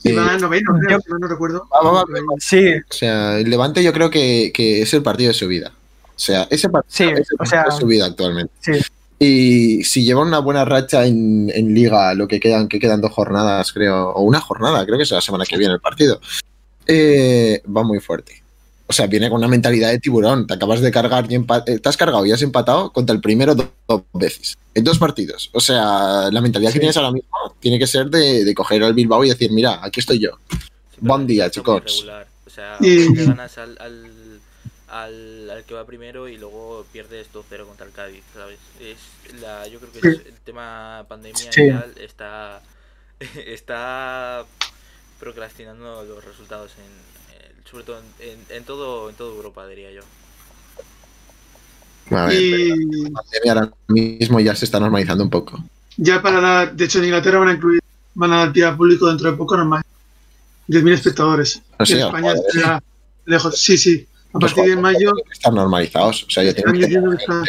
[0.02, 1.68] Y Eh, va a noveno, creo, yo- si mal no recuerdo.
[1.72, 2.04] Va, va, va,
[2.40, 5.70] Sí, O sea, el Levante yo creo que, que es el partido de su vida.
[6.08, 8.52] O sea, ese partido Sí, es el o sea- partido de su vida actualmente.
[8.60, 8.72] sí.
[9.24, 13.12] Y si lleva una buena racha en, en liga, lo que quedan, que quedan dos
[13.12, 16.20] jornadas, creo, o una jornada, creo que es la semana que viene el partido,
[16.86, 18.42] eh, va muy fuerte.
[18.86, 20.46] O sea, viene con una mentalidad de tiburón.
[20.46, 23.54] Te acabas de cargar y eh, te has cargado y has empatado contra el primero
[23.54, 24.58] do- dos veces.
[24.74, 25.48] En dos partidos.
[25.54, 26.74] O sea, la mentalidad Sí.
[26.74, 27.30] que tienes ahora mismo
[27.60, 30.30] tiene que ser de, de coger al Bilbao y decir, mira, aquí estoy yo.
[30.50, 30.58] Sí,
[31.00, 32.04] Buen día, chicos.
[32.46, 34.40] O sea, le ganas al, al,
[34.88, 38.58] al, al que va primero y luego pierdes 2-0 contra el Cádiz, ¿sabes?
[38.78, 41.62] Es la, yo creo que es el tema pandemia Sí.
[41.62, 42.60] y tal está,
[43.46, 44.44] está
[45.26, 49.92] procrastinando los resultados en, en- sobre todo en, en, en todo en toda Europa diría
[49.92, 50.02] yo.
[52.10, 52.68] A ver, Y
[53.08, 55.62] la pandemia ahora mismo ya se está normalizando un poco.
[55.96, 57.80] ya para dar, de hecho en Inglaterra van a incluir,
[58.14, 59.82] van a dar pie público dentro de poco, normal.
[60.68, 61.62] 10.000 espectadores.
[61.78, 62.44] No sé, en España joder.
[62.54, 62.82] está
[63.26, 63.58] lejos.
[63.60, 64.06] Sí, sí.
[64.34, 66.24] A Los partir de mayo estar normalizados.
[66.24, 66.82] O sea, ya tienen
[67.12, 67.44] Están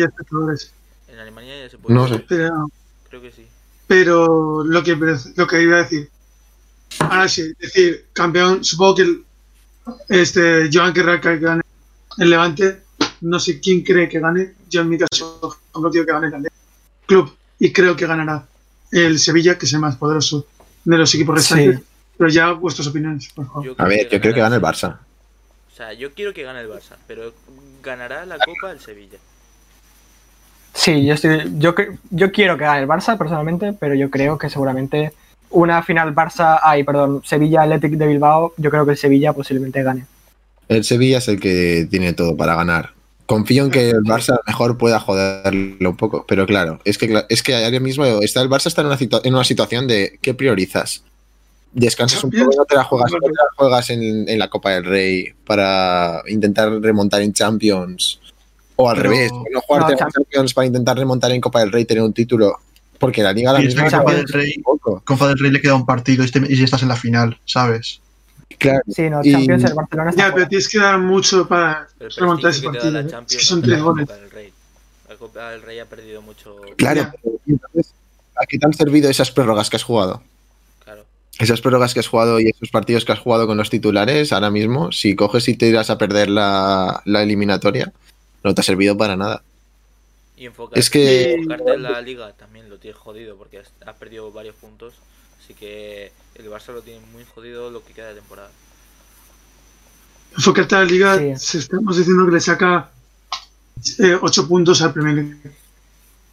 [0.00, 0.72] espectadores.
[1.08, 1.94] En Alemania ya se puede.
[1.94, 2.18] No sé.
[2.28, 2.68] Pero,
[3.08, 3.46] Creo que sí.
[3.86, 4.94] pero lo que
[5.36, 6.08] lo que iba a decir.
[7.00, 9.24] Ahora sí, decir, campeón, supongo que el-
[10.08, 11.62] este Joan querrá que gane
[12.18, 12.82] el Levante.
[13.20, 14.54] No sé quién cree que gane.
[14.68, 16.48] Yo en mi caso, no quiero que gane el
[17.06, 17.34] Club.
[17.58, 18.46] Y creo que ganará
[18.92, 20.46] el Sevilla, que es el más poderoso
[20.84, 21.78] de los equipos restantes.
[21.78, 21.84] Sí.
[22.16, 23.74] Pero ya vuestras opiniones, por favor.
[23.78, 24.98] A ver, yo creo que gana el Barça.
[25.72, 27.32] O sea, yo quiero que gane el Barça, pero
[27.82, 29.18] ganará la Copa el Sevilla.
[30.74, 31.74] Sí, yo, estoy, yo,
[32.10, 35.12] yo quiero que gane el Barça personalmente, pero yo creo que seguramente
[35.50, 39.82] una final Barça, ay, perdón, Sevilla Athletic de Bilbao, yo creo que el Sevilla posiblemente
[39.82, 40.06] gane.
[40.68, 42.90] El Sevilla es el que tiene todo para ganar.
[43.26, 46.96] Confío en que el Barça a lo mejor pueda joderlo un poco, pero claro, es
[46.98, 49.86] que, es que ahora mismo está, el Barça está en una, situa- en una situación
[49.86, 51.02] de ¿qué priorizas?
[51.72, 54.70] Descansas un poco, no te la juegas, no te la juegas en, en la Copa
[54.70, 58.18] del Rey para intentar remontar en Champions
[58.76, 61.70] O al Pero- revés, no jugarte No, la Champions para intentar remontar en Copa del
[61.70, 62.56] Rey, tener un título.
[62.98, 64.62] Porque la Liga Y mismo en Copa del Rey-.
[65.04, 67.38] Copa del Rey le queda un partido y este- y ya estás en la final,
[67.44, 68.00] ¿sabes?
[68.58, 68.80] Claro.
[68.88, 72.10] Sí, no, Y- Champions, el Barcelona está Ya, pero tienes que dar mucho para El
[72.10, 72.90] remontar ese partido.
[72.90, 73.06] la ¿eh?
[73.28, 74.08] Es que son no tres goles.
[74.08, 74.52] la del Rey.
[75.08, 76.56] La Copa del Rey ha perdido mucho.
[76.76, 77.92] Claro, pero entonces,
[78.36, 80.22] ¿a qué te han servido esas prórrogas que has jugado?
[80.84, 81.04] Claro.
[81.38, 84.50] Esas prórrogas que has jugado y esos partidos que has jugado con los titulares, ahora
[84.50, 87.92] mismo, si coges y te irás a perder la, la eliminatoria,
[88.42, 89.42] no te ha servido para nada.
[90.38, 93.96] Y enfocarte, Es que- enfocarte en la liga también lo tienes jodido porque has, has
[93.96, 94.94] perdido varios puntos.
[95.42, 98.50] Así que el Barça lo tiene muy jodido lo que queda de temporada.
[100.36, 101.32] Enfocarte a la liga, Sí.
[101.38, 102.90] se estamos diciendo que le saca
[104.20, 105.36] 8 puntos al primer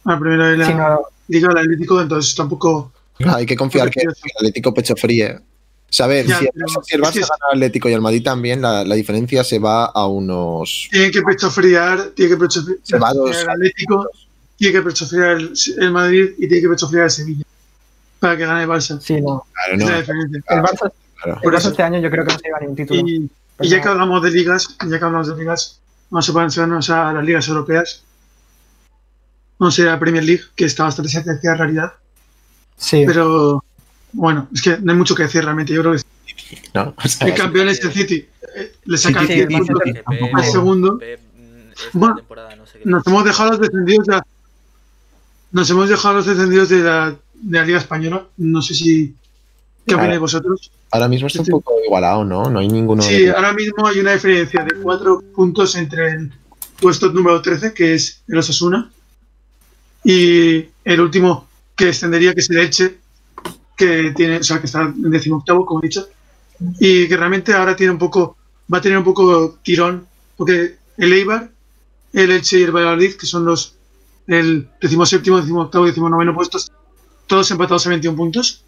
[0.04, 4.00] al primero de la Sí, no, liga del Atlético, entonces tampoco Hay que confiar que
[4.02, 5.40] el Atlético pecho fríe.
[5.88, 8.60] Saber, Ya, si el pero Barça, es es- gana al Atlético y el Madrid también,
[8.60, 10.88] la, la diferencia se va a unos...
[10.90, 13.36] tiene que pechofriar, tiene que pechofriar Se va a dos.
[13.40, 14.10] el Atlético,
[14.56, 17.44] tiene que pechofriar el, el Madrid y tiene que pechofriar el Sevilla
[18.18, 19.00] para que gane el Barça.
[19.00, 19.46] sí, no.
[19.52, 20.42] Claro, Es no, la diferencia.
[20.48, 20.92] El Barça,
[21.22, 21.40] claro.
[21.42, 21.68] el Barça eso.
[21.70, 23.00] este año yo creo que no se lleva ni un título.
[23.08, 23.30] Y,
[23.60, 25.78] y ya que hablamos de ligas, ya que hablamos de ligas,
[26.10, 28.02] vamos a pasarnos a las ligas europeas.
[29.58, 31.92] Vamos a ir a la Premier League, que está bastante sentenciada en realidad.
[32.76, 33.64] Sí, Pero
[34.16, 35.72] bueno, es que no hay mucho que decir realmente.
[35.74, 36.02] Yo creo que
[36.74, 36.94] ¿no?
[36.96, 38.26] O sea, el campeón es el City.
[38.56, 39.82] Eh, Le saca City, 10 sí, puntos
[40.34, 40.98] al segundo.
[40.98, 41.20] Pep,
[41.92, 42.16] Bueno,
[42.56, 44.26] no sé Nos hemos dejado los descendidos de la,
[45.52, 48.26] nos hemos dejado los descendidos de la, de la Liga Española.
[48.38, 49.14] No sé si.
[49.86, 50.70] ¿Qué opináis vosotros?
[50.90, 52.48] ahora mismo está un poco igualado, ¿no?
[52.48, 53.02] No hay ninguno...
[53.02, 56.32] Sí, de- ahora mismo hay una diferencia de 4 puntos entre el
[56.80, 58.90] puesto número 13, que es el Osasuna,
[60.04, 62.98] y el último que descendería, que es el Elche,
[63.76, 66.08] que tiene, o sea, que está en decimoctavo, como he dicho,
[66.80, 68.36] y que realmente ahora tiene un poco,
[68.72, 71.50] va a tener un poco tirón, porque el Eibar,
[72.12, 73.74] el Elche y el Valladolid, que son los
[74.26, 76.72] el decimoséptimo, decimoctavo y decimonoveno puestos,
[77.26, 78.64] todos empatados a 21 puntos,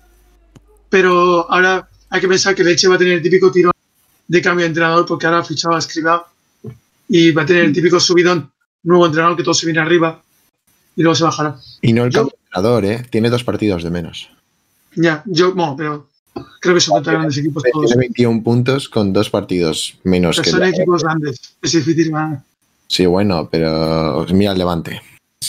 [0.88, 3.72] pero ahora hay que pensar que el Elche va a tener el típico tirón
[4.26, 6.26] de cambio de entrenador, porque ahora ha fichado a Escribá
[7.08, 8.50] y va a tener el típico subidón,
[8.82, 10.22] nuevo entrenador que todo se viene arriba
[10.94, 11.56] y luego se bajará.
[11.80, 13.06] Y no el Yo- campeonador, ¿eh?
[13.10, 14.30] Tiene dos partidos de menos.
[15.00, 16.08] Ya, yo, bueno, pero
[16.60, 17.86] creo que son contra grandes equipos todos.
[17.86, 22.10] Tiene 21 puntos con dos partidos menos Pero que son el- equipos grandes, es difícil
[22.10, 22.42] ganar.
[22.88, 25.00] Sí, bueno, pero mira el Levante.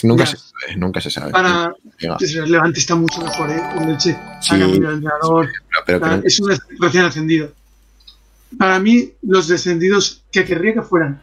[0.04, 0.32] Nunca Ya.
[0.32, 1.32] se sabe, nunca se sabe.
[1.32, 3.62] Para el Levante está mucho mejor, ¿eh?
[3.82, 4.54] El Elche Sí.
[4.56, 7.52] ha cambiado de entrenador, pero- pero Para- creo- es un recién ascendido.
[8.58, 11.22] Para mí, los descendidos que querría que fueran,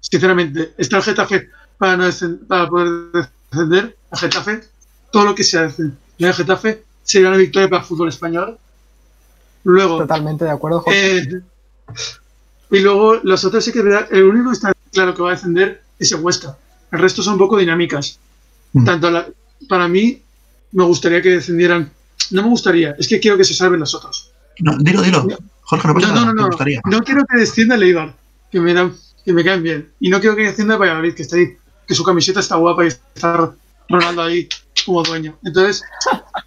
[0.00, 1.48] sinceramente, está el Getafe
[1.78, 4.60] para, no descend- para poder descender, el Getafe,
[5.10, 5.96] todo lo que sea descender.
[6.18, 8.58] el Getafe sería una victoria para el fútbol español.
[9.64, 10.80] Luego, totalmente de acuerdo.
[10.80, 11.18] Jorge.
[11.18, 11.40] eh,
[12.70, 15.30] y luego los otros sí que es verdad, el único que está claro que va
[15.30, 16.56] a descender es el Huesca.
[16.92, 18.18] El resto son un poco dinámicas.
[18.72, 18.84] Mm.
[18.84, 19.26] Tanto la-
[19.68, 20.20] para mí,
[20.72, 21.90] me gustaría que descendieran.
[22.32, 24.30] No me gustaría, es que quiero que se salven los otros.
[24.58, 25.26] No, dilo, dilo.
[25.62, 26.46] Jorge, no pasa No, nada, no, no, me no.
[26.48, 26.80] gustaría.
[26.84, 28.14] No quiero que descienda el Eibar,
[28.50, 29.90] que me, dan, que me caen bien.
[30.00, 31.56] Y no quiero que descienda el Valladolid, que está ahí,
[31.86, 33.52] que su camiseta está guapa y está
[33.88, 34.48] Ronaldo ahí
[34.84, 35.36] como dueño.
[35.44, 35.82] Entonces,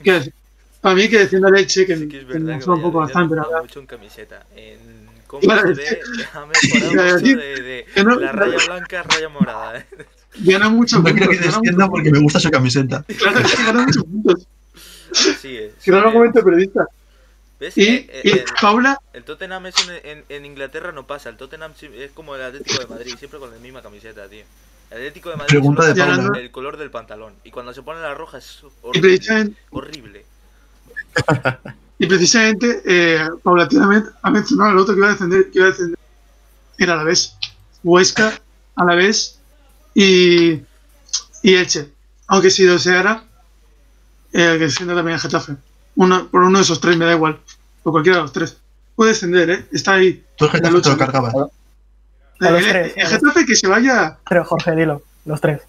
[0.04, 0.34] ¿qué decir?
[0.82, 3.00] Para mí que descienda el Elche, que, Sí que es que verdad me un poco
[3.00, 3.62] bastante, la verdad.
[3.62, 4.46] mucho en camiseta.
[4.56, 4.80] En
[5.28, 6.02] cómo Claro, se es ve,
[6.34, 9.78] ha mejorado mucho de, de no- la raya blanca a raya morada.
[9.80, 9.86] ¿eh?
[10.42, 11.60] Gana muchos No quiero puntos.
[11.64, 13.02] que muchos porque me gusta su camiseta.
[13.04, 13.18] puntos.
[13.24, 14.48] Claro, es que gana muchos puntos.
[15.12, 15.74] Así es.
[15.86, 16.86] Gran argumento periodista.
[17.60, 17.78] ¿Ves?
[17.78, 21.30] Y, Eh, eh, y el, Paula, el Tottenham es en, en- en Inglaterra no pasa.
[21.30, 24.44] El Tottenham es como el Atlético de Madrid, siempre con la misma camiseta, tío.
[24.92, 26.40] El Atlético de Madrid Pregunta de Paula.
[26.40, 27.34] el color del pantalón.
[27.44, 29.52] Y cuando se pone la roja es horrible.
[29.72, 30.26] horrible.
[31.98, 35.72] Y precisamente eh, paulatinamente ha mencionado al otro que iba a descender, que iba a
[35.72, 36.00] descender.
[36.78, 37.36] Era Alavés.
[37.84, 38.40] Huesca,
[38.76, 39.40] Alavés
[39.94, 40.62] y,
[41.44, 41.90] y Elche.
[42.28, 43.24] Aunque si deseara,
[44.32, 45.56] eh, que descienda también el Getafe.
[45.96, 47.40] Uno, por uno de esos tres me da igual.
[47.84, 48.58] Por cualquiera de los tres.
[48.96, 49.66] Puede descender, ¿eh?
[49.72, 50.24] Está ahí.
[50.38, 51.34] Tú el Getafe La te lo cargabas.
[51.36, 54.18] A los el, tres, el a los- Getafe que se vaya.
[54.30, 55.62] Pero Jorge, dilo, los tres.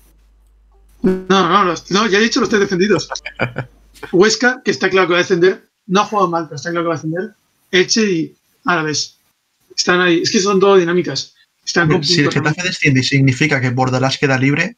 [1.03, 3.09] No, no, los- no, ya he dicho los tres defendidos.
[4.13, 5.69] Huesca, que está claro que va a descender.
[5.87, 7.31] No ha jugado mal, pero está claro que va a descender.
[7.71, 9.19] Elche y Árabes.
[9.77, 10.21] Están ahí.
[10.23, 11.35] Es que son todo dinámicas.
[11.65, 14.77] Están con Si el Getafe desciende y significa que Bordalás queda libre,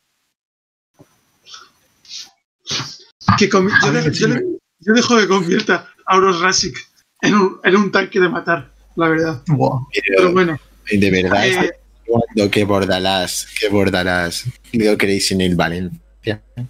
[3.38, 4.28] que yo,
[4.80, 6.76] yo dejo que convierta a Auros Rasic
[7.20, 9.42] en un, en un tanque de matar, la verdad.
[9.46, 10.58] Pero Pero bueno,
[10.90, 15.98] de verdad, eh, que Bordalás, que Bordalás, lo queréis en el Valencia.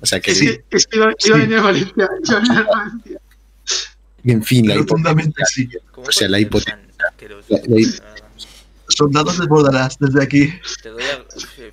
[0.01, 0.55] O sea, que es iba,
[0.93, 1.33] iba Sí.
[1.33, 1.95] a venir a Valencia.
[1.97, 3.21] Iba a venir a Valencia.
[4.25, 5.69] en fin, la Rotundamente sí.
[5.91, 6.79] ¿Cómo O sea, la hipoteca-
[8.89, 9.39] Soldados
[9.99, 10.53] desde aquí.
[10.83, 11.25] Te doy a,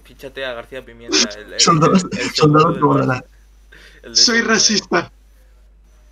[0.04, 1.18] fíchate a García Pimienta.
[1.38, 2.06] El, el- Soldados,
[4.04, 5.12] el- Soy racista.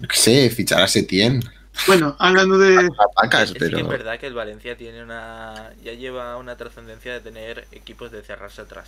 [0.02, 1.42] Qué sé, fichar a Setién.
[1.88, 2.90] Bueno, hablando de.
[3.16, 5.72] Vacas, Es que es verdad que el Valencia tiene una.
[5.84, 8.88] ya lleva una trascendencia de tener equipos de cerrarse atrás.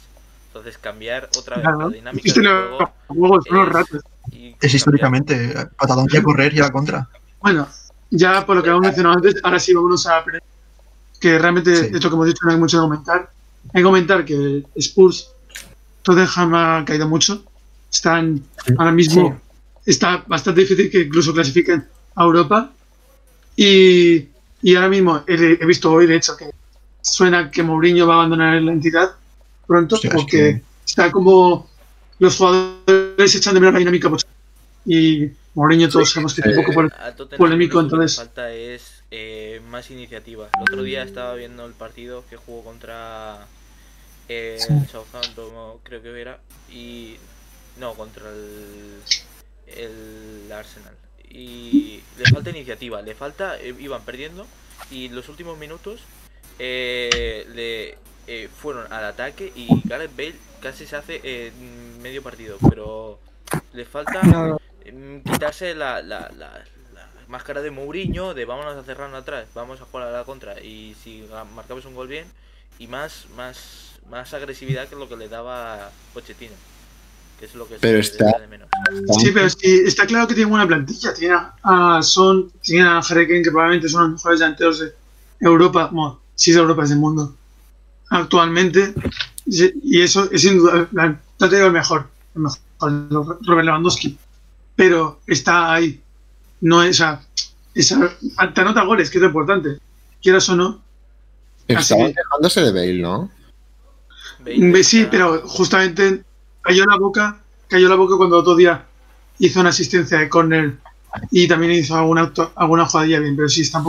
[0.50, 2.92] Entonces cambiar otra vez Claro, la dinámica del los juego.
[3.08, 4.02] juegos, los es- ratos.
[4.32, 7.08] y Es históricamente patadón y a correr y a la contra.
[7.40, 7.68] Bueno,
[8.10, 10.44] ya por lo que hemos mencionado antes, ahora sí vamos a Premier,
[11.20, 11.88] que realmente Sí.
[11.90, 13.30] de esto que hemos dicho no hay mucho que comentar.
[13.74, 15.30] Hay que comentar que Spurs,
[16.02, 17.44] Tottenham ha caído mucho.
[17.92, 18.42] Están
[18.78, 19.40] ahora mismo,
[19.86, 21.86] está bastante difícil que incluso clasifiquen
[22.16, 22.72] a Europa.
[23.56, 24.30] Y,
[24.62, 26.50] y ahora mismo he, he visto hoy, de hecho, que
[27.02, 29.12] suena que Mourinho va a abandonar la entidad
[29.70, 31.70] pronto, Hostia, es porque que- está como
[32.20, 34.10] los jugadores echan de menos la dinámica.
[34.10, 34.26] mucho.
[34.86, 36.82] Y Mourinho todos sabemos que es un poco
[37.16, 38.16] Tottenham polémico, lo único que le entonces.
[38.18, 40.50] falta es eh, más iniciativa.
[40.56, 43.46] El otro día estaba viendo el partido que jugó contra
[44.28, 46.40] eh, el Southampton, creo que era,
[46.72, 47.16] y
[47.80, 48.96] no, contra el,
[49.76, 50.94] el Arsenal.
[51.30, 54.48] Y le falta iniciativa, le falta, eh, iban perdiendo
[54.92, 56.00] y los últimos minutos
[56.58, 57.98] eh, le
[58.32, 61.52] eh, fueron al ataque y Gareth Bale casi se hace eh,
[62.02, 63.20] medio partido, pero
[63.74, 64.60] le falta No,
[64.92, 66.52] mm, quitarse la, la, la,
[66.94, 70.60] la máscara de Mourinho, de vámonos a cerrarnos atrás, vamos a jugar a la contra
[70.62, 71.26] y si
[71.56, 72.26] marcamos un gol bien
[72.78, 73.58] y más más
[74.10, 76.54] más agresividad que lo que le daba Pochettino,
[77.40, 78.68] que es lo que Pero se está- de menos.
[79.20, 81.14] Sí, pero sí, está claro que tiene buena plantilla.
[81.14, 84.94] Tiene a, a Son, tiene a Harry Kane, que probablemente son los mejores delanteros de
[85.40, 85.90] Europa.
[85.92, 87.36] Bueno, sí, de Europa, es del mundo.
[88.10, 88.94] Actualmente.
[89.46, 90.88] Y eso es sin duda.
[90.92, 92.08] la- No te digo el mejor.
[92.36, 94.18] El mejor, Robert Lewandowski.
[94.76, 96.02] Pero está ahí.
[96.62, 97.02] No es.
[97.02, 97.22] a
[97.74, 98.12] esa,
[98.54, 99.78] te anota goles, que es lo importante.
[100.22, 100.82] Quieras o no.
[101.68, 103.30] Estaban quejándose de Bale, ¿no?
[104.40, 106.24] Bale Sí, está- pero justamente
[106.62, 108.86] cayó la boca, cayó la boca cuando otro día
[109.38, 110.78] hizo una asistencia de córner
[111.32, 113.82] y también hizo alguna, alguna jugadilla bien, pero sí está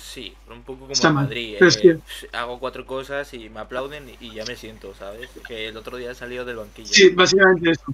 [0.61, 0.87] un poco.
[0.87, 1.57] Como en Madrid.
[1.61, 5.31] es eh, que- Hago cuatro cosas y me aplauden y, ya me siento, ¿sabes?
[5.47, 6.89] Que el otro día salió del banquillo.
[6.93, 7.85] Sí, básicamente eso.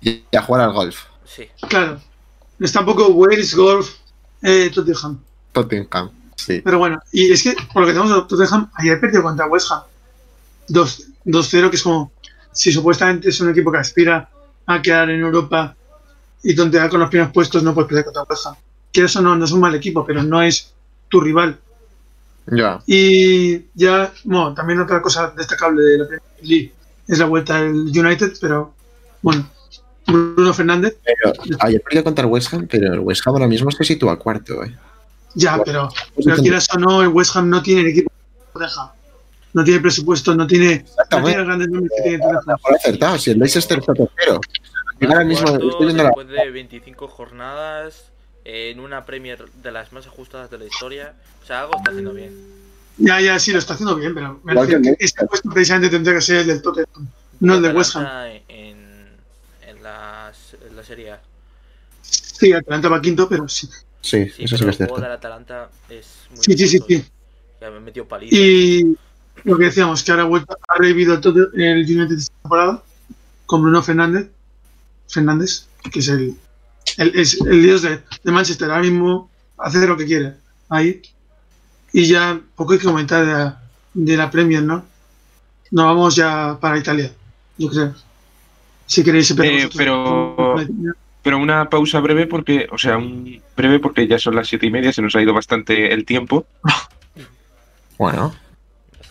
[0.00, 1.04] Y a jugar al golf.
[1.24, 1.48] Sí.
[1.68, 2.00] Claro.
[2.58, 3.96] Está un poco Wales, Golf,
[4.42, 5.20] eh, Tottenham.
[5.52, 6.10] Tottenham.
[6.36, 6.60] Sí.
[6.62, 9.82] Pero bueno, y es que por lo que tenemos Tottenham, ayer perdió contra West Ham
[10.68, 12.12] 2 2-0, que es como
[12.52, 14.28] si supuestamente es un equipo que aspira
[14.66, 15.76] a quedar en Europa
[16.42, 18.54] y tontear con los primeros puestos, no puedes perder contra West Ham.
[18.92, 20.72] Que eso no, no es un mal equipo, pero no es
[21.10, 21.58] tu rival.
[22.46, 22.80] Ya.
[22.86, 26.72] Y ya, bueno, también otra cosa destacable de la Premier League
[27.06, 28.72] es la vuelta del United, pero
[29.20, 29.46] bueno,
[30.06, 33.70] Bruno Fernández, Pero ayer perdió contra el West Ham, pero el West Ham ahora mismo
[33.70, 34.74] se sitúa cuarto, ¿eh?
[35.34, 35.88] ya, pero,
[36.24, 38.10] pero quieras o no, el West Ham no tiene el equipo
[38.54, 38.92] que deja.
[39.52, 42.24] No tiene presupuesto, no tiene, no grandes nombres que tiene
[42.76, 44.40] acertado, si el Leicester está tercero.
[45.02, 46.10] Ahora mismo estoy viendo la.
[46.10, 48.12] después de 25 jornadas
[48.70, 51.14] en una Premier de las más ajustadas de la historia.
[51.42, 52.32] O sea, algo está haciendo bien.
[52.98, 56.14] Ya, ya, sí, lo está haciendo bien, pero me parece que este puesto precisamente tendría
[56.16, 57.08] que ser el del Tottenham,
[57.40, 58.02] no el de West Ham.
[58.04, 58.76] Atalanta En,
[59.66, 61.20] en, las- en la Serie A.
[62.02, 63.68] Sí, Atlanta va quinto, pero sí.
[64.02, 65.00] Sí, Sí, eso sí pero que el es juego cierto.
[65.02, 67.04] del Atalanta es muy Sí, sí, sí, sí.
[67.60, 68.34] Ya me metió paliza.
[68.36, 68.96] Y
[69.44, 72.82] lo que decíamos, que ahora ha vuelto, ha revivido el, el United esta temporada
[73.46, 74.28] con Bruno Fernández,
[75.08, 76.34] Fernández, que es el,
[76.98, 78.70] el, es el dios de, de Manchester.
[78.70, 80.34] Ahora mismo hace lo que quiere
[80.68, 81.02] ahí.
[81.92, 83.62] Y ya poco hay que comentar de la,
[83.94, 84.84] de la Premier, ¿no?
[85.72, 87.12] Nos vamos ya para Italia,
[87.58, 87.94] yo creo.
[88.86, 90.56] Si queréis empezar Eh, pero-
[91.22, 94.70] Pero una pausa breve porque, o sea, un breve porque ya son las siete y
[94.70, 96.46] media, se nos ha ido bastante el tiempo.
[97.98, 98.34] Bueno,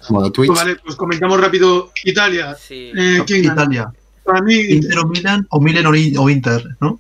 [0.10, 0.48] modo Twitch.
[0.48, 2.56] Pues vale, pues comentamos rápido Italia.
[2.56, 3.46] Sí, Eh, ¿Quién?
[3.46, 3.92] Italia.
[4.24, 7.00] Para mí, Inter o Milan o Milan o Inter, ¿no?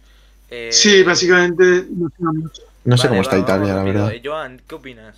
[0.50, 2.64] Eh, sí, básicamente no mucho.
[2.86, 4.12] No sé vale, cómo está va, Italia, la verdad.
[4.14, 5.16] Eh, Joan, ¿qué opinas?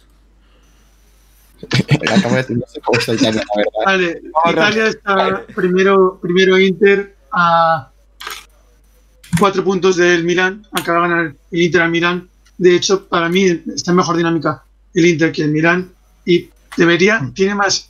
[2.11, 3.85] Acabo de decir, no sé cómo está Italia, la verdad.
[3.85, 7.89] Vale, Vamos Italia está primero, primero Inter a
[9.39, 10.65] cuatro puntos del Milan.
[10.71, 12.29] Acaba de ganar el Inter al Milan.
[12.57, 14.63] De hecho, para mí está en mejor dinámica
[14.93, 15.91] el Inter que el Milan.
[16.25, 17.89] Y debería, tiene más,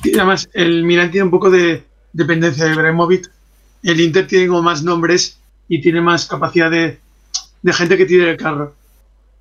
[0.00, 3.30] tiene más, el Milan tiene un poco de dependencia de Ibrahimovic.
[3.82, 5.38] El Inter tiene como más nombres
[5.74, 6.98] y tiene más capacidad de,
[7.62, 8.74] de gente que tire el carro.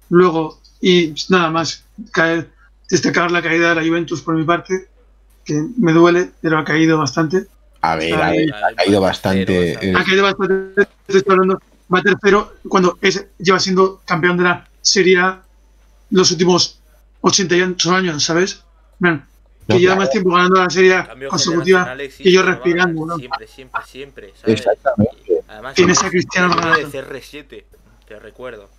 [0.09, 1.83] Luego, y nada más,
[2.13, 2.49] caer,
[2.89, 4.87] destacar la caída de la Juventus por mi parte,
[5.43, 7.47] que me duele, pero ha caído bastante.
[7.81, 9.73] A ver, a ver, ha caído bastante.
[9.73, 11.59] Eh, Ha caído bastante, te estoy hablando,
[11.93, 15.41] va tercero cuando es, lleva siendo campeón de la Serie A
[16.11, 16.79] los últimos
[17.19, 18.63] 88 años, ¿sabes?
[18.99, 19.23] Bueno,
[19.67, 20.01] que No, lleva claro.
[20.01, 20.95] más tiempo ganando la serie
[21.29, 23.17] consecutiva que yo respirando, ¿no?
[23.17, 24.33] Siempre, siempre, siempre.
[24.39, 24.59] ¿sabes?
[24.59, 25.20] Exactamente.
[25.51, 26.89] Además, Tienes a Cristiano el de Ronaldo.
[26.91, 27.63] CR7,
[28.07, 28.69] te recuerdo.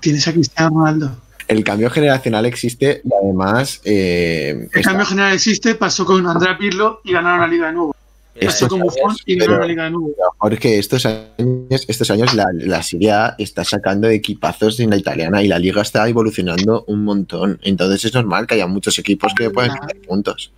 [0.00, 1.16] Tienes a Cristiano Ronaldo.
[1.48, 7.00] El cambio generacional existe y además eh, El cambio general existe, pasó con Andrea Pirlo
[7.04, 7.96] y ganaron la liga de nuevo.
[8.40, 8.80] Pasó con.
[8.80, 10.14] Buffon y ganaron la liga de nuevo.
[10.40, 14.96] mejor que estos años, estos años la, la Serie A está sacando equipazos en la
[14.96, 17.58] italiana y la liga está evolucionando un montón.
[17.62, 20.52] Entonces es normal que haya muchos equipos que pueden hacer puntos.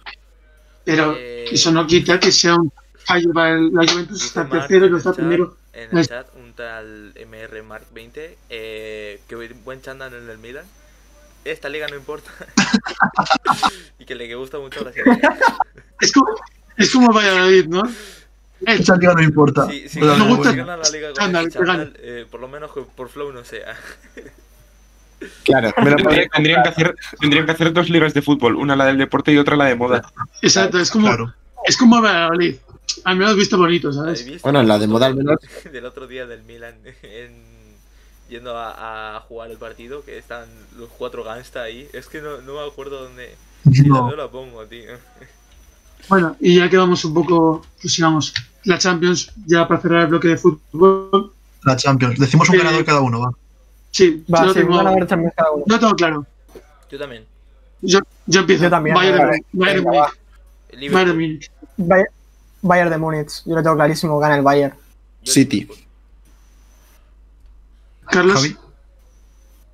[0.85, 2.71] Pero Eh, eso no quita que sea un
[3.09, 5.57] el- la Juventus está Mark tercero no el está chat- primero.
[5.73, 10.65] En el chat, un tal MR Mark 20, eh, que buen chándal en el Milan.
[11.45, 12.31] Esta liga no importa.
[13.99, 15.13] y que le gusta mucho la serie.
[16.01, 16.27] Es como,
[16.77, 17.83] es como Valladolid, ¿no?
[18.67, 19.69] Esa liga no importa.
[19.69, 22.49] Si, si, Pero gana- me gusta- gana la liga con chándal, chándal, eh, por lo
[22.49, 23.75] menos por flow no sea.
[25.45, 28.99] Claro, Tendrían, tendrían que hacer, tendrían que hacer dos ligas de fútbol, una la del
[28.99, 30.13] deporte y otra la de moda.
[30.43, 31.35] Exacto, es como, Claro.
[31.65, 32.57] es como Valladolid.
[33.05, 34.21] Al menos visto bonito, ¿sabes?
[34.21, 35.39] ¿Habéis visto Bueno, la de moda al menos-
[35.73, 37.55] Del otro día del Milan en-
[38.29, 40.47] yendo a, a jugar el partido, que están
[40.79, 41.89] los cuatro gangsta ahí.
[41.93, 43.35] Es que no, no me acuerdo dónde.
[43.65, 44.07] No.
[44.09, 44.93] veo la pongo, tío.
[46.07, 48.35] Bueno, y ya que vamos un poco, pues sigamos,
[48.65, 51.33] la Champions, ya para cerrar el bloque de fútbol.
[51.63, 52.19] La Champions.
[52.19, 53.31] Decimos un Eh, ganador cada uno, va.
[53.91, 55.65] Sí, Va, yo, sí, tengo, haber Champions cada uno.
[55.67, 56.27] yo tengo claro.
[56.91, 57.25] Yo también.
[57.81, 58.65] Yo, yo empiezo.
[58.65, 59.17] Yo también, Bayern.
[59.53, 60.25] Bayern El Bayern
[60.73, 61.15] Liverpool.
[61.15, 61.51] Múnich.
[61.79, 62.09] Bayern,
[62.65, 64.75] Bayern de Múnich, yo lo tengo clarísimo, gana el Bayern.
[65.23, 65.69] City.
[68.11, 68.57] Carlos, Javi.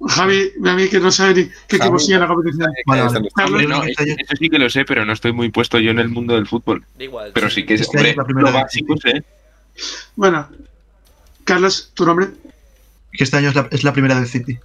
[0.09, 2.73] Javi, a mí que no sabe ni qué equipo sigue la competición.
[2.87, 3.29] Vale, Este vale.
[3.35, 3.85] Carlos, no, año-
[4.19, 6.47] eso sí que lo sé, pero no estoy muy puesto yo en el mundo del
[6.47, 6.85] fútbol.
[6.99, 7.31] Da igual.
[7.35, 9.23] Pero sí que es, Este hombre, es la primera lo básico sé.
[10.17, 10.49] Bueno,
[11.45, 12.29] Carlos, tu nombre.
[13.13, 14.59] Que este año es la, es la primera del City.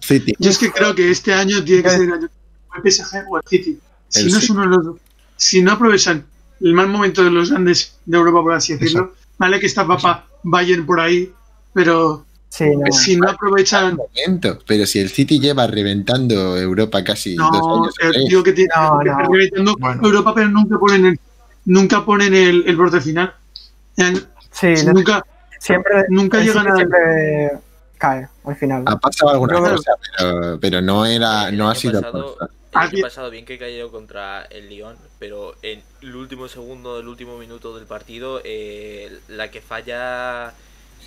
[0.00, 0.34] City.
[0.38, 2.28] Yo es que creo que este año tiene que ser el año
[2.76, 3.78] el PSG o el City.
[4.08, 4.96] Si El no es uno de los dos,
[5.36, 6.26] si no aprovechan
[6.64, 10.26] el mal momento de los grandes de Europa, por así decirlo, vale que está papá
[10.42, 11.32] Bayern por ahí,
[11.72, 12.92] pero Sí, no.
[12.92, 13.96] si no aprovechan.
[13.96, 17.94] Momento, pero si el City lleva reventando Europa casi dos No, años.
[18.00, 18.24] o eh, tres.
[18.28, 19.18] digo que tiene No, que no.
[19.32, 20.00] reventando Bueno.
[20.04, 21.20] Europa, pero nunca ponen el,
[21.64, 23.34] nunca ponen el, el borde final.
[24.52, 25.24] Sí, de- nunca,
[25.58, 26.98] siempre, nunca el llegan a- siempre
[27.98, 28.82] cae al final.
[28.86, 32.00] Ha pasado alguna cosa, pero, pero no era, El no ha sido.
[32.02, 32.36] pasado-.
[32.74, 37.08] El año pasado bien que cayó contra el Lyon, pero en el último segundo del
[37.08, 40.52] último minuto del partido, eh, la que falla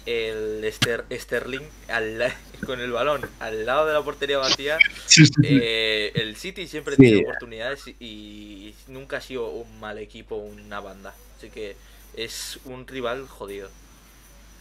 [0.05, 2.33] el Ster- Sterling al
[2.65, 4.77] con el balón al lado de la portería vacía,
[5.43, 7.01] eh, el City siempre Sí.
[7.01, 11.13] tiene oportunidades y nunca ha sido un mal equipo, una banda.
[11.37, 11.75] Así que
[12.15, 13.69] es un rival jodido.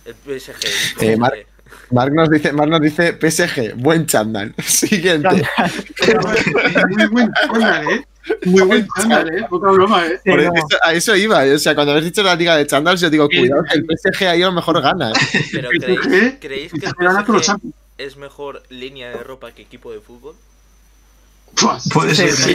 [0.05, 1.03] El PSG.
[1.03, 1.47] el Eh, Mar-
[1.91, 4.55] Mark nos dice, Mark nos dice PSG, buen chándal.
[4.65, 5.43] Siguiente.
[6.91, 8.05] muy buen chándal, ¿eh?
[8.45, 9.47] Muy buen chándal, ¿eh?
[9.49, 10.21] Poca broma, ¿eh?
[10.25, 10.53] Por eso-
[10.83, 11.43] a eso iba.
[11.45, 14.27] O sea, cuando habéis dicho la liga de chándal, yo digo, cuidado, que el PSG
[14.27, 15.11] ahí a lo mejor gana.
[15.11, 15.15] ¿eh?
[15.53, 15.81] Pero ¿El
[16.41, 17.61] ¿creéis, que el PSG
[17.99, 20.35] es mejor línea de ropa que equipo de fútbol?
[21.93, 22.33] Puede ser.
[22.33, 22.53] sí.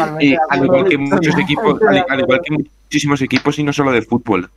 [0.50, 4.02] al igual que muchos equipos, al, al igual que muchísimos equipos y no solo de
[4.02, 4.50] fútbol.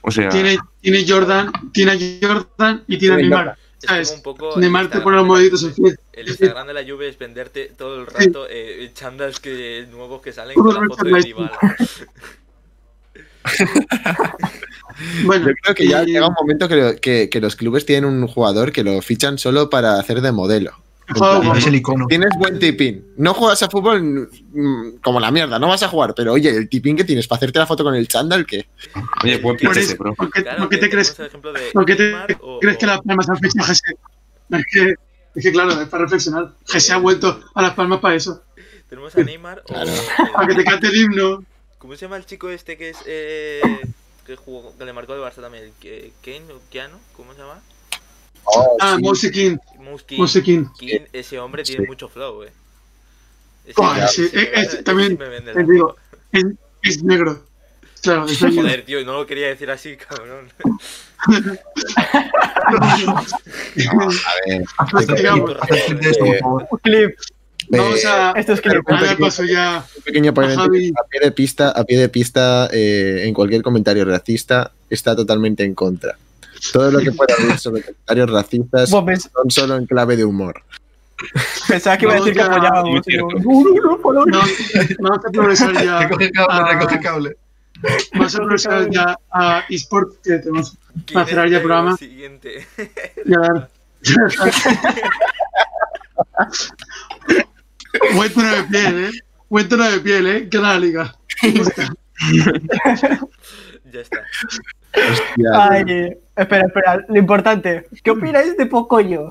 [0.00, 4.00] O sea, Tiene, tiene Jordan, tiene Jordan y tiene a Neymar.
[4.00, 4.08] Es ¿Sabes?
[4.08, 4.60] como un poco.
[4.60, 5.98] Neymar te Instagram pone los modelitos en.
[6.12, 10.32] El Instagram de la Juve es venderte todo el rato eh, chandals que, nuevos que
[10.32, 11.20] salen con la foto de.
[11.22, 11.58] Dybala.
[15.24, 18.04] Bueno, Yo creo que ya llega un momento que, lo- que- que los clubes tienen
[18.04, 20.72] un jugador que lo fichan solo para hacer de modelo.
[21.56, 22.06] Es el icono.
[22.06, 23.06] Tienes buen tipín.
[23.16, 26.68] No juegas a fútbol mm, como la mierda, no vas a jugar, pero oye, el
[26.68, 28.66] tipín que tienes para hacerte la foto con el chándal, que
[29.22, 30.14] oye, buen eso, ese, bro.
[30.14, 31.16] ¿por qué, Claro, por qué que te crees,
[31.72, 33.82] por qué te o- crees que las palmas han fichado a Jesse?
[34.50, 34.94] Es que,
[35.34, 36.52] es que claro, es para reflexionar.
[36.66, 38.42] Jesse ha vuelto a las palmas para eso.
[38.88, 39.72] Tenemos a Neymar o.
[39.72, 39.90] Claro.
[40.34, 41.44] Para que te cante el himno.
[41.78, 42.98] ¿Cómo se llama el chico este que es.
[43.06, 43.60] Eh,
[44.26, 45.72] que jugó, que le marcó el Barça también?
[45.80, 46.96] ¿Kane o Keanu?
[47.16, 47.60] ¿Cómo se llama?
[48.80, 49.30] Ah, sí.
[50.42, 50.64] King.
[50.78, 51.88] King, ese hombre tiene Sí.
[51.88, 52.52] mucho flow, eh.
[53.64, 53.72] Me
[54.32, 55.96] eh, ese también, te digo.
[56.32, 56.44] Es,
[56.82, 57.44] es negro.
[58.02, 58.62] Claro, está bien.
[58.64, 60.48] Joder, tío, no lo quería decir así, cabrón.
[61.28, 61.30] a
[64.46, 64.64] ver,
[66.40, 66.68] favor.
[66.82, 67.14] Clip,
[67.68, 68.60] Vamos a, esto es
[69.18, 70.34] paso ya un pequeño a
[71.08, 75.74] pie de pista, a pie de pista, eh, en cualquier comentario racista está totalmente en
[75.74, 76.16] contra.
[76.70, 80.62] Todo lo que pueda hablar sobre comentarios racistas son solo en clave de humor.
[81.68, 83.00] pensaba que iba a decir que apoyábamos.
[83.06, 84.24] No,
[85.00, 86.00] no, a progresar ya.
[86.08, 87.36] Recoge cable, a- recoge cable.
[88.14, 90.76] Vamos a progresar ya a eSport, que tenemos
[91.12, 91.96] Para cerrar ya el ¿Quién es programa.
[91.96, 92.66] Siguiente.
[98.14, 99.10] Buen nueve pies, ¿eh?
[99.48, 100.48] Buen tono de piel, ¿eh?
[100.48, 101.14] Que la liga.
[103.92, 104.22] Ya está.
[104.94, 105.50] Hostia.
[105.70, 107.04] Ay, espera, espera.
[107.08, 107.86] Lo importante.
[108.02, 109.28] ¿Qué opináis de Pocoyo?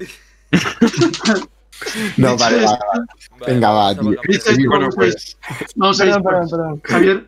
[2.17, 3.05] No, vale, vale, vale.
[3.47, 4.21] Venga, va, vamos a
[4.55, 4.69] tío.
[4.69, 5.37] Bueno, como pues
[5.75, 6.25] Vamos a Perdón, ir.
[6.25, 6.81] perdón, perdón.
[6.83, 7.25] Javier,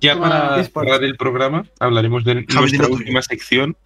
[0.00, 3.76] ya para cerrar el programa hablaremos de nuestra última sección,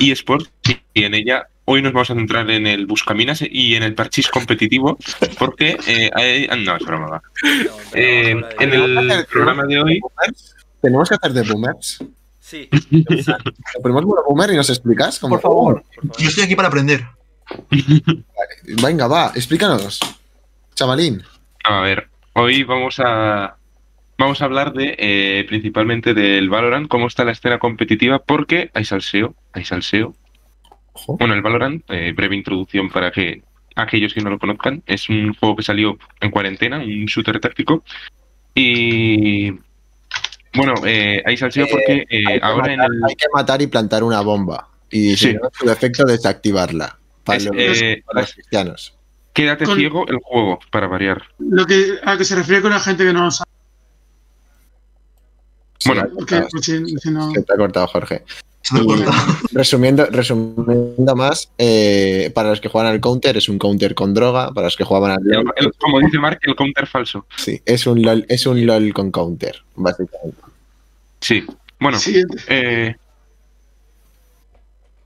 [0.00, 0.50] eSports,
[0.94, 4.28] y en ella hoy nos vamos a centrar en el Buscaminas y en el parchís
[4.28, 4.96] competitivo,
[5.38, 7.06] porque eh, hay- no, es broma.
[7.08, 7.22] va.
[7.92, 8.30] Eh,
[8.60, 10.00] en el programa de hoy,
[10.80, 12.04] Tenemos que hacer de boomers.
[12.46, 15.18] Sí, Lo ponemos como boomer y nos explicas.
[15.18, 15.82] Como, Por favor.
[15.82, 16.16] por favor.
[16.16, 17.04] Yo estoy aquí para aprender.
[18.80, 19.98] Venga, va, explícanos.
[20.76, 21.24] Chavalín.
[21.64, 23.56] a ver, hoy vamos a
[24.16, 28.84] vamos a hablar de eh, principalmente del Valorant, cómo está la escena competitiva, porque hay
[28.84, 30.14] salseo, hay salseo.
[30.92, 31.16] Ojo.
[31.16, 33.42] Bueno, el Valorant, eh, breve introducción para que
[33.74, 37.82] aquellos que no lo conozcan, es un juego que salió en cuarentena, un shooter táctico.
[38.54, 39.52] Y
[40.56, 43.04] bueno, eh, hay salseo Eh, porque eh, Hay ahora en el.
[43.08, 44.68] hay que matar y plantar una bomba.
[44.90, 45.28] Y Sí.
[45.28, 46.98] si no, su efecto desactivarla.
[47.24, 48.94] Para, Es, los, eh, para los cristianos.
[49.32, 51.22] Quédate Con- ciego el juego, para variar.
[51.38, 53.50] lo que, a que se refiere con la gente que no lo sabe.
[55.78, 56.48] Sí, Bueno, Porque, cortabas.
[56.52, 58.24] pues, si- si no- Se te ha cortado, Jorge.
[59.52, 64.52] Resumiendo, resumiendo más, eh, para los que juegan al counter es un counter con droga,
[64.52, 67.26] para los que jugaban al El- LOL, el- como dice Mark, el counter falso.
[67.36, 70.40] sí, es un LOL, es un LOL con counter, básicamente.
[71.20, 71.44] Sí.
[71.78, 71.98] Bueno,
[72.48, 72.94] eh,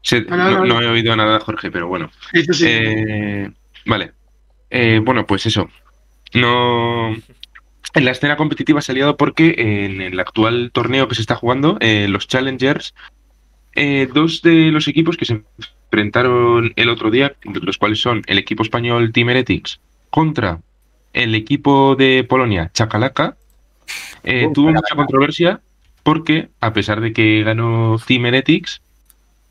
[0.03, 2.11] se- no, he oído nada, Jorge, pero bueno.
[2.32, 2.65] Esto sí.
[2.69, 3.51] Eh,
[3.87, 4.12] vale.
[4.70, 5.69] Eh, bueno, pues eso.
[6.35, 7.11] No.
[7.93, 11.35] En la escena competitiva se ha liado porque en el actual torneo que se está
[11.35, 12.95] jugando, eh, los Challengers,
[13.74, 15.42] eh, dos de los equipos que se
[15.84, 19.80] enfrentaron el otro día, los cuales son el equipo español Team Heretics
[20.10, 20.60] contra
[21.12, 23.36] el equipo de Polonia, Chakalaka,
[24.22, 25.60] eh, tuvo mucha controversia
[26.02, 28.80] porque, a pesar de que ganó Team Heretics,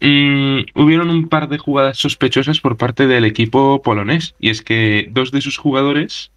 [0.02, 4.36] Mm, hubieron un par de jugadas sospechosas por parte del equipo polonés.
[4.40, 6.32] Y es que dos de sus jugadores.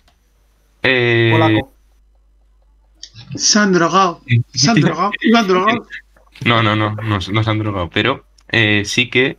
[0.82, 1.72] eh, Polaco.
[3.36, 4.20] Se han drogado.
[4.52, 5.12] Se han drogado.
[5.20, 5.86] Iban drogados.
[6.44, 7.90] No, no, no, no, se han drogado.
[7.90, 9.38] Pero eh, sí que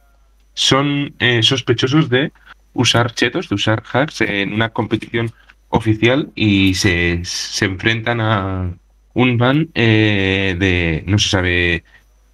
[0.53, 2.31] son eh, sospechosos de
[2.73, 5.31] usar chetos, de usar hacks en una competición
[5.69, 8.73] oficial y se, se enfrentan a
[9.13, 11.83] un ban eh, de no se sabe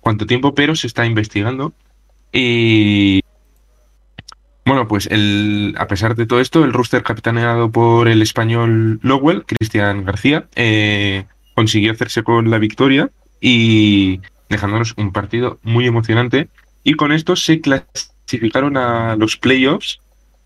[0.02, 1.74] cuánto tiempo, pero se está investigando.
[2.32, 3.22] Y
[4.66, 9.46] bueno, pues el, a pesar de todo esto, el rooster capitaneado por el español Lowell,
[9.46, 11.26] Cristian García, eh,
[11.56, 13.10] consiguió hacerse con la victoria
[13.42, 16.50] y dejándonos un partido muy emocionante.
[16.84, 20.00] Y con esto se clasificaron a los playoffs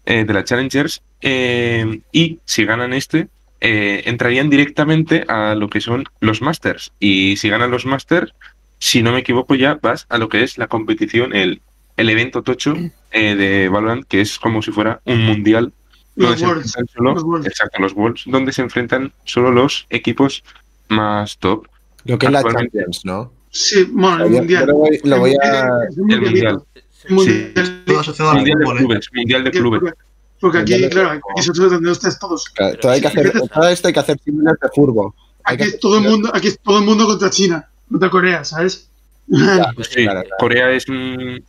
[0.06, 3.28] eh, de la Challengers eh, y si ganan este,
[3.62, 6.92] eh, entrarían directamente a lo que son los Masters.
[7.00, 8.34] Y si ganan los Masters,
[8.80, 11.62] si no me equivoco, ya vas a lo que es la competición, el,
[11.96, 12.76] el evento tocho
[13.12, 15.72] eh, de Valorant, que es como si fuera un mundial.
[16.16, 16.66] Los donde se Worlds.
[16.66, 17.48] enfrentan solo- Los Worlds.
[17.48, 20.44] exacto, los Worlds, donde se enfrentan solo los equipos
[20.90, 21.68] más top.
[22.06, 23.32] Lo que es la Champions, ¿no?
[23.56, 24.66] Sí, bueno, el mundial.
[24.68, 25.60] lo voy, lo voy a...
[25.90, 26.22] El mundial.
[26.22, 26.68] mundialito.
[27.10, 27.54] Mundial.
[27.86, 29.94] De clubes, mundial de clubes.
[30.40, 32.46] Porque- aquí, claro, aquí son donde ustedes todos.
[32.50, 35.16] Claro, todo, hay que hacer, todo esto hay que hacer símiles de furbo.
[35.44, 38.90] Aquí es todo el mundo, aquí es todo el mundo contra China, contra Corea, ¿sabes?
[39.76, 40.36] Pues sí, Claro, claro.
[40.40, 41.44] Corea es un-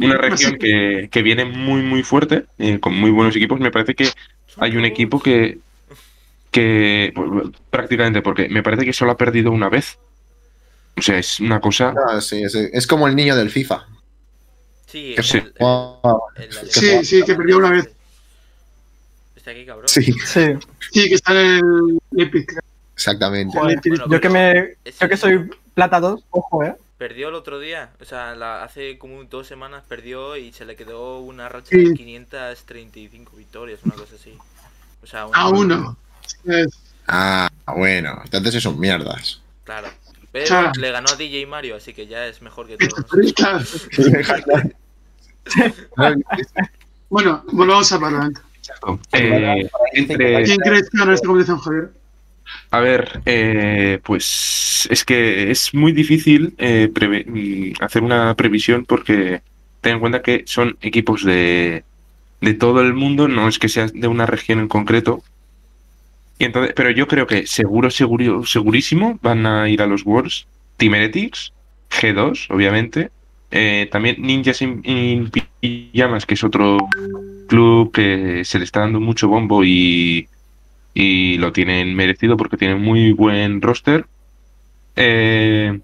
[0.00, 3.58] una región que, que viene muy, muy fuerte, eh, con muy buenos equipos.
[3.58, 4.08] Me parece que
[4.58, 5.58] hay un equipo que,
[6.52, 9.98] que bueno, prácticamente, porque me parece que solo ha perdido una vez.
[10.98, 11.92] O sea, es una cosa.
[11.92, 13.86] No, sí, es, es como el niño del FIFA.
[14.86, 15.38] Sí, Sí.
[15.38, 16.20] el- el- Wow.
[16.36, 17.90] el- el- Sí, sí, que perdió una vez.
[19.36, 19.88] Está aquí, cabrón.
[19.88, 20.46] Sí, Sí,
[20.92, 22.58] Sí, que está en el Epic.
[22.94, 23.58] exactamente.
[23.58, 23.80] joder.
[23.84, 24.76] Bueno, Yo que me.
[24.84, 26.74] Es- Yo que soy plata 2, ojo, eh.
[26.98, 30.76] Perdió el otro día, o sea, la- hace como dos semanas perdió y se le
[30.76, 31.88] quedó una racha Sí.
[31.90, 34.34] de 535 victorias, una cosa así.
[35.02, 35.96] O sea, una- A uno.
[36.46, 39.40] Es- Ah, bueno, entonces eso son mierdas.
[39.64, 39.88] Claro.
[40.44, 43.88] Pero le ganó a DJ Mario, así que ya es mejor que todos.
[47.08, 48.36] Bueno, volvamos a Valorant.
[49.12, 51.90] Eh, entre, ¿Quién crees que gana esta competición, Javier?
[52.70, 56.92] A ver, eh, pues es que es muy difícil eh,
[57.80, 59.40] hacer una previsión porque
[59.80, 61.84] ten en cuenta que son equipos de,
[62.40, 65.22] de todo el mundo, no es que sea de una región en concreto.
[66.38, 70.48] Y entonces, pero yo creo que seguro, seguro, segurísimo van a ir a los Worlds.
[70.76, 71.52] Team Heretics,
[71.90, 73.10] G2, obviamente.
[73.50, 75.30] eh, también Ninjas in, in
[75.60, 76.92] Pijamas, que es otro
[77.46, 80.28] club que se le está dando mucho bombo y,
[80.94, 84.06] y lo tienen merecido porque tienen muy buen roster.
[84.96, 85.80] Eh,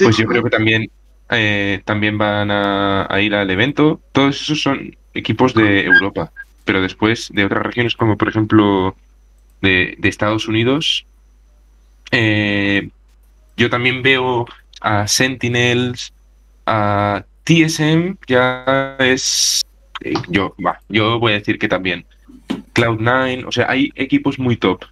[0.00, 0.90] pues yo creo que también,
[1.30, 4.02] eh, también van a, a ir al evento.
[4.12, 6.32] Todos esos son equipos de Europa,
[6.64, 8.96] pero después de otras regiones como por ejemplo
[9.60, 11.06] de, de Estados Unidos.
[12.10, 12.88] eh,
[13.56, 14.46] yo también veo
[14.80, 16.12] a Sentinels,
[16.66, 19.62] a TSM, ya es...
[20.00, 22.04] eh, yo, va, yo voy a decir que también.
[22.74, 24.84] Cloud9, o sea, hay equipos muy top.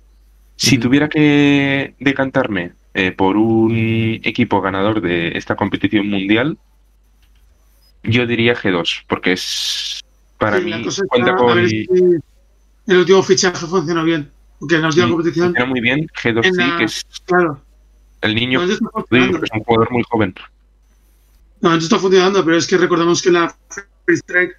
[0.56, 6.56] Si tuviera que decantarme eh, por un equipo ganador de esta competición mundial,
[8.05, 10.01] yo diría G2, porque es
[10.39, 14.30] para sí, mí cuenta con el último fichaje funcionó bien.
[14.70, 17.60] En la última Sí, competición, funciona muy bien G2 en sí, la- que es claro,
[18.20, 20.34] el niño no, que es un jugador muy joven.
[21.60, 23.56] No, esto está funcionando, pero es que recordemos que en la
[24.05, 24.56] Free Strike,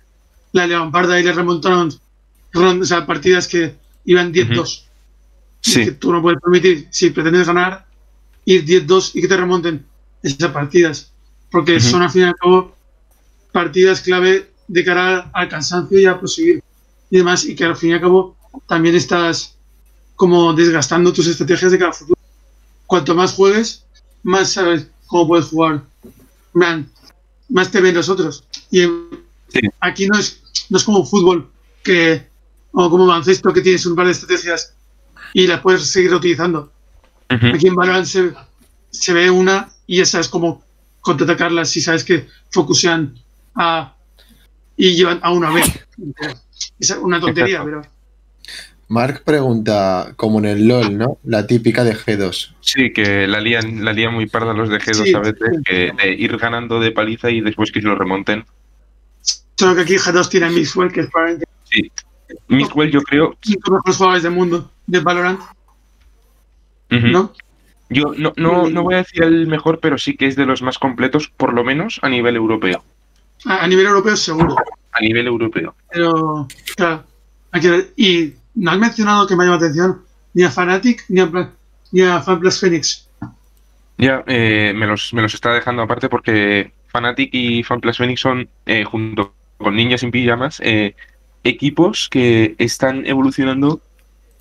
[0.53, 1.93] la Leoparda y le remontaron
[2.53, 3.75] ron- o sea, partidas que
[4.05, 4.87] iban 10-2.
[5.65, 5.85] Y Sí.
[5.85, 7.85] que tú no puedes permitir, si pretendes ganar,
[8.45, 9.85] ir 10-2 y que te remonten
[10.21, 11.11] esas partidas.
[11.49, 12.75] Porque son al fin y al cabo
[13.51, 16.61] partidas clave de cara al cansancio y a proseguir
[17.09, 17.45] y demás.
[17.45, 18.35] Y que al fin y al cabo
[18.67, 19.55] también estás
[20.15, 22.19] como desgastando tus estrategias de cara al futuro.
[22.85, 23.83] Cuanto más juegues,
[24.23, 25.83] más sabes cómo puedes jugar.
[26.53, 26.89] Man,
[27.49, 28.43] más te ven los otros.
[28.71, 28.81] Y
[29.49, 29.59] Sí.
[29.81, 31.47] aquí no es, no es como fútbol,
[31.83, 32.27] que,
[32.71, 34.73] o como baloncesto, que tienes un par de estrategias
[35.33, 36.71] y las puedes seguir utilizando.
[37.29, 38.33] Aquí en Valorant se,
[38.91, 40.63] se ve una y ya sabes cómo
[41.01, 43.15] contraatacarlas si sabes que focusean
[43.55, 43.95] a
[44.77, 45.65] y llevan a una vez.
[46.79, 47.81] Es una tontería, Exacto.
[47.81, 47.92] pero
[48.87, 51.17] Mark pregunta, como en el LOL, ¿no?
[51.23, 52.53] La típica de G2.
[52.61, 55.61] Sí, que la lían, la lían muy parda los de G2 Sí, a veces, sí.
[55.65, 58.45] que de ir ganando de paliza y después que se lo remonten.
[59.55, 61.47] solo que aquí G2 tiene a Mixwell, que es probablemente
[62.47, 65.39] Mixwell yo creo, los cinco mejores jugadores del mundo de Valorant.
[66.89, 67.33] ¿no?
[67.89, 70.61] yo no, no, no voy a decir el mejor, pero sí que es de los
[70.61, 72.83] más completos, por lo menos a nivel europeo.
[73.45, 74.55] A, a nivel europeo seguro.
[74.91, 75.75] A nivel europeo.
[75.91, 77.03] Pero, claro.
[77.95, 80.01] Y no has mencionado que me ha llamado la atención
[80.33, 81.51] ni a Fnatic ni a,
[81.91, 83.07] ni a Phoenix.
[83.97, 88.49] Ya, eh, me, los, me los está dejando aparte porque Fnatic y FanPlus Phoenix son,
[88.65, 90.95] eh, junto con Ninjas sin Pijamas, eh,
[91.43, 93.81] equipos que están evolucionando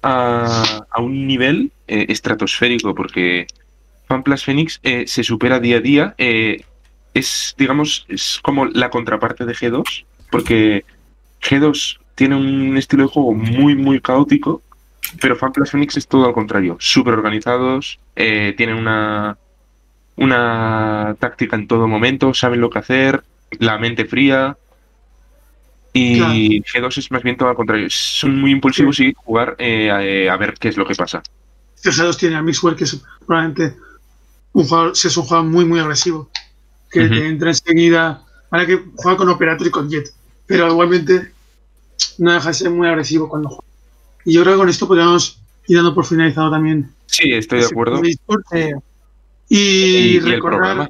[0.02, 3.46] a, a un nivel estratosférico porque
[4.08, 6.14] FanPlus Phoenix se supera día a día.
[7.14, 10.84] es, digamos, es como la contraparte de G2 porque
[11.42, 14.62] G2 tiene un estilo de juego muy, muy caótico,
[15.20, 19.36] pero FanPlus Phoenix es todo al contrario, súper organizados, eh, tienen una,
[20.16, 23.22] una táctica en todo momento, saben lo que hacer,
[23.58, 24.56] la mente fría.
[25.94, 30.32] Y G2 es más bien todo al contrario, son muy impulsivos y jugar eh, a,
[30.32, 31.22] a ver qué es lo que pasa.
[31.76, 33.76] Este G2 tiene a Mixwell, que es probablemente
[34.52, 36.30] un jugador, es un jugador muy, muy agresivo.
[36.90, 38.22] Que te entra enseguida.
[38.50, 40.12] Ahora que juega con Operator y con Jet.
[40.46, 41.32] Pero igualmente
[42.22, 43.64] no deja de ser muy agresivo cuando juega.
[44.24, 46.90] Y yo creo que con esto podríamos ir dando por finalizado también.
[47.06, 48.00] Sí, estoy de acuerdo.
[48.04, 48.16] Sí.
[49.48, 50.88] Y, Y- y recordar programa.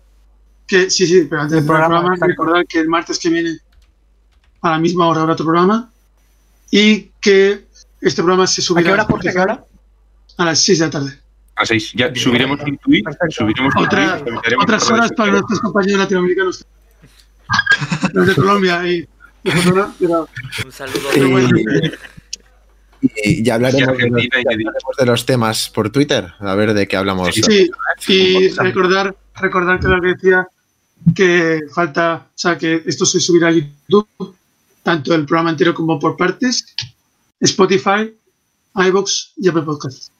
[0.66, 3.56] que, sí, sí, pero antes El del programa, programa, recordar que el martes que viene
[4.60, 5.90] a la misma hora habrá otro programa
[6.70, 7.64] y que
[8.00, 9.02] este programa se ¿A subirá qué hora?
[9.02, 9.64] ¿A qué hora?
[10.38, 11.18] a las 6 de la tarde.
[11.56, 11.92] A seis.
[11.94, 16.64] Ya subiremos un tweet, subiremos Otra- tweet, Otras por horas para nuestros compañeros latinoamericanos.
[18.14, 19.06] Los de Colombia y
[19.44, 21.48] Un saludo.
[23.00, 27.34] Y ya de los, hablaremos de los temas por Twitter, a ver de qué hablamos.
[27.34, 27.68] sí,
[28.06, 30.48] y recordar, recordar que lo que decía
[31.16, 34.36] que falta, o sea, que esto se subirá a YouTube,
[34.84, 36.64] tanto el programa entero como por partes,
[37.40, 38.14] Spotify,
[38.76, 40.11] iBox y Apple Podcasts.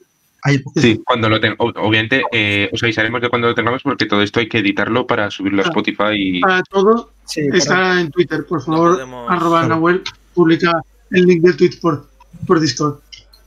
[0.77, 1.73] Sí, cuando lo tengamos.
[1.77, 5.31] Obviamente, eh, os avisaremos de cuando lo tengamos porque todo esto hay que editarlo para
[5.31, 5.69] subirlo a Ah.
[5.69, 6.15] Spotify.
[6.17, 6.41] Y...
[6.41, 9.75] Para todo Sí, está en Twitter, por favor, podemos- arroba Claro.
[9.77, 10.03] Nahuel,
[10.35, 10.73] publica
[11.13, 12.09] el link del tweet por,
[12.47, 12.99] por Discord.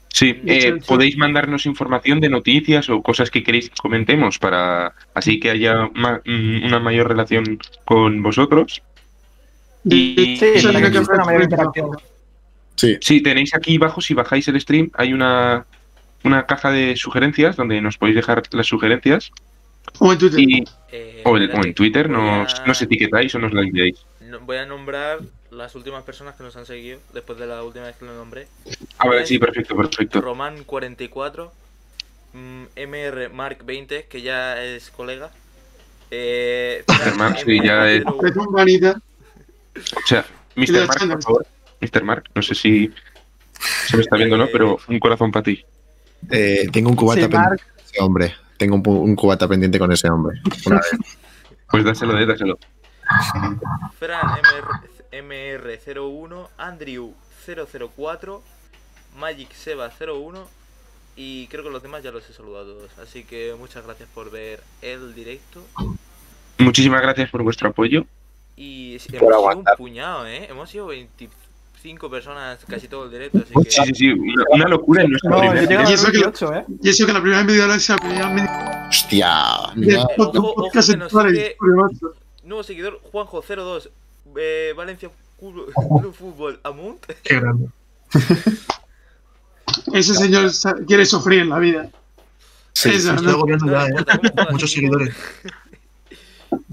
[0.08, 4.94] Sí, eh, hecho, podéis mandarnos información de noticias o cosas que queréis que comentemos para
[5.12, 8.80] así que haya ma- mm, una mayor relación con vosotros.
[9.84, 11.90] Y- Sí, Eso para que una mayor interacción.
[12.76, 15.66] Sí, Sí, tenéis aquí abajo, si bajáis el stream, hay una,
[16.26, 19.30] una caja de sugerencias donde nos podéis dejar las sugerencias.
[19.98, 20.40] O en Twitter.
[20.40, 23.96] Y, Eh, o, en, o Twitter nos, a- nos etiquetáis o nos la enviáis.
[24.20, 25.20] no- Voy a nombrar
[25.50, 28.46] las últimas personas que nos han seguido después de la última vez que lo nombré.
[28.98, 30.20] A ver, sí, perfecto, perfecto.
[30.22, 31.50] Román44,
[32.32, 35.30] mm, MR Mark20, que ya es colega.
[36.10, 37.16] Eh, Mr.
[37.16, 39.00] Mark, sí, ya es- MR Es un vanita.
[39.76, 40.24] O sea,
[40.56, 40.86] Mr.
[40.86, 41.46] Mark, por favor.
[41.80, 42.04] Mr.
[42.04, 42.92] Mark, no sé si.
[43.86, 44.46] Se me está viendo, ¿no?
[44.48, 45.64] Pero un corazón para ti.
[46.30, 48.34] Eh, tengo un cubata Sí, pendiente con ese hombre.
[48.56, 50.40] Tengo un, un cubata pendiente con ese hombre.
[50.66, 50.90] Una vez.
[51.68, 52.58] Pues dáselo, eh, dáselo.
[53.98, 54.38] Fran
[55.10, 57.12] MR, MR01, Andrew
[57.44, 58.42] 004,
[59.18, 60.46] Magic Seba 01
[61.16, 62.98] y creo que los demás ya los he saludado a todos.
[62.98, 65.62] Así que muchas gracias por ver el directo.
[66.58, 68.06] Muchísimas gracias por vuestro apoyo.
[68.54, 70.46] Y hemos Por sido un puñado, ¿eh?
[70.48, 70.86] Hemos sido
[71.86, 73.94] 25 personas casi todo el directo, así Sí, sí, que...
[73.94, 74.12] sí.
[74.50, 75.62] Una, locura en nuestra No, yo primera.
[75.62, 76.64] he llegado Y eso que- 28, ¿eh?
[76.82, 79.28] Y eso que la primera media hora es la primera media Hostia.
[79.74, 80.06] que la.
[82.44, 83.88] Nuevo seguidor, Juanjo02,
[84.36, 85.72] eh, Valencia Club,
[86.16, 87.04] Fútbol Amunt.
[87.24, 87.68] Qué grande.
[89.92, 90.50] Ese señor
[90.86, 91.88] quiere sufrir en la vida.
[92.72, 93.38] Sí, Esa, Me estoy ¿no?
[93.38, 94.46] agobiando No ya, ¿eh?
[94.52, 95.14] Muchos seguidores.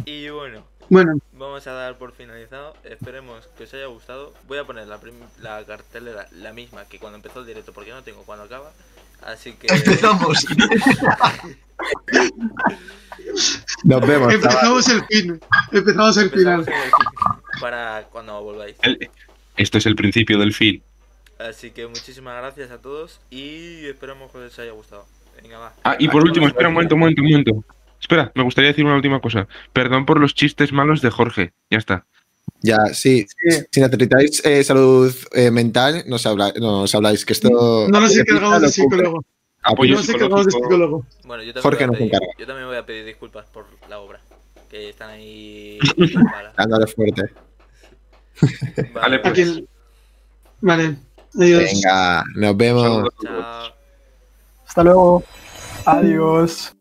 [0.06, 1.14] Y bueno, Bueno,
[1.44, 2.76] vamos a dar por finalizado.
[2.84, 4.34] Esperemos que os haya gustado.
[4.48, 5.00] Voy a poner la,
[5.42, 8.72] la cartelera la misma que cuando empezó el directo, porque no tengo cuando acaba.
[9.22, 9.68] Así que.
[9.74, 10.46] Empezamos.
[13.84, 14.34] Nos vemos.
[14.34, 15.40] empezamos el fin.
[15.72, 16.60] Empezamos el final.
[16.60, 18.76] empezamos en el fin, para cuando volváis.
[18.82, 19.10] El-
[19.58, 20.82] esto es el principio del fin.
[21.40, 25.06] Así que muchísimas gracias a todos y esperamos que os haya gustado.
[25.42, 25.74] Venga, va.
[25.84, 27.52] Ah, y por último, espera un momento, un momento, un momento.
[28.04, 29.48] Espera, me gustaría decir una última cosa.
[29.72, 31.54] Perdón por los chistes malos de Jorge.
[31.70, 32.06] Ya está.
[32.62, 33.26] Ya, sí.
[33.50, 33.60] Sí.
[33.72, 37.26] Si necesitáis eh, salud eh, mental, nos, habla- nos habláis.
[37.26, 37.88] Que esto.
[37.90, 39.24] No nos encargamos de psicólogo.
[39.64, 41.06] Apoyo No nos encargamos de psicólogo.
[41.24, 42.28] Bueno, yo también, Jorge voy a nos encarga.
[42.38, 44.20] yo también voy a pedir disculpas por la obra.
[44.70, 45.80] Que están ahí.
[46.58, 47.22] Dándole fuerte.
[48.94, 49.32] Vale, pues.
[49.32, 49.68] Aquí-
[50.60, 50.96] Vale.
[51.40, 51.64] Adiós.
[51.64, 53.08] Venga, nos vemos.
[53.24, 53.74] Chao.
[54.68, 55.24] Hasta luego.
[55.86, 56.74] Adiós.